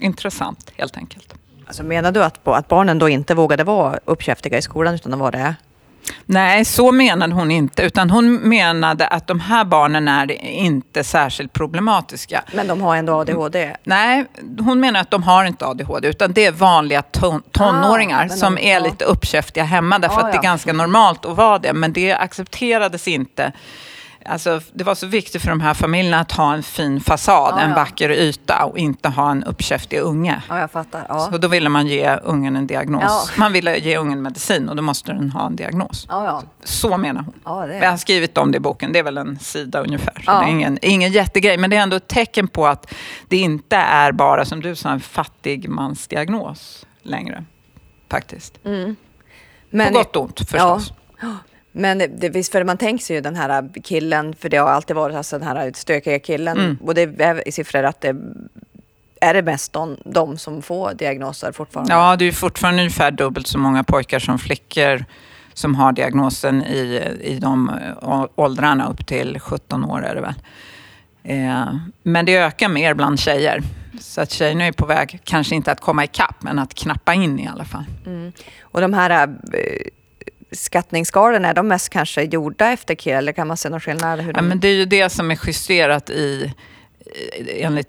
intressant 0.00 0.72
helt 0.76 0.96
enkelt. 0.96 1.34
Alltså 1.66 1.82
menar 1.82 2.12
du 2.12 2.24
att, 2.24 2.48
att 2.48 2.68
barnen 2.68 2.98
då 2.98 3.08
inte 3.08 3.34
vågade 3.34 3.64
vara 3.64 3.98
uppkäftiga 4.04 4.58
i 4.58 4.62
skolan 4.62 4.94
utan 4.94 5.10
de 5.10 5.20
var 5.20 5.32
det? 5.32 5.54
Nej, 6.26 6.64
så 6.64 6.92
menade 6.92 7.34
hon 7.34 7.50
inte. 7.50 7.82
Utan 7.82 8.10
hon 8.10 8.34
menade 8.34 9.06
att 9.06 9.26
de 9.26 9.40
här 9.40 9.64
barnen 9.64 10.08
är 10.08 10.32
inte 10.42 11.04
särskilt 11.04 11.52
problematiska. 11.52 12.42
Men 12.52 12.66
de 12.68 12.80
har 12.80 12.96
ändå 12.96 13.14
ADHD? 13.20 13.76
Nej, 13.84 14.24
hon 14.60 14.80
menar 14.80 15.00
att 15.00 15.10
de 15.10 15.22
har 15.22 15.44
inte 15.44 15.66
ADHD, 15.66 16.08
utan 16.08 16.32
det 16.32 16.46
är 16.46 16.52
vanliga 16.52 17.02
ton- 17.02 17.42
tonåringar 17.52 18.24
Ah, 18.26 18.28
som 18.28 18.54
de- 18.54 18.72
är 18.72 18.80
lite 18.80 19.04
uppkäftiga 19.04 19.64
hemma, 19.64 19.98
därför 19.98 20.16
Ah, 20.16 20.18
att 20.18 20.32
det 20.32 20.36
är 20.36 20.42
ja. 20.42 20.42
ganska 20.42 20.72
normalt 20.72 21.24
att 21.24 21.36
vara 21.36 21.58
det. 21.58 21.72
Men 21.72 21.92
det 21.92 22.12
accepterades 22.12 23.08
inte. 23.08 23.52
Alltså, 24.24 24.60
det 24.72 24.84
var 24.84 24.94
så 24.94 25.06
viktigt 25.06 25.42
för 25.42 25.48
de 25.48 25.60
här 25.60 25.74
familjerna 25.74 26.20
att 26.20 26.32
ha 26.32 26.54
en 26.54 26.62
fin 26.62 27.00
fasad, 27.00 27.54
Ah, 27.54 27.60
en 27.60 27.70
ja. 27.70 27.76
vacker 27.76 28.10
yta 28.10 28.64
och 28.64 28.78
inte 28.78 29.08
ha 29.08 29.30
en 29.30 29.44
uppkäftig 29.44 30.00
unge. 30.00 30.42
Ja, 30.48 30.58
jag 30.60 30.70
fattar. 30.70 31.06
Ja. 31.08 31.28
Så 31.32 31.38
då 31.38 31.48
ville 31.48 31.68
man 31.68 31.86
ge 31.86 32.16
ungen 32.16 32.56
en 32.56 32.66
diagnos. 32.66 33.02
Ja. 33.06 33.24
Man 33.36 33.52
ville 33.52 33.78
ge 33.78 33.98
ungen 33.98 34.22
medicin 34.22 34.68
och 34.68 34.76
då 34.76 34.82
måste 34.82 35.12
den 35.12 35.30
ha 35.30 35.46
en 35.46 35.56
diagnos. 35.56 36.06
Ja, 36.08 36.24
ja. 36.24 36.42
Så 36.64 36.96
menar 36.96 37.22
hon. 37.22 37.34
ja 37.44 37.66
det 37.66 37.76
Jag 37.78 37.90
har 37.90 37.96
skrivit 37.96 38.38
om 38.38 38.52
det 38.52 38.56
i 38.56 38.60
boken, 38.60 38.92
det 38.92 38.98
är 38.98 39.02
väl 39.02 39.18
en 39.18 39.38
sida 39.38 39.80
ungefär. 39.80 40.14
Så 40.14 40.22
Ja. 40.26 40.38
det 40.40 40.44
är 40.44 40.48
ingen, 40.50 40.78
ingen 40.82 41.12
jättegrej, 41.12 41.58
men 41.58 41.70
det 41.70 41.76
är 41.76 41.80
ändå 41.82 41.96
ett 41.96 42.08
tecken 42.08 42.48
på 42.48 42.66
att 42.66 42.94
det 43.28 43.36
inte 43.36 43.76
är 43.76 44.12
bara, 44.12 44.44
som 44.44 44.60
du 44.60 44.74
sa, 44.76 44.90
en 44.90 45.00
fattigmansdiagnos 45.00 46.86
längre. 47.02 47.44
Faktiskt. 48.10 48.58
Mm. 48.64 48.96
på 49.70 49.76
Men, 49.76 49.92
gott 49.92 50.16
och 50.16 50.22
ont 50.22 50.40
förstås. 50.50 50.92
Men 51.72 51.98
det, 51.98 52.28
visst, 52.28 52.52
för 52.52 52.64
man 52.64 52.78
tänker 52.78 53.04
sig 53.04 53.16
ju 53.16 53.22
den 53.22 53.36
här 53.36 53.68
killen, 53.82 54.34
för 54.34 54.48
det 54.48 54.56
har 54.56 54.68
alltid 54.68 54.96
varit 54.96 55.16
alltså 55.16 55.38
den 55.38 55.48
här 55.48 55.72
stökiga 55.74 56.18
killen. 56.18 56.58
Mm. 56.58 56.78
Och 56.82 56.94
det 56.94 57.20
är 57.20 57.48
i 57.48 57.52
siffror 57.52 57.84
att 57.84 58.00
det 58.00 58.16
är 59.20 59.34
det 59.34 59.42
mest 59.42 59.72
de, 59.72 59.96
de 60.04 60.38
som 60.38 60.62
får 60.62 60.94
diagnoser 60.94 61.52
fortfarande. 61.52 61.94
Ja, 61.94 62.16
det 62.16 62.24
är 62.24 62.32
fortfarande 62.32 62.82
ungefär 62.82 63.10
dubbelt 63.10 63.46
så 63.46 63.58
många 63.58 63.84
pojkar 63.84 64.18
som 64.18 64.38
flickor 64.38 65.04
som 65.54 65.74
har 65.74 65.92
diagnosen 65.92 66.62
i, 66.62 67.02
i 67.20 67.38
de 67.38 67.68
eh, 67.68 68.24
åldrarna 68.34 68.88
upp 68.88 69.06
till 69.06 69.40
17 69.40 69.84
år 69.84 70.04
är 70.04 70.14
det 70.14 70.20
väl. 70.20 70.34
Eh, 71.22 71.74
men 72.02 72.26
det 72.26 72.36
ökar 72.36 72.68
mer 72.68 72.94
bland 72.94 73.20
tjejer. 73.20 73.62
Så 74.00 74.20
att 74.20 74.30
tjejerna 74.30 74.64
är 74.64 74.72
på 74.72 74.86
väg, 74.86 75.20
kanske 75.24 75.54
inte 75.54 75.72
att 75.72 75.80
komma 75.80 76.04
ikapp, 76.04 76.42
men 76.42 76.58
att 76.58 76.74
knappa 76.74 77.14
in 77.14 77.38
i 77.38 77.48
alla 77.48 77.64
fall. 77.64 77.84
Mm. 78.06 78.32
Och 78.60 78.80
de 78.80 78.94
här, 78.94 79.28
eh, 80.50 80.56
skattningsskalorna, 80.56 81.48
är 81.48 81.54
de 81.54 81.68
mest 81.68 81.88
kanske 81.88 82.22
gjorda 82.22 82.70
efter 82.70 82.94
KIR 82.94 83.14
eller 83.14 83.32
kan 83.32 83.48
man 83.48 83.56
se 83.56 83.68
någon 83.68 83.80
skillnad? 83.80 84.20
Hur 84.20 84.32
Ja, 84.32 84.40
de... 84.40 84.48
men 84.48 84.60
det 84.60 84.68
är 84.68 84.74
ju 84.74 84.84
det 84.84 85.10
som 85.10 85.30
är 85.30 85.38
justerat 85.46 86.10
i 86.10 86.54
enligt 87.48 87.88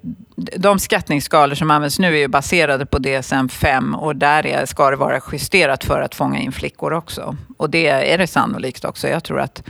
de 0.56 0.78
skattningsskalor 0.78 1.54
som 1.54 1.70
används 1.70 1.98
nu 1.98 2.14
är 2.14 2.18
ju 2.18 2.28
baserade 2.28 2.86
på 2.86 2.98
DSM-5 2.98 3.94
och 3.94 4.16
där 4.16 4.46
är, 4.46 4.66
ska 4.66 4.90
det 4.90 4.96
vara 4.96 5.20
justerat 5.32 5.84
för 5.84 6.00
att 6.00 6.14
fånga 6.14 6.38
in 6.40 6.52
flickor 6.52 6.92
också. 6.92 7.36
Och 7.56 7.70
det 7.70 7.88
är 7.88 8.18
det 8.18 8.26
sannolikt 8.26 8.84
också. 8.84 9.08
Jag 9.08 9.24
tror 9.24 9.40
att 9.40 9.62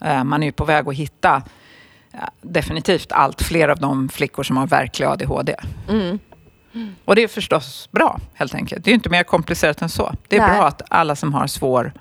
eh, 0.00 0.24
man 0.24 0.42
är 0.42 0.52
på 0.52 0.64
väg 0.64 0.88
att 0.88 0.94
hitta 0.94 1.42
ja, 2.12 2.30
definitivt 2.42 3.12
allt 3.12 3.42
fler 3.42 3.68
av 3.68 3.78
de 3.80 4.08
flickor 4.08 4.42
som 4.42 4.56
har 4.56 4.66
verklig 4.66 5.06
ADHD. 5.06 5.56
Mm. 5.88 6.18
Och 7.04 7.16
det 7.16 7.22
är 7.22 7.28
förstås 7.28 7.88
bra 7.92 8.20
helt 8.34 8.54
enkelt. 8.54 8.84
Det 8.84 8.90
är 8.90 8.94
inte 8.94 9.10
mer 9.10 9.22
komplicerat 9.22 9.82
än 9.82 9.88
så. 9.88 10.14
Det 10.28 10.36
är 10.36 10.40
Nej. 10.40 10.56
bra 10.56 10.68
att 10.68 10.82
alla 10.88 11.16
som 11.16 11.34
har 11.34 11.46
svår 11.46 11.92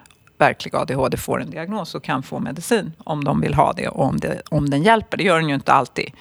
verklig 0.41 0.75
ADHD 0.75 1.17
får 1.17 1.41
en 1.41 1.49
diagnos 1.49 1.95
och 1.95 2.03
kan 2.03 2.23
få 2.23 2.39
medicin 2.39 2.93
om 2.97 3.23
de 3.23 3.41
vill 3.41 3.53
ha 3.53 3.73
det 3.73 3.87
och 3.87 4.05
om, 4.05 4.19
det, 4.19 4.41
om 4.49 4.69
den 4.69 4.83
hjälper. 4.83 5.17
Det 5.17 5.23
gör 5.23 5.39
den 5.39 5.49
ju 5.49 5.55
inte 5.55 5.73
alltid. 5.73 6.11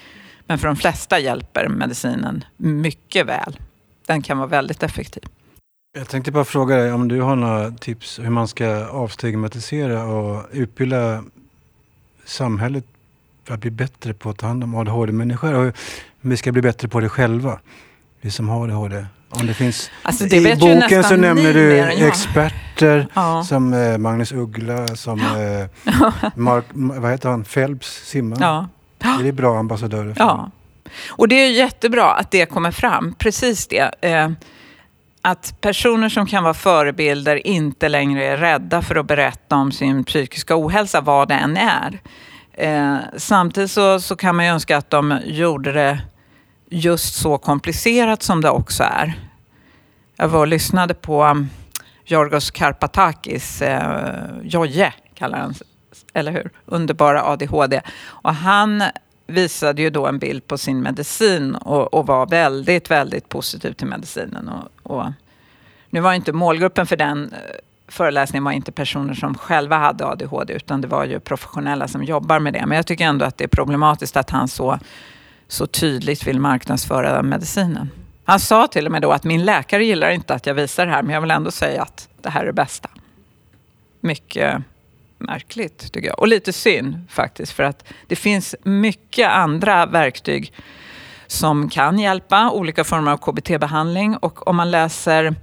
Men 0.46 0.58
för 0.58 0.66
de 0.66 0.76
flesta 0.76 1.18
hjälper 1.18 1.68
medicinen 1.68 2.44
mycket 2.56 3.26
väl. 3.26 3.58
Den 4.06 4.22
kan 4.22 4.38
vara 4.38 4.48
väldigt 4.48 4.82
effektiv. 4.82 5.22
Jag 5.98 6.08
tänkte 6.08 6.32
bara 6.32 6.44
fråga 6.44 6.76
dig 6.76 6.92
om 6.92 7.08
du 7.08 7.20
har 7.20 7.36
några 7.36 7.70
tips 7.70 8.18
hur 8.18 8.30
man 8.30 8.48
ska 8.48 8.86
avstigmatisera 8.88 10.04
och 10.04 10.46
utbilda 10.52 11.24
samhället 12.24 12.84
för 13.44 13.54
att 13.54 13.60
bli 13.60 13.70
bättre 13.70 14.14
på 14.14 14.30
att 14.30 14.38
ta 14.38 14.46
hand 14.46 14.64
om 14.64 14.74
ADHD-människor 14.74 15.54
och 15.54 15.64
hur 16.20 16.30
vi 16.30 16.36
ska 16.36 16.52
bli 16.52 16.62
bättre 16.62 16.88
på 16.88 17.00
det 17.00 17.08
själva, 17.08 17.60
vi 18.20 18.30
som 18.30 18.48
har 18.48 18.64
ADHD. 18.64 19.06
Om 19.30 19.46
det 19.46 19.54
finns, 19.54 19.90
Alltså, 20.02 20.24
det 20.24 20.36
I 20.36 20.56
boken 20.56 21.04
så 21.04 21.16
nämner 21.16 21.54
du 21.54 21.78
experter 22.06 23.06
Ja. 23.14 23.44
som 23.44 23.74
eh, 23.74 23.98
Magnus 23.98 24.32
Uggla, 24.32 24.86
som 24.86 25.20
eh, 25.20 25.92
Mark, 26.34 26.64
vad 26.72 27.10
heter 27.10 27.28
han, 27.28 27.44
Phelps, 27.44 27.86
simmaren. 28.04 28.42
Ja. 28.42 29.18
Är 29.20 29.24
det 29.24 29.32
bra 29.32 29.58
ambassadörer? 29.58 30.14
för? 30.14 30.20
Ja. 30.24 30.50
Och 31.08 31.28
det 31.28 31.34
är 31.34 31.50
jättebra 31.50 32.12
att 32.12 32.30
det 32.30 32.46
kommer 32.46 32.70
fram. 32.70 33.14
Precis 33.18 33.66
det. 33.66 33.90
Eh, 34.00 34.30
att 35.22 35.54
personer 35.60 36.08
som 36.08 36.26
kan 36.26 36.42
vara 36.44 36.54
förebilder 36.54 37.46
inte 37.46 37.88
längre 37.88 38.24
är 38.24 38.36
rädda 38.36 38.82
för 38.82 38.96
att 38.96 39.06
berätta 39.06 39.56
om 39.56 39.72
sin 39.72 40.04
psykiska 40.04 40.56
ohälsa, 40.56 41.00
vad 41.00 41.28
det 41.28 41.34
än 41.34 41.56
är. 41.56 42.00
Eh, 42.52 42.96
samtidigt 43.16 43.70
så, 43.70 44.00
så 44.00 44.16
kan 44.16 44.36
man 44.36 44.44
ju 44.44 44.50
önska 44.50 44.76
att 44.76 44.90
de 44.90 45.18
gjorde 45.24 45.72
det 45.72 45.98
just 46.70 47.14
så 47.14 47.38
komplicerat 47.38 48.22
som 48.22 48.40
det 48.40 48.50
också 48.50 48.82
är. 48.82 49.14
Jag 50.16 50.28
var 50.28 50.40
och 50.40 50.46
lyssnade 50.46 50.94
på 50.94 51.24
um, 51.24 51.48
Jorgos 52.04 52.50
Karpatakis, 52.50 53.62
eh, 53.62 54.26
Jojje 54.42 54.94
kallar 55.14 55.38
han 55.38 55.54
sig, 55.54 55.66
eller 56.12 56.32
hur? 56.32 56.50
Underbara 56.66 57.24
ADHD. 57.24 57.80
Och 58.00 58.34
han 58.34 58.82
visade 59.26 59.82
ju 59.82 59.90
då 59.90 60.06
en 60.06 60.18
bild 60.18 60.46
på 60.46 60.58
sin 60.58 60.80
medicin 60.80 61.54
och, 61.54 61.94
och 61.94 62.06
var 62.06 62.26
väldigt, 62.26 62.90
väldigt 62.90 63.28
positiv 63.28 63.72
till 63.72 63.86
medicinen. 63.86 64.48
Och, 64.48 64.96
och 64.96 65.12
nu 65.90 66.00
var 66.00 66.12
inte 66.12 66.32
målgruppen 66.32 66.86
för 66.86 66.96
den 66.96 67.32
eh, 67.32 67.38
föreläsningen 67.88 68.44
var 68.44 68.52
inte 68.52 68.72
personer 68.72 69.14
som 69.14 69.34
själva 69.34 69.78
hade 69.78 70.06
ADHD 70.06 70.52
utan 70.52 70.80
det 70.80 70.88
var 70.88 71.04
ju 71.04 71.20
professionella 71.20 71.88
som 71.88 72.04
jobbar 72.04 72.38
med 72.38 72.52
det. 72.52 72.66
Men 72.66 72.76
jag 72.76 72.86
tycker 72.86 73.04
ändå 73.04 73.24
att 73.24 73.38
det 73.38 73.44
är 73.44 73.48
problematiskt 73.48 74.16
att 74.16 74.30
han 74.30 74.48
så, 74.48 74.78
så 75.50 75.66
tydligt 75.66 76.26
vill 76.26 76.40
marknadsföra 76.40 77.22
medicinen. 77.22 77.90
Han 78.24 78.40
sa 78.40 78.66
till 78.66 78.86
och 78.86 78.92
med 78.92 79.02
då 79.02 79.12
att 79.12 79.24
min 79.24 79.44
läkare 79.44 79.84
gillar 79.84 80.10
inte 80.10 80.34
att 80.34 80.46
jag 80.46 80.54
visar 80.54 80.86
det 80.86 80.92
här 80.92 81.02
men 81.02 81.14
jag 81.14 81.20
vill 81.20 81.30
ändå 81.30 81.50
säga 81.50 81.82
att 81.82 82.08
det 82.22 82.30
här 82.30 82.42
är 82.42 82.46
det 82.46 82.52
bästa. 82.52 82.88
Mycket 84.00 84.62
märkligt 85.18 85.92
tycker 85.92 86.08
jag. 86.08 86.18
Och 86.18 86.28
lite 86.28 86.52
synd 86.52 87.00
faktiskt 87.08 87.52
för 87.52 87.62
att 87.62 87.84
det 88.06 88.16
finns 88.16 88.54
mycket 88.62 89.28
andra 89.28 89.86
verktyg 89.86 90.52
som 91.26 91.68
kan 91.68 91.98
hjälpa, 91.98 92.50
olika 92.50 92.84
former 92.84 93.12
av 93.12 93.16
KBT-behandling 93.16 94.16
och 94.16 94.48
om 94.48 94.56
man 94.56 94.70
läser 94.70 95.34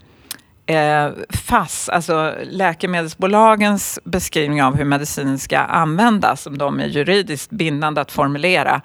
eh, 0.65 1.09
FASS, 1.29 1.89
alltså 1.89 2.35
läkemedelsbolagens 2.43 3.99
beskrivning 4.03 4.63
av 4.63 4.75
hur 4.75 4.85
medicinen 4.85 5.39
ska 5.39 5.57
användas, 5.57 6.41
som 6.41 6.57
de 6.57 6.79
är 6.79 6.85
juridiskt 6.85 7.49
bindande 7.49 8.01
att 8.01 8.11
formulera, 8.11 8.81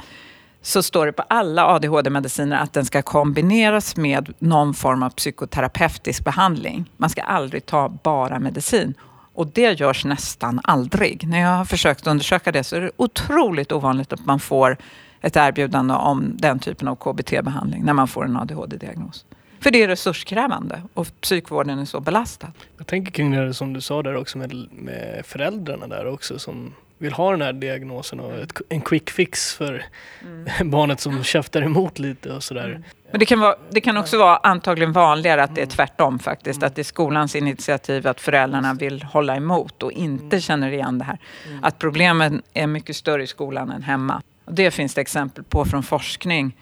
så 0.62 0.82
står 0.82 1.06
det 1.06 1.12
på 1.12 1.22
alla 1.28 1.66
ADHD-mediciner 1.66 2.56
att 2.56 2.72
den 2.72 2.84
ska 2.84 3.02
kombineras 3.02 3.96
med 3.96 4.32
någon 4.38 4.74
form 4.74 5.02
av 5.02 5.10
psykoterapeutisk 5.10 6.24
behandling. 6.24 6.90
Man 6.96 7.10
ska 7.10 7.22
aldrig 7.22 7.66
ta 7.66 7.88
bara 7.88 8.38
medicin. 8.38 8.94
Och 9.34 9.46
det 9.46 9.80
görs 9.80 10.04
nästan 10.04 10.60
aldrig. 10.64 11.28
När 11.28 11.40
jag 11.40 11.56
har 11.56 11.64
försökt 11.64 12.06
undersöka 12.06 12.52
det 12.52 12.64
så 12.64 12.76
är 12.76 12.80
det 12.80 12.90
otroligt 12.96 13.72
ovanligt 13.72 14.12
att 14.12 14.26
man 14.26 14.40
får 14.40 14.76
ett 15.20 15.36
erbjudande 15.36 15.94
om 15.94 16.36
den 16.36 16.58
typen 16.58 16.88
av 16.88 16.96
KBT-behandling 16.96 17.84
när 17.84 17.92
man 17.92 18.08
får 18.08 18.24
en 18.24 18.36
ADHD-diagnos. 18.36 19.24
För 19.60 19.70
det 19.70 19.82
är 19.82 19.88
resurskrävande 19.88 20.82
och 20.94 21.06
psykvården 21.20 21.78
är 21.78 21.84
så 21.84 22.00
belastad. 22.00 22.52
Jag 22.78 22.86
tänker 22.86 23.12
kring 23.12 23.30
det 23.30 23.54
som 23.54 23.72
du 23.72 23.80
sa 23.80 24.02
där 24.02 24.16
också 24.16 24.38
med, 24.38 24.68
med 24.72 25.26
föräldrarna 25.26 25.86
där 25.86 26.06
också 26.06 26.38
som 26.38 26.72
vill 27.02 27.12
ha 27.12 27.30
den 27.30 27.42
här 27.42 27.52
diagnosen 27.52 28.20
och 28.20 28.34
ett, 28.34 28.60
en 28.68 28.80
quick 28.80 29.10
fix 29.10 29.54
för 29.54 29.84
barnet 30.64 31.00
som 31.00 31.24
käftar 31.24 31.62
emot 31.62 31.98
lite 31.98 32.32
och 32.32 32.42
sådär. 32.42 32.82
Men 33.10 33.18
det 33.18 33.26
kan, 33.26 33.40
vara, 33.40 33.54
det 33.70 33.80
kan 33.80 33.96
också 33.96 34.18
vara 34.18 34.36
antagligen 34.36 34.92
vanligare 34.92 35.42
att 35.42 35.54
det 35.54 35.62
är 35.62 35.66
tvärtom 35.66 36.18
faktiskt. 36.18 36.62
Att 36.62 36.74
det 36.74 36.82
är 36.82 36.84
skolans 36.84 37.36
initiativ 37.36 38.06
att 38.06 38.20
föräldrarna 38.20 38.74
vill 38.74 39.02
hålla 39.02 39.36
emot 39.36 39.82
och 39.82 39.92
inte 39.92 40.40
känner 40.40 40.72
igen 40.72 40.98
det 40.98 41.04
här. 41.04 41.18
Att 41.62 41.78
problemen 41.78 42.42
är 42.54 42.66
mycket 42.66 42.96
större 42.96 43.22
i 43.22 43.26
skolan 43.26 43.70
än 43.70 43.82
hemma. 43.82 44.22
Och 44.44 44.54
det 44.54 44.70
finns 44.70 44.94
det 44.94 45.00
exempel 45.00 45.44
på 45.44 45.64
från 45.64 45.82
forskning. 45.82 46.56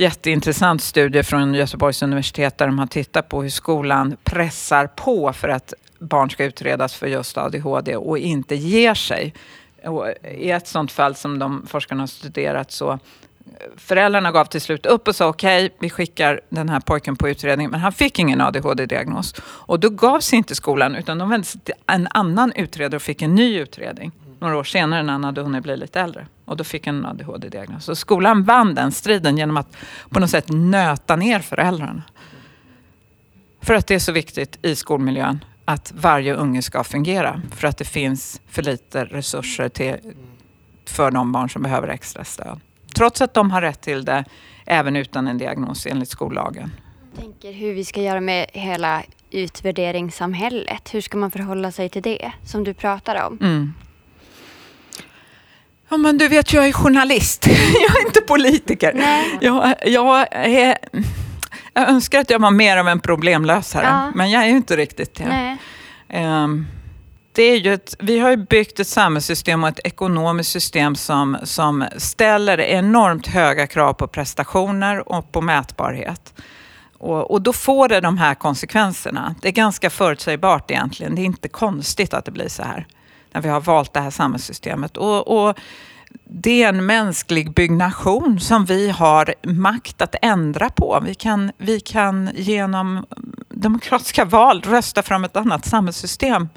Jätteintressant 0.00 0.82
studie 0.82 1.22
från 1.22 1.54
Göteborgs 1.54 2.02
universitet 2.02 2.58
där 2.58 2.66
de 2.66 2.78
har 2.78 2.86
tittat 2.86 3.28
på 3.28 3.42
hur 3.42 3.50
skolan 3.50 4.16
pressar 4.24 4.86
på 4.86 5.32
för 5.32 5.48
att 5.48 5.74
barn 5.98 6.30
ska 6.30 6.44
utredas 6.44 6.94
för 6.94 7.06
just 7.06 7.38
ADHD 7.38 7.96
och 7.96 8.18
inte 8.18 8.54
ger 8.54 8.94
sig. 8.94 9.34
Och 9.84 10.08
I 10.38 10.50
ett 10.50 10.66
sånt 10.66 10.92
fall 10.92 11.14
som 11.14 11.38
de 11.38 11.66
forskarna 11.66 12.02
har 12.02 12.06
studerat 12.06 12.70
så 12.70 12.98
föräldrarna 13.76 14.32
gav 14.32 14.44
till 14.44 14.60
slut 14.60 14.86
upp 14.86 15.08
och 15.08 15.16
sa 15.16 15.28
okej, 15.28 15.76
vi 15.80 15.90
skickar 15.90 16.40
den 16.48 16.68
här 16.68 16.80
pojken 16.80 17.16
på 17.16 17.28
utredning. 17.28 17.70
Men 17.70 17.80
han 17.80 17.92
fick 17.92 18.18
ingen 18.18 18.40
ADHD-diagnos. 18.40 19.34
Och 19.42 19.80
då 19.80 19.90
gav 19.90 20.20
sig 20.20 20.36
inte 20.36 20.54
skolan 20.54 20.94
utan 20.94 21.18
de 21.18 21.30
vände 21.30 21.46
sig 21.46 21.60
till 21.60 21.74
en 21.86 22.08
annan 22.10 22.52
utredare 22.52 22.96
och 22.96 23.02
fick 23.02 23.22
en 23.22 23.34
ny 23.34 23.58
utredning. 23.58 24.12
Några 24.38 24.56
år 24.56 24.64
senare 24.64 25.02
när 25.02 25.12
han 25.12 25.24
hade 25.24 25.40
hunnit 25.40 25.62
bli 25.62 25.76
lite 25.76 26.00
äldre. 26.00 26.26
Och 26.50 26.56
då 26.56 26.64
fick 26.64 26.86
han 26.86 26.96
en 26.96 27.06
ADHD-diagnos. 27.06 27.84
Så 27.84 27.94
skolan 27.96 28.42
vann 28.44 28.74
den 28.74 28.92
striden 28.92 29.38
genom 29.38 29.56
att 29.56 29.76
på 30.08 30.20
något 30.20 30.30
sätt 30.30 30.48
nöta 30.48 31.16
ner 31.16 31.38
föräldrarna. 31.40 32.02
För 33.60 33.74
att 33.74 33.86
det 33.86 33.94
är 33.94 33.98
så 33.98 34.12
viktigt 34.12 34.58
i 34.62 34.76
skolmiljön 34.76 35.44
att 35.64 35.92
varje 35.96 36.34
unge 36.34 36.62
ska 36.62 36.84
fungera. 36.84 37.42
För 37.50 37.68
att 37.68 37.78
det 37.78 37.84
finns 37.84 38.40
för 38.48 38.62
lite 38.62 39.04
resurser 39.04 39.68
till, 39.68 39.96
för 40.86 41.10
de 41.10 41.32
barn 41.32 41.50
som 41.50 41.62
behöver 41.62 41.88
extra 41.88 42.24
stöd. 42.24 42.60
Trots 42.94 43.20
att 43.20 43.34
de 43.34 43.50
har 43.50 43.62
rätt 43.62 43.80
till 43.80 44.04
det 44.04 44.24
även 44.66 44.96
utan 44.96 45.28
en 45.28 45.38
diagnos 45.38 45.86
enligt 45.86 46.08
skollagen. 46.08 46.72
Jag 47.12 47.20
tänker 47.20 47.52
hur 47.52 47.74
vi 47.74 47.84
ska 47.84 48.02
göra 48.02 48.20
med 48.20 48.46
hela 48.52 49.02
utvärderingssamhället. 49.30 50.94
Hur 50.94 51.00
ska 51.00 51.18
man 51.18 51.30
förhålla 51.30 51.72
sig 51.72 51.88
till 51.88 52.02
det 52.02 52.32
som 52.44 52.64
du 52.64 52.74
pratar 52.74 53.26
om? 53.26 53.38
Mm. 53.40 53.74
Ja, 55.90 55.96
men 55.96 56.18
du 56.18 56.28
vet, 56.28 56.52
jag 56.52 56.68
är 56.68 56.72
journalist. 56.72 57.46
jag 57.88 58.00
är 58.02 58.06
inte 58.06 58.20
politiker. 58.20 58.92
Nej. 58.94 59.38
Jag, 59.40 59.74
jag, 59.86 60.26
är, 60.30 60.76
jag 61.74 61.88
önskar 61.88 62.20
att 62.20 62.30
jag 62.30 62.38
var 62.38 62.50
mer 62.50 62.76
av 62.76 62.88
en 62.88 63.00
problemlösare, 63.00 63.86
Ja. 63.86 64.12
men 64.14 64.30
jag 64.30 64.42
är 64.42 64.46
ju 64.46 64.56
inte 64.56 64.76
riktigt 64.76 65.14
det. 65.14 65.24
Nej. 65.28 65.56
Ehm, 66.08 66.66
det 67.32 67.42
är 67.42 67.56
ju 67.56 67.74
ett, 67.74 67.96
vi 67.98 68.18
har 68.18 68.30
ju 68.30 68.36
byggt 68.36 68.80
ett 68.80 68.88
samhällssystem 68.88 69.62
och 69.62 69.68
ett 69.68 69.80
ekonomiskt 69.84 70.50
system 70.50 70.96
som, 70.96 71.36
som 71.44 71.84
ställer 71.96 72.60
enormt 72.60 73.26
höga 73.26 73.66
krav 73.66 73.92
på 73.92 74.06
prestationer 74.08 75.08
och 75.12 75.32
på 75.32 75.40
mätbarhet. 75.40 76.34
Och, 76.98 77.30
och 77.30 77.42
då 77.42 77.52
får 77.52 77.88
det 77.88 78.00
de 78.00 78.18
här 78.18 78.34
konsekvenserna. 78.34 79.34
Det 79.40 79.48
är 79.48 79.52
ganska 79.52 79.90
förutsägbart 79.90 80.70
egentligen. 80.70 81.14
Det 81.14 81.22
är 81.22 81.24
inte 81.24 81.48
konstigt 81.48 82.14
att 82.14 82.24
det 82.24 82.30
blir 82.30 82.48
så 82.48 82.62
här. 82.62 82.86
När 83.32 83.40
vi 83.40 83.48
har 83.48 83.60
valt 83.60 83.92
det 83.92 84.00
här 84.00 84.10
samhällssystemet. 84.10 84.96
Och, 84.96 85.48
och 85.48 85.58
det 86.24 86.62
är 86.62 86.68
en 86.68 86.86
mänsklig 86.86 87.52
byggnation 87.52 88.40
som 88.40 88.64
vi 88.64 88.90
har 88.90 89.34
makt 89.42 90.02
att 90.02 90.14
ändra 90.22 90.70
på. 90.70 91.00
Vi 91.04 91.14
kan, 91.14 91.52
vi 91.58 91.80
kan 91.80 92.30
genom 92.34 93.06
demokratiska 93.48 94.24
val 94.24 94.62
rösta 94.62 95.02
fram 95.02 95.24
ett 95.24 95.36
annat 95.36 95.66
samhällssystem. 95.66 96.48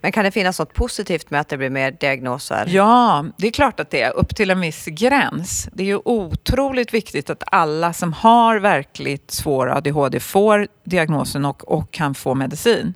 Men 0.00 0.12
kan 0.12 0.24
det 0.24 0.30
finnas 0.30 0.58
något 0.58 0.74
positivt 0.74 1.30
med 1.30 1.40
att 1.40 1.48
det 1.48 1.56
blir 1.56 1.70
mer 1.70 1.90
diagnoser? 1.90 2.66
Ja, 2.68 3.24
det 3.36 3.46
är 3.46 3.50
klart 3.50 3.80
att 3.80 3.90
det 3.90 4.02
är 4.02 4.16
upp 4.16 4.36
till 4.36 4.50
en 4.50 4.60
viss 4.60 4.84
gräns. 4.84 5.68
Det 5.72 5.82
är 5.82 5.86
ju 5.86 6.00
otroligt 6.04 6.94
viktigt 6.94 7.30
att 7.30 7.42
alla 7.46 7.92
som 7.92 8.12
har 8.12 8.56
verkligt 8.56 9.30
svår 9.30 9.70
ADHD 9.70 10.20
får 10.20 10.68
diagnosen 10.84 11.44
och, 11.44 11.72
och 11.72 11.90
kan 11.90 12.14
få 12.14 12.34
medicin. 12.34 12.94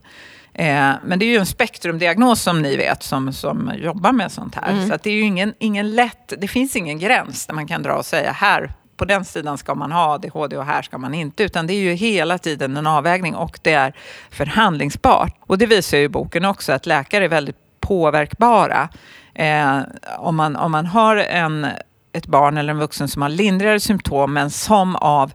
Eh, 0.54 0.92
men 1.04 1.18
det 1.18 1.24
är 1.24 1.30
ju 1.30 1.36
en 1.36 1.46
spektrumdiagnos 1.46 2.42
som 2.42 2.62
ni 2.62 2.76
vet 2.76 3.02
som, 3.02 3.32
som 3.32 3.72
jobbar 3.76 4.12
med 4.12 4.32
sånt 4.32 4.54
här. 4.54 4.72
Mm. 4.72 4.88
Så 4.88 4.96
det 5.02 5.10
är 5.10 5.14
ju 5.14 5.22
ingen, 5.22 5.54
ingen 5.58 5.94
lätt, 5.94 6.32
det 6.38 6.48
finns 6.48 6.76
ingen 6.76 6.98
gräns 6.98 7.46
där 7.46 7.54
man 7.54 7.66
kan 7.66 7.82
dra 7.82 7.94
och 7.94 8.06
säga 8.06 8.32
här 8.32 8.72
på 8.96 9.04
den 9.04 9.24
sidan 9.24 9.58
ska 9.58 9.74
man 9.74 9.92
ha 9.92 10.14
ADHD 10.14 10.56
och 10.56 10.64
här 10.64 10.82
ska 10.82 10.98
man 10.98 11.14
inte. 11.14 11.44
Utan 11.44 11.66
det 11.66 11.72
är 11.72 11.80
ju 11.80 11.92
hela 11.92 12.38
tiden 12.38 12.76
en 12.76 12.86
avvägning 12.86 13.34
och 13.34 13.58
det 13.62 13.72
är 13.72 13.92
förhandlingsbart. 14.30 15.36
Och 15.40 15.58
det 15.58 15.66
visar 15.66 15.98
ju 15.98 16.08
boken 16.08 16.44
också 16.44 16.72
att 16.72 16.86
läkare 16.86 17.24
är 17.24 17.28
väldigt 17.28 17.56
påverkbara. 17.80 18.88
Eh, 19.34 19.78
om, 20.18 20.36
man, 20.36 20.56
om 20.56 20.72
man 20.72 20.86
har 20.86 21.16
en, 21.16 21.66
ett 22.12 22.26
barn 22.26 22.56
eller 22.56 22.72
en 22.72 22.78
vuxen 22.78 23.08
som 23.08 23.22
har 23.22 23.28
lindrigare 23.28 23.80
symptom 23.80 24.32
men 24.32 24.50
som 24.50 24.96
av 24.96 25.32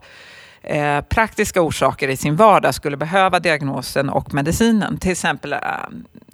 eh, 0.62 1.00
praktiska 1.00 1.62
orsaker 1.62 2.08
i 2.08 2.16
sin 2.16 2.36
vardag 2.36 2.74
skulle 2.74 2.96
behöva 2.96 3.40
diagnosen 3.40 4.08
och 4.08 4.34
medicinen. 4.34 4.98
Till 4.98 5.10
exempel 5.10 5.52
eh, 5.52 5.58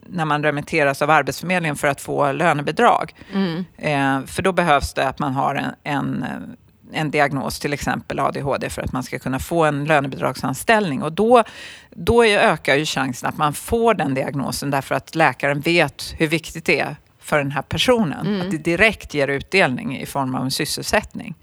när 0.06 0.24
man 0.24 0.42
remitteras 0.42 1.02
av 1.02 1.10
Arbetsförmedlingen 1.10 1.76
för 1.76 1.88
att 1.88 2.00
få 2.00 2.32
lönebidrag. 2.32 3.14
Mm. 3.32 3.64
Eh, 3.76 4.26
för 4.26 4.42
då 4.42 4.52
behövs 4.52 4.94
det 4.94 5.08
att 5.08 5.18
man 5.18 5.32
har 5.32 5.54
en, 5.54 5.74
en, 5.82 6.22
eh, 6.22 7.00
en 7.00 7.10
diagnos, 7.10 7.58
till 7.58 7.72
exempel 7.72 8.18
ADHD, 8.18 8.70
för 8.70 8.82
att 8.82 8.92
man 8.92 9.02
ska 9.02 9.18
kunna 9.18 9.38
få 9.38 9.64
en 9.64 9.84
lönebidragsanställning. 9.84 11.02
Och 11.02 11.12
då, 11.12 11.42
då 11.90 12.24
ökar 12.24 12.74
ju 12.74 12.84
chansen 12.84 13.28
att 13.28 13.36
man 13.36 13.52
får 13.52 13.94
den 13.94 14.14
diagnosen 14.14 14.70
därför 14.70 14.94
att 14.94 15.14
läkaren 15.14 15.60
vet 15.60 16.14
hur 16.18 16.26
viktigt 16.26 16.64
det 16.64 16.80
är 16.80 16.96
för 17.20 17.38
den 17.38 17.50
här 17.50 17.62
personen. 17.62 18.26
Mm. 18.26 18.40
Att 18.40 18.50
det 18.50 18.58
direkt 18.58 19.14
ger 19.14 19.28
utdelning 19.28 19.98
i 19.98 20.06
form 20.06 20.34
av 20.34 20.44
en 20.44 20.50
sysselsättning. 20.50 21.34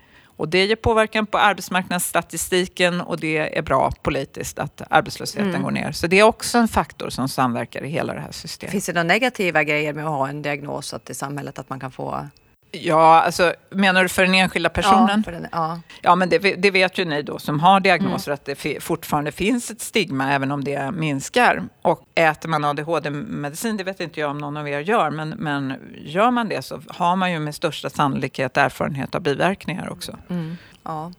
Och 0.41 0.49
det 0.49 0.65
ger 0.65 0.75
påverkan 0.75 1.25
på 1.25 1.37
arbetsmarknadsstatistiken 1.37 3.01
och 3.01 3.19
det 3.19 3.57
är 3.57 3.61
bra 3.61 3.91
politiskt 4.01 4.59
att 4.59 4.81
arbetslösheten 4.89 5.49
Mm. 5.49 5.63
går 5.63 5.71
ner. 5.71 5.91
Så 5.91 6.07
det 6.07 6.19
är 6.19 6.23
också 6.23 6.57
en 6.57 6.67
faktor 6.67 7.09
som 7.09 7.29
samverkar 7.29 7.83
i 7.83 7.89
hela 7.89 8.13
det 8.13 8.19
här 8.19 8.31
systemet. 8.31 8.71
Finns 8.71 8.85
det 8.85 8.93
några 8.93 9.03
negativa 9.03 9.63
grejer 9.63 9.93
med 9.93 10.05
att 10.05 10.09
ha 10.11 10.29
en 10.29 10.41
diagnos 10.41 10.93
att 10.93 11.09
i 11.09 11.13
samhället 11.13 11.59
att 11.59 11.69
man 11.69 11.79
kan 11.79 11.91
få? 11.91 12.27
Ja, 12.73 13.21
alltså 13.21 13.53
menar 13.69 14.03
du 14.03 14.09
för 14.09 14.25
den 14.25 14.33
enskilda 14.33 14.69
personen? 14.69 15.09
Ja, 15.17 15.23
för 15.25 15.31
den, 15.31 15.47
ja. 15.51 15.79
Ja, 16.01 16.15
men 16.15 16.29
det, 16.29 16.37
det 16.39 16.71
vet 16.71 16.97
ju 16.97 17.05
ni 17.05 17.21
då 17.21 17.39
som 17.39 17.59
har 17.59 17.79
diagnoser 17.79 18.31
Mm. 18.31 18.33
att 18.33 18.45
det 18.45 18.83
fortfarande 18.83 19.31
finns 19.31 19.71
ett 19.71 19.81
stigma 19.81 20.33
även 20.33 20.51
om 20.51 20.63
det 20.63 20.91
minskar. 20.91 21.63
Och 21.81 22.03
äter 22.15 22.49
man 22.49 22.65
ADHD-medicin, 22.65 23.77
det 23.77 23.83
vet 23.83 23.99
inte 23.99 24.19
jag 24.19 24.31
om 24.31 24.37
någon 24.37 24.57
av 24.57 24.67
er 24.69 24.79
gör, 24.79 25.09
men, 25.09 25.29
men 25.29 25.73
gör 25.97 26.31
man 26.31 26.49
det 26.49 26.61
så 26.61 26.81
har 26.87 27.15
man 27.15 27.31
ju 27.31 27.39
med 27.39 27.55
största 27.55 27.89
sannolikhet 27.89 28.57
erfarenhet 28.57 29.15
av 29.15 29.21
biverkningar 29.21 29.89
också. 29.89 30.17
Mm. 30.29 30.57
Ja. 30.83 31.11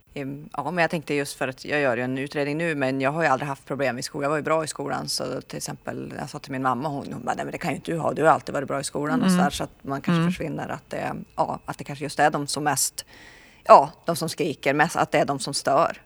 Ja, 0.56 0.70
men 0.70 0.78
jag 0.82 0.90
tänkte 0.90 1.14
just 1.14 1.38
för 1.38 1.48
att 1.48 1.64
jag 1.64 1.80
gör 1.80 1.96
ju 1.96 2.02
en 2.02 2.18
utredning 2.18 2.58
nu, 2.58 2.74
men 2.74 3.00
jag 3.00 3.10
har 3.12 3.22
ju 3.22 3.28
aldrig 3.28 3.48
haft 3.48 3.64
problem 3.66 3.98
i 3.98 4.02
skolan. 4.02 4.22
Jag 4.22 4.30
var 4.30 4.36
ju 4.36 4.42
bra 4.42 4.64
i 4.64 4.66
skolan, 4.66 5.08
så 5.08 5.40
till 5.40 5.56
exempel 5.56 6.14
jag 6.18 6.30
sa 6.30 6.38
till 6.38 6.52
min 6.52 6.62
mamma, 6.62 6.88
hon, 6.88 7.12
hon 7.12 7.24
bara, 7.24 7.34
nej 7.34 7.44
men 7.44 7.52
det 7.52 7.58
kan 7.58 7.70
ju 7.70 7.76
inte 7.76 7.90
du 7.92 7.98
ha, 7.98 8.12
du 8.12 8.22
har 8.22 8.30
alltid 8.30 8.52
varit 8.54 8.68
bra 8.68 8.80
i 8.80 8.84
skolan 8.84 9.22
och 9.22 9.30
så 9.30 9.36
där, 9.36 9.50
så 9.50 9.64
att 9.64 9.70
man 9.82 10.00
kanske 10.00 10.20
Mm. 10.20 10.32
försvinner 10.32 10.68
att 10.68 10.90
det, 10.90 11.12
ja, 11.36 11.60
att 11.64 11.78
det 11.78 11.84
kanske 11.84 12.04
just 12.04 12.18
är 12.20 12.30
de 12.30 12.46
som 12.46 12.64
mest, 12.64 13.04
ja, 13.64 13.90
de 14.04 14.16
som 14.16 14.28
skriker 14.28 14.74
mest, 14.74 14.96
att 14.96 15.10
det 15.12 15.18
är 15.18 15.24
de 15.24 15.38
som 15.38 15.54
stör. 15.54 16.00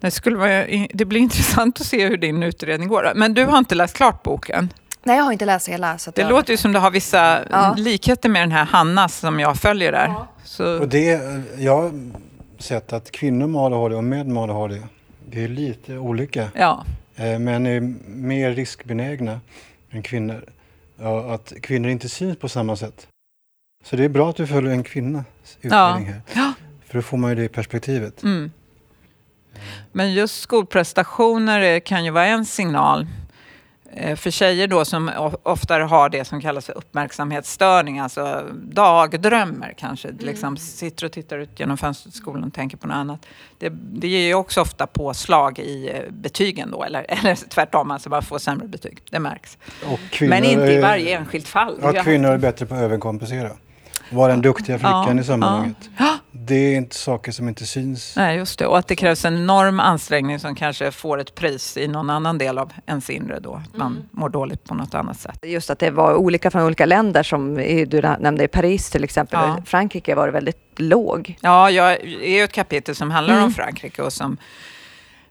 Det, 0.00 0.10
skulle 0.10 0.36
vara, 0.36 0.66
det 0.94 1.04
blir 1.04 1.20
intressant 1.20 1.80
att 1.80 1.86
se 1.86 2.08
hur 2.08 2.16
din 2.16 2.42
utredning 2.42 2.88
går. 2.88 3.12
Men 3.14 3.34
du 3.34 3.44
har 3.44 3.58
inte 3.58 3.74
läst 3.74 3.96
klart 3.96 4.22
boken? 4.22 4.72
Nej, 5.02 5.16
jag 5.16 5.24
har 5.24 5.32
inte 5.32 5.44
läst 5.44 5.68
hela. 5.68 5.98
Så 5.98 6.10
att 6.10 6.16
Det 6.16 6.22
jag, 6.22 6.28
låter 6.30 6.50
ju 6.50 6.56
som 6.56 6.72
du 6.72 6.78
har 6.78 6.90
vissa 6.90 7.40
Ja. 7.50 7.74
likheter 7.78 8.28
med 8.28 8.42
den 8.42 8.52
här 8.52 8.64
Hanna 8.64 9.08
som 9.08 9.40
jag 9.40 9.56
följer 9.56 9.92
där. 9.92 10.14
Så, 10.44 10.78
Och 10.80 10.88
det, 10.88 11.20
jag 11.58 12.10
sett 12.62 12.92
att 12.92 13.10
kvinnor 13.10 13.46
med 13.46 13.60
ADHD 13.60 13.94
och 13.94 14.04
män 14.04 14.32
med 14.32 14.42
ADHD, 14.42 14.82
det 15.28 15.44
är 15.44 15.48
lite 15.48 15.98
olika. 15.98 16.50
ja. 16.54 16.84
Eh, 17.16 17.38
Män 17.38 17.66
är 17.66 17.80
mer 18.06 18.52
riskbenägna 18.52 19.40
än 19.90 20.02
kvinnor. 20.02 20.44
Ja, 20.96 21.34
att 21.34 21.52
kvinnor 21.62 21.90
inte 21.90 22.08
syns 22.08 22.38
på 22.38 22.48
samma 22.48 22.76
sätt. 22.76 23.06
Så 23.84 23.96
det 23.96 24.04
är 24.04 24.08
bra 24.08 24.30
att 24.30 24.36
du 24.36 24.46
följer 24.46 24.72
en 24.72 24.82
kvinnas 24.82 25.24
utredning 25.60 26.06
här. 26.06 26.20
Ja. 26.34 26.52
För 26.86 26.94
då 26.98 27.02
får 27.02 27.16
man 27.16 27.30
ju 27.30 27.36
det 27.36 27.48
perspektivet. 27.48 28.22
Mm. 28.22 28.50
Men 29.92 30.12
just 30.12 30.40
skolprestationer 30.40 31.80
kan 31.80 32.04
ju 32.04 32.10
vara 32.10 32.26
en 32.26 32.46
signal. 32.46 33.06
Eh, 33.94 34.16
För 34.16 34.30
tjejer 34.30 34.66
då 34.66 34.84
som 34.84 35.10
oftare 35.42 35.82
har 35.82 36.08
det 36.08 36.24
som 36.24 36.40
kallas 36.40 36.66
för 36.66 36.78
uppmärksamhetsstörning, 36.78 37.98
alltså 37.98 38.44
dagdrömmer 38.52 39.74
kanske, 39.76 40.08
liksom 40.18 40.56
sitter 40.56 41.06
och 41.06 41.12
tittar 41.12 41.38
ut 41.38 41.60
genom 41.60 41.76
fönstret 41.76 42.14
i 42.14 42.18
skolan 42.18 42.44
och 42.44 42.54
tänker 42.54 42.76
på 42.76 42.86
något 42.86 42.94
annat. 42.94 43.26
Det, 43.58 43.68
det 43.72 44.08
ger 44.08 44.26
ju 44.26 44.34
också 44.34 44.60
ofta 44.60 44.86
påslag 44.86 45.58
i 45.58 45.88
eh, 45.88 46.10
betygen 46.10 46.70
då, 46.70 46.84
eller, 46.84 47.06
eller 47.08 47.34
tvärtom, 47.34 47.90
alltså 47.90 48.08
man 48.10 48.22
får 48.22 48.38
sämre 48.38 48.68
betyg. 48.68 49.02
Det 49.10 49.18
märks. 49.18 49.58
Och 49.92 50.00
kvinnor 50.10 50.30
Men 50.30 50.44
inte 50.44 50.72
i 50.72 50.80
varje 50.80 51.18
enskilt 51.18 51.48
fall. 51.48 51.78
Ja, 51.82 51.92
kvinnor 51.92 52.30
är 52.30 52.38
bättre 52.38 52.66
på 52.66 52.74
att 52.74 52.80
överkompensera. 52.80 53.50
Vara 54.10 54.32
den 54.32 54.42
duktiga 54.42 54.78
flickan 54.78 55.16
Ja, 55.16 55.20
i 55.22 55.24
sammanhanget. 55.24 55.90
ja. 55.98 56.16
Det 56.32 56.54
är 56.54 56.76
inte 56.76 56.96
saker 56.96 57.32
som 57.32 57.48
inte 57.48 57.66
syns. 57.66 58.14
Nej, 58.16 58.36
just 58.36 58.58
det. 58.58 58.66
Och 58.66 58.78
att 58.78 58.86
det 58.88 58.96
krävs 58.96 59.24
en 59.24 59.36
enorm 59.36 59.80
ansträngning 59.80 60.38
som 60.38 60.54
kanske 60.54 60.90
får 60.90 61.18
ett 61.20 61.34
pris 61.34 61.76
i 61.76 61.88
någon 61.88 62.10
annan 62.10 62.38
del 62.38 62.58
av 62.58 62.72
ens 62.86 63.10
inre 63.10 63.40
då. 63.40 63.54
Att 63.54 63.76
man 63.76 64.08
mår 64.10 64.28
dåligt 64.28 64.64
på 64.64 64.74
något 64.74 64.94
annat 64.94 65.20
sätt. 65.20 65.38
Just 65.42 65.70
att 65.70 65.78
det 65.78 65.90
var 65.90 66.14
olika 66.14 66.50
från 66.50 66.62
olika 66.62 66.86
länder 66.86 67.22
som 67.22 67.54
du 67.88 68.00
nämnde 68.20 68.44
i 68.44 68.48
Paris 68.48 68.90
till 68.90 69.04
exempel. 69.04 69.38
Ja. 69.40 69.62
Frankrike 69.66 70.14
var 70.14 70.26
det 70.26 70.32
väldigt 70.32 70.58
låg. 70.76 71.36
Ja, 71.40 71.70
jag 71.70 71.92
är 71.92 72.36
ju 72.36 72.44
ett 72.44 72.52
kapitel 72.52 72.94
som 72.94 73.10
handlar 73.10 73.34
Mm. 73.34 73.44
om 73.46 73.52
Frankrike 73.52 74.02
och 74.02 74.12
som 74.12 74.36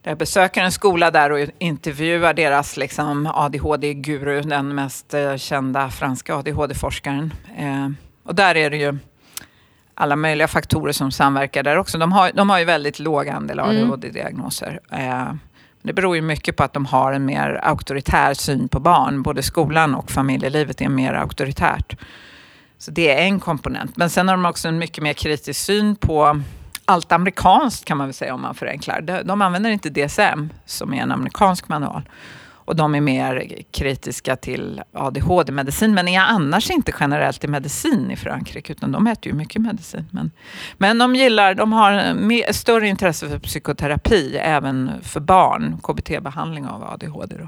jag 0.03 0.17
besöker 0.17 0.61
en 0.63 0.71
skola 0.71 1.11
där 1.11 1.31
och 1.31 1.39
intervjuar 1.57 2.33
deras 2.33 2.77
liksom, 2.77 3.27
ADHD-guru, 3.33 4.41
den 4.41 4.75
mest 4.75 5.13
eh, 5.13 5.35
kända 5.35 5.89
franska 5.89 6.35
ADHD-forskaren. 6.35 7.33
Och 8.29 8.35
där 8.35 8.57
är 8.57 8.69
det 8.69 8.77
ju 8.77 8.97
alla 9.93 10.15
möjliga 10.15 10.47
faktorer 10.47 10.91
som 10.91 11.11
samverkar 11.11 11.63
där 11.63 11.75
också. 11.75 11.97
De 11.97 12.11
har, 12.11 12.31
de 12.33 12.49
har 12.49 12.59
ju 12.59 12.65
väldigt 12.65 12.99
låg 12.99 13.29
andel 13.29 13.59
Mm. 13.59 13.91
ADHD-diagnoser. 13.91 14.79
Eh, 14.91 15.33
det 15.81 15.93
beror 15.93 16.15
ju 16.15 16.21
mycket 16.21 16.55
på 16.55 16.63
att 16.63 16.73
de 16.73 16.85
har 16.85 17.13
en 17.13 17.25
mer 17.25 17.59
auktoritär 17.63 18.33
syn 18.33 18.67
på 18.69 18.79
barn. 18.79 19.21
Både 19.23 19.43
skolan 19.43 19.95
och 19.95 20.11
familjelivet 20.11 20.81
är 20.81 20.89
mer 20.89 21.13
auktoritärt. 21.13 21.95
Så 22.77 22.91
det 22.91 23.11
är 23.11 23.21
en 23.21 23.39
komponent. 23.39 23.97
Men 23.97 24.09
sen 24.09 24.27
har 24.27 24.35
de 24.35 24.45
också 24.45 24.67
en 24.67 24.77
mycket 24.77 25.03
mer 25.03 25.13
kritisk 25.13 25.59
syn 25.59 25.95
på 25.95 26.41
allt 26.85 27.11
amerikanskt 27.11 27.85
kan 27.85 27.97
man 27.97 28.07
väl 28.07 28.13
säga 28.13 28.33
om 28.33 28.41
man 28.41 28.55
förenklar. 28.55 29.01
De, 29.01 29.21
de 29.23 29.41
använder 29.41 29.69
inte 29.69 29.89
DSM 29.89 30.49
som 30.65 30.93
är 30.93 31.01
en 31.01 31.11
amerikansk 31.11 31.69
manual. 31.69 32.01
Och 32.69 32.75
de 32.75 32.95
är 32.95 33.01
mer 33.01 33.47
kritiska 33.71 34.35
till 34.35 34.81
ADHD-medicin, 34.93 35.93
men 35.93 36.07
är 36.07 36.19
annars 36.19 36.69
inte 36.69 36.91
generellt 36.99 37.43
i 37.43 37.47
medicin 37.47 38.11
i 38.11 38.15
Frankrike, 38.15 38.73
utan 38.73 38.91
de 38.91 39.07
äter 39.07 39.31
ju 39.31 39.37
mycket 39.37 39.61
medicin. 39.61 40.05
Men, 40.11 40.31
men 40.77 40.97
de 40.97 41.15
gillar, 41.15 41.53
de 41.53 41.73
har 41.73 42.13
mer, 42.13 42.53
större 42.53 42.87
intresse 42.87 43.29
för 43.29 43.39
psykoterapi, 43.39 44.37
även 44.37 44.91
för 45.01 45.19
barn, 45.19 45.77
KBT-behandling 45.83 46.67
av 46.67 46.83
ADHD. 46.83 47.35
Då. 47.39 47.47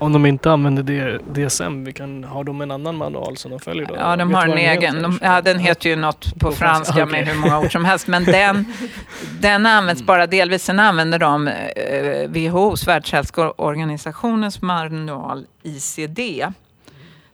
Om 0.00 0.12
de 0.12 0.26
inte 0.26 0.50
använder 0.50 1.18
DSM, 1.32 1.84
vi 1.84 1.92
kan, 1.92 2.24
har 2.24 2.44
de 2.44 2.60
en 2.60 2.70
annan 2.70 2.96
manual 2.96 3.36
som 3.36 3.50
de 3.50 3.60
följer 3.60 3.86
då? 3.86 3.94
Ja, 3.96 4.16
de 4.16 4.34
har 4.34 4.46
en 4.46 4.58
egen. 4.58 5.02
De, 5.02 5.18
ja, 5.22 5.40
den 5.40 5.58
heter 5.58 5.90
ju 5.90 5.96
något 5.96 6.34
på 6.34 6.50
På 6.50 6.52
franska, 6.52 6.94
franska 6.94 7.06
med 7.06 7.28
hur 7.28 7.40
många 7.40 7.58
ord 7.58 7.72
som 7.72 7.84
helst. 7.84 8.06
Men 8.06 8.24
den, 8.24 8.64
den 9.40 9.66
används 9.66 10.02
bara 10.02 10.26
delvis. 10.26 10.64
Sen 10.64 10.78
använder 10.78 11.18
de 11.18 11.48
eh, 11.48 12.28
WHOs, 12.28 12.88
Världshälsoorganisationens 12.88 14.62
manual 14.62 15.46
ICD. 15.62 16.20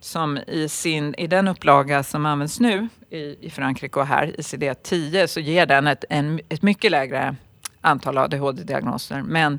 Som 0.01 0.39
i, 0.47 0.69
sin, 0.69 1.15
i 1.15 1.27
den 1.27 1.49
upplaga 1.49 2.03
som 2.03 2.27
används 2.27 2.61
nu 2.61 2.89
i, 3.11 3.47
i 3.47 3.51
Frankrike 3.51 4.01
och 4.01 4.07
här, 4.07 4.27
ICD-10, 4.39 5.27
så 5.27 5.41
ger 5.41 5.67
den 5.67 5.87
ett, 5.87 6.05
en, 6.11 6.41
ett 6.49 6.63
mycket 6.63 6.91
lägre 6.91 7.37
antal 7.81 8.19
ADHD-diagnoser. 8.19 9.23
Men 9.23 9.59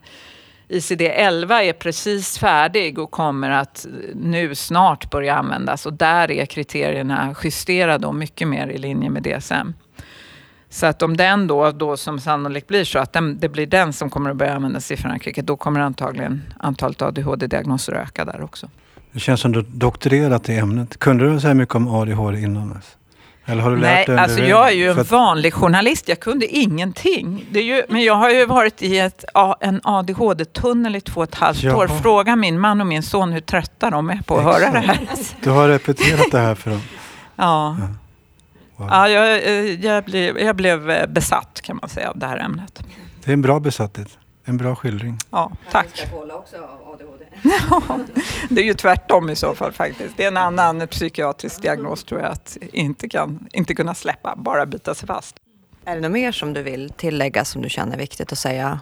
ICD-11 0.70 1.62
är 1.62 1.74
precis 1.74 2.38
färdig 2.38 3.00
och 3.00 3.12
kommer 3.12 3.50
att 3.50 3.86
nu 4.16 4.56
snart 4.56 5.12
börja 5.12 5.36
användas. 5.36 5.86
Och 5.86 5.94
där 5.94 6.32
är 6.32 6.46
kriterierna 6.46 7.36
justerade 7.44 8.08
och 8.08 8.16
mycket 8.16 8.48
mer 8.48 8.68
i 8.68 8.78
linje 8.78 9.10
med 9.10 9.24
DSM. 9.24 9.74
Så 10.70 10.86
att 10.86 11.02
om 11.02 11.18
den 11.18 11.48
då, 11.48 11.72
då 11.72 11.98
som 11.98 12.20
sannolikt 12.20 12.68
blir 12.68 12.84
så 12.84 13.00
att 13.00 13.14
den, 13.14 13.40
det 13.40 13.50
blir 13.50 13.68
den 13.68 13.94
som 13.94 14.10
kommer 14.10 14.30
att 14.30 14.38
börja 14.38 14.56
användas 14.56 14.92
i 14.92 14.98
Frankrike, 14.98 15.42
då 15.42 15.58
kommer 15.58 15.80
antagligen 15.80 16.54
antalet 16.60 17.02
ADHD-diagnoser 17.02 17.94
öka 17.94 18.26
där 18.26 18.42
också. 18.42 18.70
Det 19.12 19.20
känns 19.20 19.42
som 19.42 19.52
du 19.52 19.62
doktorerat 19.62 20.50
i 20.50 20.56
ämnet. 20.56 20.98
Kunde 21.00 21.34
du 21.34 21.40
säga 21.40 21.54
mycket 21.54 21.76
om 21.76 21.88
ADHD 21.88 22.40
innan? 22.40 22.74
dess? 22.74 22.98
Eller 23.50 23.62
har 23.64 23.72
du 23.72 23.78
Nej, 23.78 23.96
lärt 23.98 24.08
dig 24.08 24.18
alltså 24.18 24.40
jag 24.40 24.68
är 24.68 24.72
ju 24.76 24.92
en 24.92 25.00
att- 25.00 25.12
vanlig 25.12 25.54
journalist. 25.54 26.08
Jag 26.08 26.20
kunde 26.20 26.46
ingenting. 26.48 27.46
Det 27.52 27.60
är 27.60 27.64
ju, 27.64 27.84
men 27.90 28.04
jag 28.04 28.14
har 28.16 28.30
ju 28.30 28.46
varit 28.46 28.82
i 28.82 28.98
ett, 29.00 29.26
en 29.60 29.82
ADHD-tunnel 29.84 30.96
i 30.96 31.02
två 31.02 31.22
och 31.22 31.28
ett 31.28 31.36
halvt 31.36 31.64
Jaha. 31.64 31.76
år. 31.78 31.88
Fråga 31.88 32.36
min 32.36 32.60
man 32.60 32.82
och 32.82 32.88
min 32.88 33.04
son 33.04 33.32
hur 33.32 33.40
trötta 33.40 33.90
de 33.90 34.10
är 34.10 34.22
på 34.26 34.38
att 34.38 34.44
höra 34.44 34.72
det 34.72 34.80
här. 34.80 35.00
Du 35.44 35.50
har 35.50 35.68
repeterat 35.68 36.32
det 36.32 36.40
här 36.40 36.56
för 36.56 36.72
dem. 36.72 36.82
Ja, 37.36 37.78
Wow. 38.76 38.88
ja 38.92 39.10
jag, 39.10 39.34
eh, 39.44 39.86
jag, 39.86 40.04
blev, 40.04 40.40
jag 40.40 40.56
blev 40.56 40.90
eh, 40.90 41.08
besatt 41.08 41.62
kan 41.64 41.78
man 41.82 41.90
säga 41.90 42.10
av 42.10 42.18
det 42.20 42.26
här 42.28 42.38
ämnet. 42.38 42.84
Det 43.24 43.32
är 43.32 43.34
en 43.34 43.42
bra 43.42 43.60
besatthet. 43.60 44.18
En 44.46 44.58
bra 44.58 44.76
skildring. 44.76 45.18
Ja, 45.32 45.52
tack. 45.72 45.88
det 48.50 48.62
är 48.62 48.66
ju 48.66 48.74
tvärtom 48.74 49.30
i 49.30 49.36
så 49.36 49.56
fall 49.56 49.72
faktiskt. 49.72 50.18
Det 50.18 50.24
är 50.24 50.28
en 50.28 50.38
annan 50.38 50.88
psykiatrisk 50.88 51.62
diagnos 51.62 52.04
tror 52.04 52.22
jag 52.22 52.32
att 52.32 52.58
inte, 52.72 53.10
kan, 53.10 53.48
inte 53.54 53.76
kunna 53.76 53.96
släppa, 53.96 54.36
bara 54.36 54.66
bita 54.66 54.96
sig 54.96 55.08
fast. 55.08 55.36
Är 55.86 55.96
det 55.96 56.02
något 56.02 56.12
mer 56.12 56.32
som 56.32 56.54
du 56.54 56.64
vill 56.64 56.90
tillägga 56.90 57.46
som 57.46 57.62
du 57.62 57.70
känner 57.70 57.98
viktigt 57.98 58.32
att 58.32 58.38
säga 58.38 58.80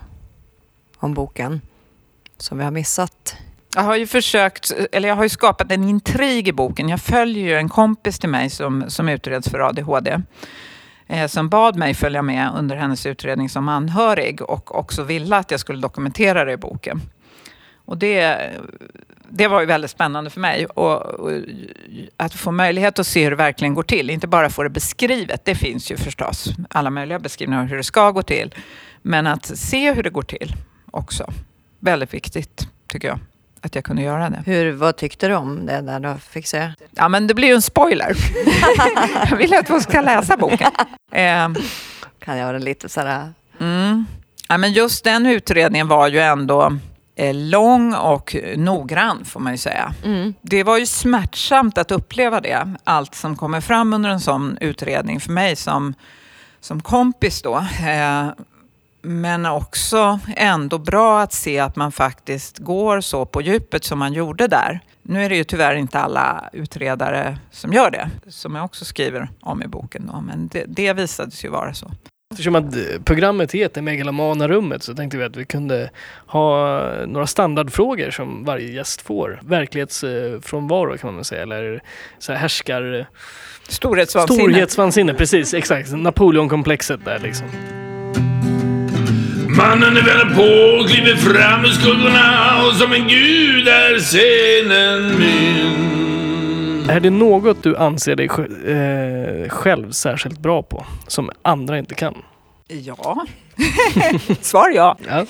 om 0.97 1.13
boken? 1.13 1.61
Som 2.37 2.57
vi 2.57 2.63
har 2.63 2.71
missat? 2.71 3.35
Jag 3.75 3.81
har 3.81 3.95
ju 3.95 4.07
försökt, 4.07 4.71
eller 4.91 5.09
jag 5.09 5.15
har 5.15 5.23
ju 5.23 5.29
skapat 5.29 5.71
en 5.71 5.83
intrig 5.83 6.47
i 6.47 6.53
boken. 6.53 6.89
Jag 6.89 7.01
följer 7.01 7.43
ju 7.43 7.55
en 7.55 7.69
kompis 7.69 8.19
till 8.19 8.29
mig 8.29 8.49
som, 8.49 8.85
som 8.87 9.09
utreds 9.09 9.49
för 9.49 9.59
ADHD. 9.59 10.21
Eh, 11.07 11.27
som 11.27 11.49
bad 11.49 11.75
mig 11.75 11.93
följa 11.93 12.21
med 12.21 12.51
under 12.55 12.75
hennes 12.75 13.05
utredning 13.05 13.49
som 13.49 13.69
anhörig 13.69 14.41
och 14.41 14.75
också 14.75 15.03
ville 15.03 15.37
att 15.37 15.51
jag 15.51 15.59
skulle 15.59 15.81
dokumentera 15.81 16.45
det 16.45 16.51
i 16.51 16.57
boken. 16.57 17.01
Och 17.85 17.97
det, 17.97 18.51
det 19.29 19.47
var 19.47 19.59
ju 19.59 19.65
väldigt 19.65 19.91
spännande 19.91 20.29
för 20.29 20.39
mig. 20.39 20.65
Och, 20.65 21.01
och, 21.01 21.31
att 22.17 22.33
få 22.33 22.51
möjlighet 22.51 22.99
att 22.99 23.07
se 23.07 23.23
hur 23.23 23.29
det 23.29 23.35
verkligen 23.35 23.73
går 23.73 23.83
till. 23.83 24.09
Inte 24.09 24.27
bara 24.27 24.49
få 24.49 24.63
det 24.63 24.69
beskrivet, 24.69 25.45
det 25.45 25.55
finns 25.55 25.91
ju 25.91 25.97
förstås 25.97 26.49
alla 26.69 26.89
möjliga 26.89 27.19
beskrivningar 27.19 27.61
av 27.61 27.67
hur 27.67 27.77
det 27.77 27.83
ska 27.83 28.11
gå 28.11 28.21
till. 28.21 28.53
Men 29.01 29.27
att 29.27 29.45
se 29.45 29.93
hur 29.93 30.03
det 30.03 30.09
går 30.09 30.23
till 30.23 30.55
också. 30.91 31.33
Väldigt 31.79 32.13
viktigt, 32.13 32.67
tycker 32.87 33.07
jag. 33.07 33.19
Att 33.61 33.75
jag 33.75 33.83
kunde 33.83 34.01
göra 34.01 34.29
det. 34.29 34.43
Hur, 34.45 34.71
vad 34.71 34.95
tyckte 34.95 35.27
du 35.27 35.35
om 35.35 35.65
det 35.65 35.81
där 35.81 35.99
du 35.99 36.19
fick 36.19 36.47
se? 36.47 36.71
Ja, 36.91 37.09
men 37.09 37.27
det 37.27 37.33
blir 37.33 37.47
ju 37.47 37.53
en 37.53 37.61
spoiler. 37.61 38.15
jag 39.29 39.37
vill 39.37 39.53
att 39.53 39.67
folk 39.67 39.83
ska 39.83 40.01
läsa 40.01 40.37
boken. 40.37 40.71
Eh, 41.11 41.49
kan 42.19 42.37
jag 42.37 42.37
göra 42.37 42.57
lite 42.57 42.89
sådär... 42.89 43.33
Mm. 43.59 44.05
Ja, 44.47 44.57
men 44.57 44.73
just 44.73 45.03
den 45.03 45.25
utredningen 45.25 45.87
var 45.87 46.07
ju 46.07 46.19
ändå 46.19 46.77
lång 47.33 47.93
och 47.93 48.35
noggrann 48.55 49.25
får 49.25 49.39
man 49.39 49.51
ju 49.51 49.57
säga. 49.57 49.93
Mm. 50.03 50.33
Det 50.41 50.63
var 50.63 50.77
ju 50.77 50.85
smärtsamt 50.85 51.77
att 51.77 51.91
uppleva 51.91 52.41
det. 52.41 52.75
Allt 52.83 53.15
som 53.15 53.35
kommer 53.35 53.61
fram 53.61 53.93
under 53.93 54.09
en 54.09 54.19
sån 54.19 54.57
utredning 54.61 55.19
för 55.19 55.31
mig 55.31 55.55
som, 55.55 55.93
som 56.59 56.81
kompis 56.81 57.41
då. 57.41 57.57
Eh, 57.87 58.27
men 59.01 59.45
också 59.45 60.19
ändå 60.35 60.77
bra 60.77 61.21
att 61.21 61.33
se 61.33 61.59
att 61.59 61.75
man 61.75 61.91
faktiskt 61.91 62.57
går 62.57 63.01
så 63.01 63.25
på 63.25 63.41
djupet 63.41 63.83
som 63.83 63.99
man 63.99 64.13
gjorde 64.13 64.47
där. 64.47 64.79
Nu 65.01 65.25
är 65.25 65.29
det 65.29 65.35
ju 65.35 65.43
tyvärr 65.43 65.75
inte 65.75 65.99
alla 65.99 66.49
utredare 66.53 67.37
som 67.51 67.73
gör 67.73 67.91
det, 67.91 68.09
som 68.27 68.55
jag 68.55 68.65
också 68.65 68.85
skriver 68.85 69.29
om 69.41 69.63
i 69.63 69.67
boken. 69.67 70.09
Då. 70.13 70.21
Men 70.21 70.47
det, 70.47 70.65
det 70.67 70.93
visade 70.93 71.31
sig 71.31 71.47
ju 71.47 71.51
vara 71.51 71.73
så. 71.73 71.91
Eftersom 72.31 72.55
att 72.55 72.75
programmet 73.05 73.51
heter 73.51 73.81
Megalomana 73.81 74.47
rummet 74.47 74.83
så 74.83 74.93
tänkte 74.95 75.17
vi 75.17 75.23
att 75.23 75.35
vi 75.35 75.45
kunde 75.45 75.89
ha 76.27 76.81
några 77.05 77.27
standardfrågor 77.27 78.11
som 78.11 78.43
varje 78.45 78.71
gäst 78.71 79.01
får. 79.01 79.41
Verklighetsfrånvaro 79.43 80.97
kan 80.97 81.07
man 81.07 81.15
väl 81.15 81.25
säga, 81.25 81.41
eller 81.41 81.81
så 82.19 82.31
här 82.31 82.39
härskar... 82.39 83.07
Storhetsvansinne. 83.67 84.39
Storhetsvansinne, 84.39 85.13
precis. 85.13 85.53
Exakt. 85.53 85.91
Napoleonkomplexet 85.91 87.05
där 87.05 87.19
liksom. 87.19 87.47
Mannen 89.57 89.97
är 89.97 90.01
väl 90.01 90.35
på 90.35 90.87
kliver 90.87 91.15
fram 91.15 91.65
ur 91.65 91.69
skuggorna 91.69 92.61
och 92.67 92.73
som 92.73 92.91
en 92.93 93.07
gud 93.07 93.67
är 93.67 93.99
scenen 93.99 95.19
min. 95.19 96.04
Är 96.89 96.99
det 96.99 97.09
något 97.09 97.63
du 97.63 97.77
anser 97.77 98.15
dig 98.15 98.25
eh, 98.25 99.49
själv 99.49 99.91
särskilt 99.91 100.39
bra 100.39 100.63
på, 100.63 100.85
som 101.07 101.31
andra 101.41 101.79
inte 101.79 101.95
kan? 101.95 102.15
Ja. 102.67 103.25
Svar 104.41 104.69
ja. 104.69 104.97
ja. 105.07 105.25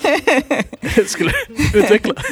Skulle 1.05 1.31
utveckla? 1.73 2.13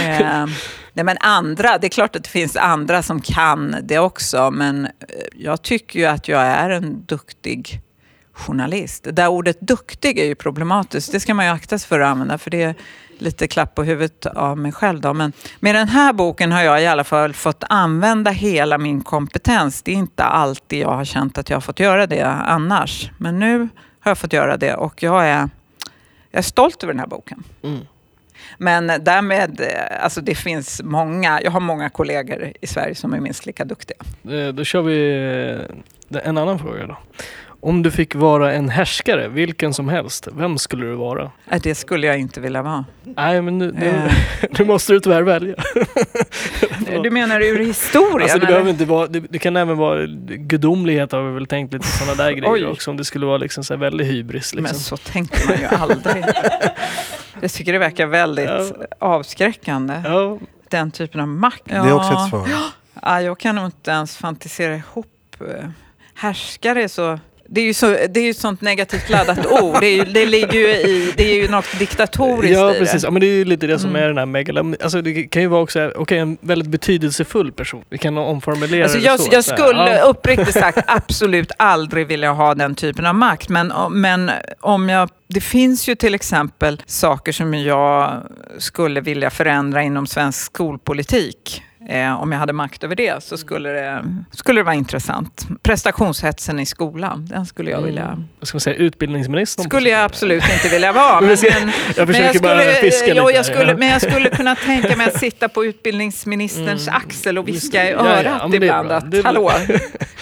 eh, 0.00 0.46
nej 0.92 1.04
men 1.04 1.16
andra, 1.20 1.78
det 1.78 1.86
är 1.86 1.88
klart 1.88 2.16
att 2.16 2.24
det 2.24 2.30
finns 2.30 2.56
andra 2.56 3.02
som 3.02 3.20
kan 3.20 3.76
det 3.82 3.98
också, 3.98 4.50
men 4.50 4.84
eh, 4.84 4.90
jag 5.34 5.62
tycker 5.62 5.98
ju 5.98 6.06
att 6.06 6.28
jag 6.28 6.42
är 6.42 6.70
en 6.70 7.04
duktig 7.06 7.80
journalist. 8.32 9.04
Det 9.04 9.12
där 9.12 9.28
ordet 9.28 9.60
duktig 9.60 10.18
är 10.18 10.24
ju 10.24 10.34
problematiskt. 10.34 11.12
Det 11.12 11.20
ska 11.20 11.34
man 11.34 11.44
ju 11.44 11.52
akta 11.52 11.78
sig 11.78 11.88
för 11.88 12.00
att 12.00 12.08
använda 12.08 12.38
för 12.38 12.50
det 12.50 12.62
är 12.62 12.74
lite 13.22 13.48
klapp 13.48 13.74
på 13.74 13.84
huvudet 13.84 14.26
av 14.26 14.58
mig 14.58 14.72
själv. 14.72 15.00
Då. 15.00 15.14
Men 15.14 15.32
med 15.60 15.74
den 15.74 15.88
här 15.88 16.12
boken 16.12 16.52
har 16.52 16.62
jag 16.62 16.82
i 16.82 16.86
alla 16.86 17.04
fall 17.04 17.32
fått 17.32 17.64
använda 17.68 18.30
hela 18.30 18.78
min 18.78 19.00
kompetens. 19.00 19.82
Det 19.82 19.92
är 19.92 19.96
inte 19.96 20.24
alltid 20.24 20.78
jag 20.78 20.88
har 20.88 21.04
känt 21.04 21.38
att 21.38 21.50
jag 21.50 21.56
har 21.56 21.60
fått 21.60 21.80
göra 21.80 22.06
det 22.06 22.26
annars. 22.26 23.10
Men 23.18 23.38
nu 23.38 23.58
har 24.00 24.10
jag 24.10 24.18
fått 24.18 24.32
göra 24.32 24.56
det 24.56 24.74
och 24.74 25.02
jag 25.02 25.26
är, 25.26 25.48
jag 26.30 26.38
är 26.38 26.42
stolt 26.42 26.82
över 26.82 26.92
den 26.92 27.00
här 27.00 27.06
boken. 27.06 27.44
Mm. 27.62 27.80
Men 28.58 28.86
därmed, 28.86 29.62
alltså 30.02 30.20
det 30.20 30.34
finns 30.34 30.82
många, 30.84 31.40
jag 31.42 31.50
har 31.50 31.60
många 31.60 31.90
kollegor 31.90 32.52
i 32.60 32.66
Sverige 32.66 32.94
som 32.94 33.14
är 33.14 33.20
minst 33.20 33.46
lika 33.46 33.64
duktiga. 33.64 33.96
Eh, 34.30 34.48
då 34.48 34.64
kör 34.64 34.82
vi 34.82 35.10
eh, 36.10 36.28
en 36.28 36.38
annan 36.38 36.58
fråga 36.58 36.86
då. 36.86 36.96
Om 37.60 37.82
du 37.82 37.90
fick 37.90 38.14
vara 38.14 38.52
en 38.52 38.68
härskare, 38.68 39.28
vilken 39.28 39.74
som 39.74 39.88
helst, 39.88 40.28
vem 40.32 40.58
skulle 40.58 40.86
du 40.86 40.94
vara? 40.94 41.30
Det 41.62 41.74
skulle 41.74 42.06
jag 42.06 42.18
inte 42.18 42.40
vilja 42.40 42.62
vara. 42.62 42.84
Nej, 43.02 43.42
men 43.42 43.58
nu, 43.58 43.72
nu, 43.72 44.10
nu 44.58 44.64
måste 44.64 44.92
du 44.92 45.00
tyvärr 45.00 45.22
välja. 45.22 45.54
du 47.02 47.10
menar 47.10 47.40
ur 47.40 47.58
historien? 47.58 48.22
Alltså, 48.22 48.38
det, 48.38 48.46
behöver 48.46 48.70
inte 48.70 48.84
vara, 48.84 49.06
det, 49.06 49.20
det, 49.20 49.38
kan 49.38 49.56
även 49.56 49.76
vara 49.76 50.06
gudomlighet 50.26 51.12
har 51.12 51.22
vi 51.22 51.34
väl 51.34 51.46
tänkt 51.46 51.72
lite 51.72 51.86
sådana 51.86 52.14
där 52.14 52.30
grejer 52.32 52.52
Oj. 52.52 52.66
också. 52.66 52.90
Om 52.90 52.96
det 52.96 53.04
skulle 53.04 53.26
vara 53.26 53.38
liksom 53.38 53.64
så 53.64 53.74
här 53.74 53.80
väldigt 53.80 54.06
hybris. 54.06 54.54
Liksom. 54.54 54.62
Men 54.62 54.74
så 54.74 54.96
tänker 54.96 55.48
man 55.48 55.58
ju 55.58 55.66
aldrig. 55.66 56.24
jag 57.40 57.52
tycker 57.52 57.72
det 57.72 57.78
verkar 57.78 58.06
väldigt 58.06 58.48
ja. 58.48 58.86
avskräckande. 58.98 60.02
Ja. 60.04 60.38
Den 60.68 60.90
typen 60.90 61.20
av 61.20 61.28
makt. 61.28 61.62
Ja. 61.64 61.82
Det 61.82 61.88
är 61.88 61.94
också 61.94 62.12
ett 62.12 62.30
svar. 62.30 62.48
Ja, 63.02 63.22
jag 63.22 63.38
kan 63.38 63.54
nog 63.54 63.64
inte 63.64 63.90
ens 63.90 64.16
fantisera 64.16 64.74
ihop. 64.74 65.36
Eh, 65.40 65.68
härskare 66.14 66.82
är 66.82 66.88
så 66.88 67.18
det 67.50 67.60
är 67.60 67.64
ju 67.64 67.74
så, 67.74 67.86
det 67.86 68.20
är 68.20 68.24
ju 68.24 68.30
ett 68.30 68.38
sånt 68.38 68.60
negativt 68.60 69.08
laddat 69.10 69.46
ord. 69.46 69.76
Det, 69.80 69.86
är 69.86 69.96
ju, 69.96 70.04
det 70.04 70.26
ligger 70.26 70.52
ju 70.52 70.68
i, 70.68 71.12
det 71.16 71.30
är 71.30 71.42
ju 71.42 71.48
något 71.48 71.78
diktatoriskt 71.78 72.54
Ja, 72.54 72.74
i 72.74 72.78
precis. 72.78 73.02
det. 73.02 73.06
Ja, 73.06 73.10
men 73.10 73.20
det 73.20 73.26
är 73.26 73.34
ju 73.34 73.44
lite 73.44 73.66
det 73.66 73.78
som 73.78 73.90
mm. 73.90 74.02
är 74.02 74.08
den 74.08 74.18
här 74.18 74.26
megala... 74.26 74.60
Alltså 74.60 75.02
det 75.02 75.22
kan 75.24 75.42
ju 75.42 75.48
vara 75.48 75.62
också, 75.62 75.92
okay, 75.96 76.18
en 76.18 76.38
väldigt 76.40 76.68
betydelsefull 76.68 77.52
person. 77.52 77.84
Vi 77.90 77.98
kan 77.98 78.18
omformulera 78.18 78.82
alltså, 78.82 78.98
det 78.98 79.04
jag, 79.04 79.20
så. 79.20 79.28
Jag 79.32 79.44
skulle 79.44 79.96
ja. 79.96 80.02
uppriktigt 80.02 80.54
sagt 80.54 80.78
absolut 80.86 81.52
aldrig 81.56 82.06
vilja 82.06 82.32
ha 82.32 82.54
den 82.54 82.74
typen 82.74 83.06
av 83.06 83.14
makt. 83.14 83.48
Men, 83.48 83.72
men 83.90 84.30
om 84.60 84.88
jag... 84.88 85.10
Det 85.30 85.40
finns 85.40 85.88
ju 85.88 85.94
till 85.94 86.14
exempel 86.14 86.82
saker 86.86 87.32
som 87.32 87.54
jag 87.54 88.22
skulle 88.58 89.00
vilja 89.00 89.30
förändra 89.30 89.82
inom 89.82 90.06
svensk 90.06 90.44
skolpolitik. 90.44 91.62
Eh, 91.90 92.22
om 92.22 92.32
jag 92.32 92.38
hade 92.38 92.52
makt 92.52 92.84
över 92.84 92.96
det 92.96 93.22
så 93.22 93.38
skulle 93.38 93.68
det, 93.68 94.04
skulle 94.30 94.60
det 94.60 94.64
vara 94.64 94.74
intressant. 94.74 95.46
Prestationshetsen 95.62 96.60
i 96.60 96.66
skolan, 96.66 97.26
den 97.26 97.46
skulle 97.46 97.70
jag 97.70 97.82
vilja... 97.82 98.04
Mm. 98.04 98.24
Vad 98.38 98.48
ska 98.48 98.56
man 98.56 98.60
säga, 98.60 98.76
utbildningsministern? 98.76 99.64
Skulle 99.64 99.90
jag 99.90 100.04
absolut 100.04 100.44
inte 100.54 100.68
vilja 100.68 100.92
vara. 100.92 101.20
Men, 101.20 101.28
men, 101.28 101.36
jag 101.96 102.06
försöker 102.06 102.06
men 102.06 102.22
jag 102.22 102.42
bara 102.42 102.60
skulle, 102.60 102.74
fiska 102.74 103.14
jo, 103.14 103.26
lite. 103.26 103.36
Jag 103.36 103.46
skulle, 103.46 103.76
Men 103.76 103.88
jag 103.88 104.02
skulle 104.02 104.30
kunna 104.30 104.56
tänka 104.66 104.96
mig 104.96 105.06
att 105.06 105.18
sitta 105.18 105.48
på 105.48 105.64
utbildningsministerns 105.64 106.88
mm. 106.88 107.02
axel 107.06 107.38
och 107.38 107.48
viska 107.48 107.90
i 107.90 107.92
örat 107.92 108.24
ja, 108.24 108.48
ja, 108.50 108.56
ibland 108.56 108.92
att 108.92 109.24
hallå, 109.24 109.52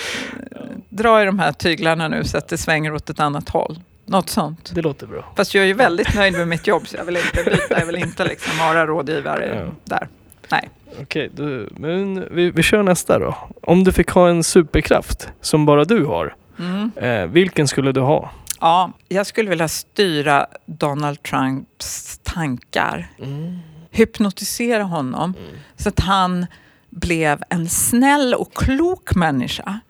dra 0.89 1.23
i 1.23 1.25
de 1.25 1.39
här 1.39 1.53
tyglarna 1.53 2.09
nu 2.09 2.25
så 2.25 2.39
att 2.39 2.49
det 2.49 2.59
svänger 2.59 2.95
åt 2.95 3.11
ett 3.11 3.21
annat 3.21 3.49
håll. 3.49 3.81
Något 4.05 4.31
sånt. 4.31 4.71
Det 4.75 4.83
låter 4.83 5.07
bra. 5.07 5.33
Fast 5.37 5.55
jag 5.55 5.65
är 5.65 5.69
ju 5.69 5.75
väldigt 5.75 6.15
nöjd 6.15 6.35
med 6.35 6.49
mitt 6.49 6.67
jobb 6.67 6.89
så 6.89 6.97
jag 6.97 7.05
vill 7.05 7.17
inte 7.17 7.51
byta. 7.51 7.79
Jag 7.79 7.87
vill 7.87 7.97
inte 7.97 8.25
liksom 8.25 8.59
vara 8.59 8.87
rådgivare 8.87 9.65
ja. 9.67 9.73
där. 9.85 10.09
Nej. 10.49 10.71
Okej, 11.01 11.31
du, 11.35 11.69
men 11.77 12.35
vi, 12.35 12.51
vi 12.51 12.63
kör 12.63 12.83
nästa 12.83 13.19
då. 13.19 13.37
Om 13.63 13.85
du 13.85 13.93
fick 13.93 14.11
ha 14.11 14.29
en 14.29 14.45
superkraft 14.45 15.29
som 15.41 15.67
bara 15.67 15.85
du 15.85 16.05
har, 16.05 16.35
mm. 16.59 16.91
eh, 16.97 17.27
vilken 17.27 17.69
skulle 17.69 17.93
du 17.93 18.01
ha? 18.01 18.31
Ja, 18.61 18.93
jag 19.09 19.27
skulle 19.27 19.51
vilja 19.51 19.69
styra 19.69 20.47
Donald 20.67 21.23
Trumps 21.23 22.21
tankar. 22.23 23.09
Mm. 23.19 23.59
Hypnotisera 23.91 24.83
honom 24.83 25.35
mm. 25.39 25.57
så 25.77 25.89
att 25.89 26.01
han 26.01 26.47
blev 26.91 27.43
en 27.49 27.69
snäll 27.69 28.35
och 28.35 28.55
klok 28.55 29.15
människa 29.15 29.81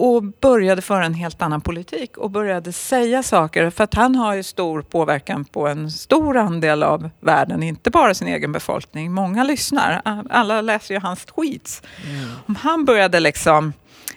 och 0.00 0.22
började 0.22 0.82
föra 0.82 1.04
en 1.04 1.14
helt 1.14 1.42
annan 1.42 1.60
politik 1.60 2.16
och 2.16 2.30
började 2.30 2.72
säga 2.72 3.22
saker. 3.22 3.70
För 3.70 3.84
att 3.84 3.94
han 3.94 4.14
har 4.14 4.34
ju 4.34 4.42
stor 4.42 4.82
påverkan 4.82 5.44
på 5.44 5.68
en 5.68 5.90
stor 5.90 6.36
andel 6.36 6.82
av 6.82 7.10
världen, 7.20 7.62
inte 7.62 7.90
bara 7.90 8.14
sin 8.14 8.28
egen 8.28 8.52
befolkning. 8.52 9.12
Många 9.12 9.44
lyssnar, 9.44 10.02
alla 10.30 10.60
läser 10.60 10.94
ju 10.94 11.00
hans 11.00 11.24
tweets. 11.24 11.82
Mm. 12.06 12.30
Om 12.46 12.54
han 12.56 12.84
började 12.84 13.20
liksom 13.20 13.72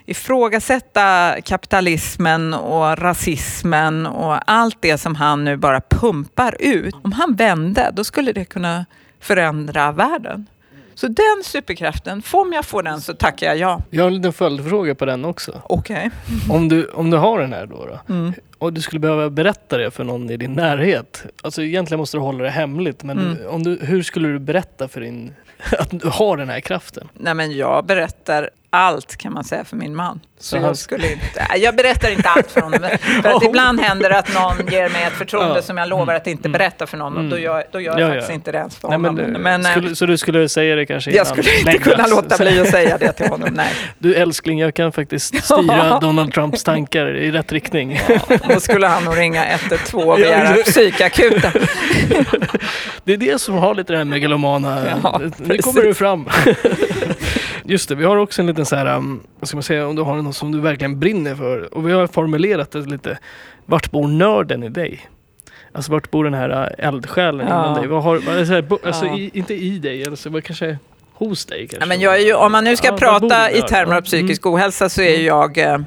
ifrågasätta 0.06 1.34
kapitalismen 1.44 2.54
och 2.54 2.98
rasismen 2.98 4.06
och 4.06 4.50
allt 4.50 4.76
det 4.80 4.98
som 4.98 5.14
han 5.14 5.44
nu 5.44 5.56
bara 5.56 5.80
pumpar 5.80 6.56
ut. 6.60 6.94
Om 7.02 7.12
han 7.12 7.34
vände, 7.34 7.90
då 7.92 8.04
skulle 8.04 8.32
det 8.32 8.44
kunna 8.44 8.86
förändra 9.20 9.92
världen. 9.92 10.46
Så 10.94 11.08
den 11.08 11.42
superkraften, 11.44 12.22
om 12.32 12.52
jag 12.52 12.64
får 12.64 12.82
den 12.82 13.00
så 13.00 13.14
tackar 13.14 13.46
jag 13.46 13.56
ja. 13.58 13.82
Jag 13.90 14.02
har 14.02 14.08
en 14.08 14.14
liten 14.16 14.32
följdfråga 14.32 14.94
på 14.94 15.04
den 15.04 15.24
också. 15.24 15.62
Okej. 15.64 16.10
Om 16.50 16.68
du, 16.68 16.86
om 16.86 17.10
du 17.10 17.16
har 17.16 17.40
den 17.40 17.52
här 17.52 17.66
då, 17.66 17.86
då 17.86 18.14
Mm. 18.14 18.32
och 18.58 18.72
du 18.72 18.80
skulle 18.80 19.00
behöva 19.00 19.30
berätta 19.30 19.78
det 19.78 19.90
för 19.90 20.04
någon 20.04 20.30
i 20.30 20.36
din 20.36 20.52
närhet. 20.52 21.24
Alltså 21.42 21.62
egentligen 21.62 21.98
måste 21.98 22.16
du 22.16 22.20
hålla 22.20 22.44
det 22.44 22.50
hemligt, 22.50 23.02
men 23.02 23.18
Mm. 23.18 23.36
om 23.48 23.62
du, 23.62 23.78
hur 23.82 24.02
skulle 24.02 24.28
du 24.28 24.38
berätta 24.38 24.88
för 24.88 25.00
din, 25.00 25.34
att 25.78 25.90
du 25.90 26.08
har 26.08 26.36
den 26.36 26.48
här 26.48 26.60
kraften? 26.60 27.08
Nej 27.14 27.34
men 27.34 27.56
jag 27.56 27.84
berättar 27.86 28.50
allt 28.74 29.16
kan 29.16 29.32
man 29.32 29.44
säga 29.44 29.64
för 29.64 29.76
min 29.76 29.96
man. 29.96 30.20
Så 30.38 30.44
Så 30.50 30.56
jag 30.56 30.76
skulle 30.76 31.12
inte, 31.12 31.46
jag 31.56 31.76
berättar 31.76 32.10
inte 32.10 32.28
allt 32.28 32.50
för 32.50 32.60
honom. 32.60 32.80
För 33.22 33.28
att 33.28 33.42
ibland 33.48 33.80
händer 33.80 34.10
det 34.10 34.18
att 34.18 34.34
någon 34.34 34.66
ger 34.72 34.88
mig 34.88 35.02
ett 35.02 35.12
förtroende 35.12 35.54
Ja. 35.56 35.62
som 35.62 35.76
jag 35.78 35.88
lovar 35.88 36.14
att 36.14 36.26
inte 36.26 36.48
berätta 36.48 36.86
för 36.86 36.96
någon 36.96 37.16
och 37.16 37.24
då 37.24 37.38
gör, 37.38 37.64
då 37.72 37.80
gör 37.80 37.98
jag 37.98 38.00
Ja, 38.00 38.08
faktiskt 38.12 38.28
ja. 38.28 38.34
inte 38.34 38.52
det 38.52 38.58
ens 38.58 38.76
för 38.76 38.88
Nej, 38.88 38.96
honom. 38.98 39.14
men, 39.14 39.42
Men, 39.42 39.64
eh, 39.66 39.70
skulle, 39.70 39.96
så 39.96 40.06
du 40.06 40.18
skulle 40.18 40.48
säga 40.48 40.76
det 40.76 40.86
kanske 40.86 41.10
jag 41.10 41.14
innan 41.16 41.26
skulle 41.26 41.58
inte 41.58 41.78
kunna 41.78 42.06
låta 42.06 42.36
bli 42.36 42.60
att 42.60 42.68
säga 42.68 42.98
det 42.98 43.12
till 43.12 43.26
honom. 43.28 43.48
Nej. 43.52 43.68
Du 43.98 44.14
älskling, 44.14 44.58
jag 44.58 44.74
kan 44.74 44.92
faktiskt 44.92 45.34
styra 45.44 45.98
Donald 46.00 46.32
Trumps 46.34 46.64
tankar 46.64 47.16
i 47.16 47.30
rätt 47.30 47.52
riktning. 47.52 48.00
Då 48.48 48.60
skulle 48.60 48.86
han 48.86 49.04
nog 49.04 49.18
ringa 49.18 49.46
112 49.46 50.08
och 50.08 50.16
begära 50.16 50.54
psykakuten. 50.62 51.52
Det 53.04 53.12
är 53.12 53.16
det 53.16 53.40
som 53.40 53.54
har 53.54 53.74
lite 53.74 53.92
det 53.92 53.96
här 53.96 54.04
megalomana. 54.04 54.82
Ja, 55.02 55.20
nu 55.36 55.58
kommer 55.58 55.82
du 55.82 55.94
fram. 55.94 56.28
Just 57.66 57.88
det, 57.88 57.94
vi 57.94 58.04
har 58.04 58.16
också 58.16 58.42
en 58.42 58.46
liten 58.46 58.66
så 58.66 58.76
här, 58.76 58.96
um, 58.96 59.20
vad 59.38 59.48
ska 59.48 59.56
man 59.56 59.62
säga, 59.62 59.86
om 59.86 59.96
du 59.96 60.02
har 60.02 60.16
något 60.16 60.36
som 60.36 60.52
du 60.52 60.60
verkligen 60.60 60.98
brinner 61.00 61.34
för. 61.34 61.74
Och 61.74 61.88
vi 61.88 61.92
har 61.92 62.06
formulerat 62.06 62.70
det 62.70 62.78
lite, 62.78 63.18
vart 63.66 63.90
bor 63.90 64.08
nörden 64.08 64.62
i 64.62 64.68
dig? 64.68 65.08
Alltså 65.72 65.92
vart 65.92 66.10
bor 66.10 66.24
den 66.24 66.34
här 66.34 66.50
uh, 66.78 66.86
eldsjälen 66.88 67.46
Ja. 67.48 67.64
inom 67.64 67.74
dig? 67.78 67.86
Vad 67.88 68.02
har, 68.02 68.16
vad 68.18 68.34
är 68.34 68.38
det 68.40 68.46
så 68.46 68.52
här, 68.52 68.62
bo, 68.62 68.78
alltså 68.84 69.06
Ja. 69.06 69.16
i, 69.18 69.30
inte 69.34 69.54
i 69.54 69.78
dig, 69.78 70.06
alltså 70.06 70.30
vad 70.30 70.44
kanske 70.44 70.78
hos 71.12 71.44
dig 71.46 71.58
kanske? 71.58 71.76
Ja, 71.80 71.86
men 71.86 72.00
jag 72.00 72.14
är 72.16 72.24
ju, 72.26 72.34
om 72.34 72.52
man 72.52 72.64
nu 72.64 72.76
ska 72.76 72.86
Ja, 72.88 72.96
prata 72.96 73.50
i 73.50 73.62
termer 73.62 73.96
av 73.96 74.00
psykisk 74.02 74.46
ohälsa 74.46 74.88
så 74.88 75.02
är 75.02 75.16
ju 75.18 75.24
jag, 75.26 75.58
eh, 75.58 75.78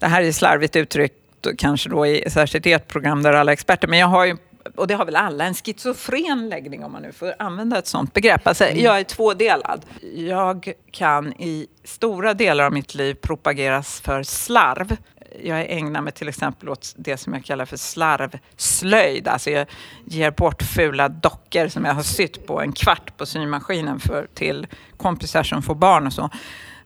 det 0.00 0.06
här 0.06 0.22
är 0.22 0.32
slarvigt 0.32 0.76
uttryckt 0.76 1.14
kanske 1.58 1.88
då 1.90 2.06
i 2.06 2.24
särskilt 2.30 2.66
ert 2.66 2.88
program 2.88 3.22
där 3.22 3.32
alla 3.32 3.52
är 3.52 3.54
experter, 3.54 3.88
men 3.88 3.98
jag 3.98 4.06
har 4.06 4.24
ju 4.24 4.36
och 4.76 4.86
det 4.86 4.94
har 4.94 5.04
väl 5.04 5.16
alla, 5.16 5.44
en 5.44 5.54
schizofren 5.54 6.48
läggning 6.48 6.84
om 6.84 6.92
man 6.92 7.02
nu 7.02 7.12
får 7.12 7.34
använda 7.38 7.78
ett 7.78 7.86
sånt 7.86 8.12
begrepp. 8.12 8.46
Alltså, 8.46 8.64
jag 8.64 9.00
är 9.00 9.04
tvådelad. 9.04 9.86
Jag 10.14 10.72
kan 10.90 11.32
i 11.32 11.66
stora 11.84 12.34
delar 12.34 12.64
av 12.64 12.72
mitt 12.72 12.94
liv 12.94 13.14
propageras 13.14 14.00
för 14.00 14.22
slarv. 14.22 14.96
Jag 15.42 15.66
ägnar 15.70 16.00
mig 16.00 16.12
till 16.12 16.28
exempel 16.28 16.68
åt 16.68 16.94
det 16.96 17.16
som 17.16 17.34
jag 17.34 17.44
kallar 17.44 17.64
för 17.64 17.76
slarvslöjd. 17.76 19.28
Alltså 19.28 19.50
jag 19.50 19.66
ger 20.04 20.30
bort 20.30 20.62
fula 20.62 21.08
dockor 21.08 21.68
som 21.68 21.84
jag 21.84 21.94
har 21.94 22.02
sytt 22.02 22.46
på 22.46 22.60
en 22.60 22.72
kvart 22.72 23.16
på 23.16 23.26
symaskinen 23.26 24.00
för, 24.00 24.26
till 24.34 24.66
kompisar 24.96 25.42
som 25.42 25.62
får 25.62 25.74
barn 25.74 26.06
och 26.06 26.12
så. 26.12 26.30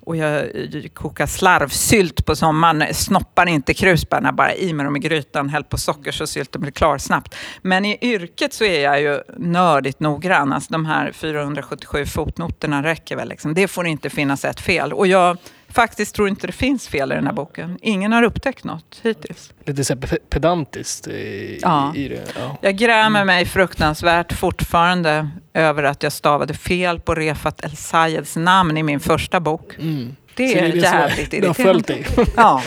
Och 0.01 0.16
jag 0.16 0.51
kokar 0.94 1.26
slarvsylt 1.26 2.26
på 2.26 2.36
sommaren, 2.36 2.94
snoppar 2.94 3.49
inte 3.49 3.74
krusbärna, 3.74 4.32
bara 4.32 4.55
i 4.55 4.72
med 4.72 4.86
dem 4.86 4.96
i 4.96 4.99
grytan, 4.99 5.49
häll 5.49 5.64
på 5.64 5.78
socker 5.78 6.12
så 6.12 6.26
sylten 6.26 6.61
blir 6.61 6.72
klar 6.72 6.99
snabbt. 6.99 7.34
Men 7.62 7.84
i 7.84 7.99
yrket 8.01 8.53
så 8.53 8.64
är 8.64 8.80
jag 8.80 9.01
ju 9.01 9.20
nördigt 9.36 10.01
noggrann. 10.01 10.53
Alltså 10.53 10.72
de 10.72 10.86
här 10.86 11.12
477 11.12 12.07
fotnoterna 12.07 12.82
räcker 12.82 13.16
väl. 13.16 13.28
Liksom. 13.28 13.55
Det 13.55 13.68
får 13.68 13.86
inte 13.86 14.11
finnas 14.11 14.44
ett 14.44 14.61
fel. 14.61 14.92
Och 14.92 15.07
jag 15.07 15.38
faktiskt 15.71 16.14
tror 16.14 16.29
inte 16.29 16.47
det 16.47 16.53
finns 16.53 16.89
fel 16.89 17.12
i 17.12 17.14
den 17.14 17.27
här 17.27 17.33
boken. 17.33 17.79
Ingen 17.83 18.12
har 18.12 18.23
upptäckt 18.23 18.64
något 18.64 19.01
hittills. 19.03 19.53
Lite 19.64 19.85
så 19.85 19.97
pedantiskt 20.31 21.07
i, 21.09 21.59
Ja. 21.62 21.93
i 21.97 22.09
det. 22.09 22.25
Ja. 22.39 22.59
Jag 22.62 22.77
grämer 22.77 23.25
mig 23.25 23.45
fruktansvärt 23.47 24.33
fortfarande 24.33 25.29
över 25.55 25.83
att 25.83 26.03
jag 26.03 26.12
stavade 26.12 26.55
fel 26.55 27.01
på 27.01 27.14
Refat 27.14 27.64
El 27.64 27.77
Sayeds 27.77 28.37
namn 28.37 28.77
i 28.77 28.83
min 28.83 29.01
första 29.01 29.41
bok. 29.41 29.75
Mm. 29.79 30.16
Det 30.35 30.49
Så 30.49 30.59
är 30.59 30.62
det 30.62 30.71
som 30.71 30.81
jävligt 30.81 31.31
Det 31.31 31.47
har 31.47 31.55
följt 31.55 31.91
irriterande. 31.91 32.23
dig. 32.23 32.33
Ja. 32.37 32.62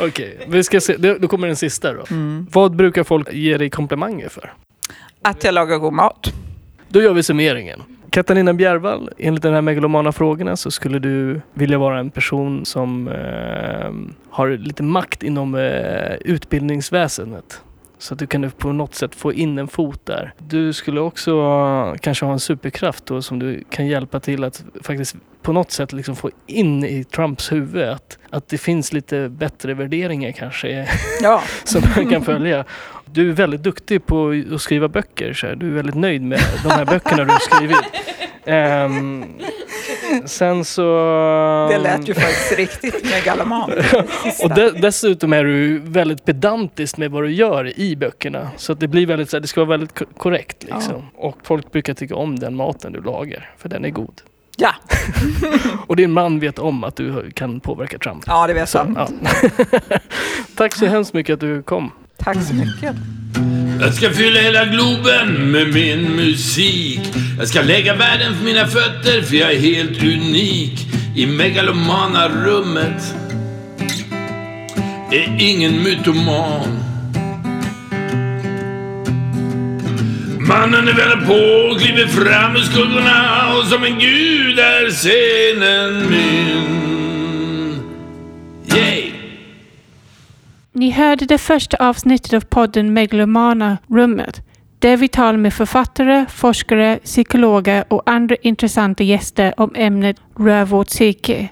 Okej, 0.00 0.38
vi 0.48 0.64
ska 0.64 0.80
se. 0.80 0.96
Då 0.96 1.14
då 1.18 1.28
kommer 1.28 1.46
den 1.46 1.56
sista 1.56 1.92
då. 1.92 2.04
Mm. 2.10 2.46
Vad 2.52 2.76
brukar 2.76 3.04
folk 3.04 3.32
ge 3.32 3.56
dig 3.58 3.70
komplimanger 3.70 4.28
för? 4.28 4.52
Att 5.22 5.44
jag 5.44 5.54
lagar 5.54 5.76
god 5.78 5.92
mat. 5.92 6.32
Då 6.88 7.02
gör 7.02 7.12
vi 7.14 7.22
summeringen. 7.22 7.82
Katarina 8.10 8.54
Bjärvall, 8.54 9.10
enligt 9.18 9.42
de 9.42 9.52
här 9.54 9.62
megalomana 9.62 10.12
frågorna 10.12 10.56
så 10.56 10.70
skulle 10.70 10.98
du 10.98 11.40
vilja 11.54 11.78
vara 11.78 11.98
en 11.98 12.10
person 12.10 12.64
som 12.64 13.08
eh, 13.08 13.90
har 14.30 14.48
lite 14.48 14.82
makt 14.82 15.22
inom 15.22 15.54
eh, 15.54 16.14
utbildningsväsendet. 16.20 17.62
Så 17.98 18.14
att 18.14 18.18
du 18.18 18.26
kan 18.26 18.50
på 18.50 18.72
något 18.72 18.94
sätt 18.94 19.14
få 19.14 19.32
in 19.32 19.58
en 19.58 19.68
fot 19.68 20.06
där. 20.06 20.34
Du 20.38 20.72
skulle 20.72 21.00
också 21.00 21.32
kanske 22.00 22.24
ha 22.24 22.32
en 22.32 22.40
superkraft 22.40 23.06
då 23.06 23.22
som 23.22 23.38
du 23.38 23.64
kan 23.70 23.86
hjälpa 23.86 24.20
till 24.20 24.44
att 24.44 24.64
faktiskt 24.82 25.16
på 25.42 25.52
något 25.52 25.70
sätt 25.70 25.92
liksom 25.92 26.16
få 26.16 26.30
in 26.46 26.84
i 26.84 27.04
Trumps 27.04 27.52
huvud 27.52 27.88
att, 27.88 28.18
att 28.30 28.48
det 28.48 28.58
finns 28.58 28.92
lite 28.92 29.28
bättre 29.28 29.74
värderingar 29.74 30.32
kanske 30.32 30.88
Ja. 31.22 31.42
som 31.64 31.82
man 31.96 32.06
kan 32.10 32.22
följa. 32.22 32.64
Du 33.12 33.28
är 33.28 33.32
väldigt 33.32 33.62
duktig 33.62 34.06
på 34.06 34.34
att 34.54 34.60
skriva 34.60 34.88
böcker. 34.88 35.32
Så 35.32 35.46
här. 35.46 35.54
Du 35.54 35.66
är 35.68 35.72
väldigt 35.72 35.94
nöjd 35.94 36.22
med 36.22 36.40
de 36.62 36.68
här 36.70 36.84
böckerna 36.84 37.24
du 37.24 37.30
har 37.30 37.38
skrivit. 37.38 37.76
Ehm, 38.44 39.24
sen 40.24 40.64
så... 40.64 40.82
Det 41.70 41.78
lät 41.78 42.08
ju 42.08 42.14
faktiskt 42.14 42.52
riktigt 42.58 43.04
megaloman. 43.04 43.70
Och 44.42 44.54
de, 44.54 44.70
dessutom 44.70 45.32
är 45.32 45.44
du 45.44 45.78
väldigt 45.78 46.24
pedantisk 46.24 46.96
med 46.96 47.10
vad 47.10 47.22
du 47.22 47.32
gör 47.32 47.78
i 47.80 47.96
böckerna. 47.96 48.50
Så 48.56 48.72
att 48.72 48.80
det 48.80 48.88
blir 48.88 49.06
väldigt 49.06 49.30
så 49.30 49.36
här, 49.36 49.40
det 49.40 49.48
ska 49.48 49.60
vara 49.60 49.68
väldigt 49.70 49.98
ko- 49.98 50.04
korrekt 50.16 50.62
liksom. 50.62 51.02
Och 51.16 51.38
folk 51.42 51.72
brukar 51.72 51.94
tycka 51.94 52.14
om 52.14 52.38
den 52.38 52.56
maten 52.56 52.92
du 52.92 53.00
lagar. 53.02 53.50
För 53.58 53.68
den 53.68 53.84
är 53.84 53.90
god. 53.90 54.20
Ja, 54.56 54.74
Och 55.86 55.96
din 55.96 56.10
man 56.12 56.40
vet 56.40 56.58
om 56.58 56.84
att 56.84 56.96
du 56.96 57.30
kan 57.30 57.60
påverka 57.60 57.98
Trump. 57.98 58.24
ja 58.26 58.46
det 58.46 58.54
vet 58.54 58.68
Så, 58.68 58.78
jag. 58.78 59.08
ja. 59.30 59.98
Tack 60.56 60.74
så 60.74 60.86
hemskt 60.86 61.14
mycket 61.14 61.34
att 61.34 61.40
du 61.40 61.62
kom. 61.62 61.90
Tack 62.24 62.36
så 62.42 62.54
mycket. 62.54 62.96
Jag 63.80 63.94
ska 63.94 64.10
fylla 64.10 64.40
hela 64.40 64.64
Globen 64.64 65.50
med 65.50 65.72
min 65.74 66.16
musik. 66.16 67.00
Jag 67.38 67.48
ska 67.48 67.62
lägga 67.62 67.94
världen 67.94 68.36
för 68.36 68.44
mina 68.44 68.66
fötter 68.66 69.22
för 69.22 69.36
jag 69.36 69.52
är 69.52 69.58
helt 69.58 70.02
unik. 70.02 70.86
I 71.16 71.26
megalomana 71.26 72.28
rummet 72.28 73.14
är 75.10 75.36
ingen 75.38 75.82
mytoman. 75.82 76.78
Mannen 80.40 80.88
är 80.88 80.92
väl 80.92 81.26
på, 81.26 81.72
och 81.72 81.80
kliver 81.80 82.06
fram 82.06 82.56
ur 82.56 82.60
skuggorna 82.60 83.54
och 83.56 83.64
som 83.66 83.84
en 83.84 83.98
gud 83.98 84.58
är 84.58 84.90
scenen 84.90 86.10
min. 86.10 86.99
Ni 90.80 90.90
hörde 90.90 91.26
det 91.26 91.38
första 91.38 91.76
avsnittet 91.76 92.32
av 92.32 92.40
podden 92.40 92.92
Megalomana 92.92 93.78
rummet 93.88 94.42
där 94.78 94.96
vi 94.96 95.08
talar 95.08 95.38
med 95.38 95.54
författare, 95.54 96.26
forskare, 96.26 96.98
psykologer 97.04 97.84
och 97.88 98.02
andra 98.06 98.36
intressanta 98.42 99.02
gäster 99.02 99.54
om 99.56 99.72
ämnet 99.74 100.16
rör 100.38 100.64
vårt 100.64 100.86
psyke. 100.86 101.48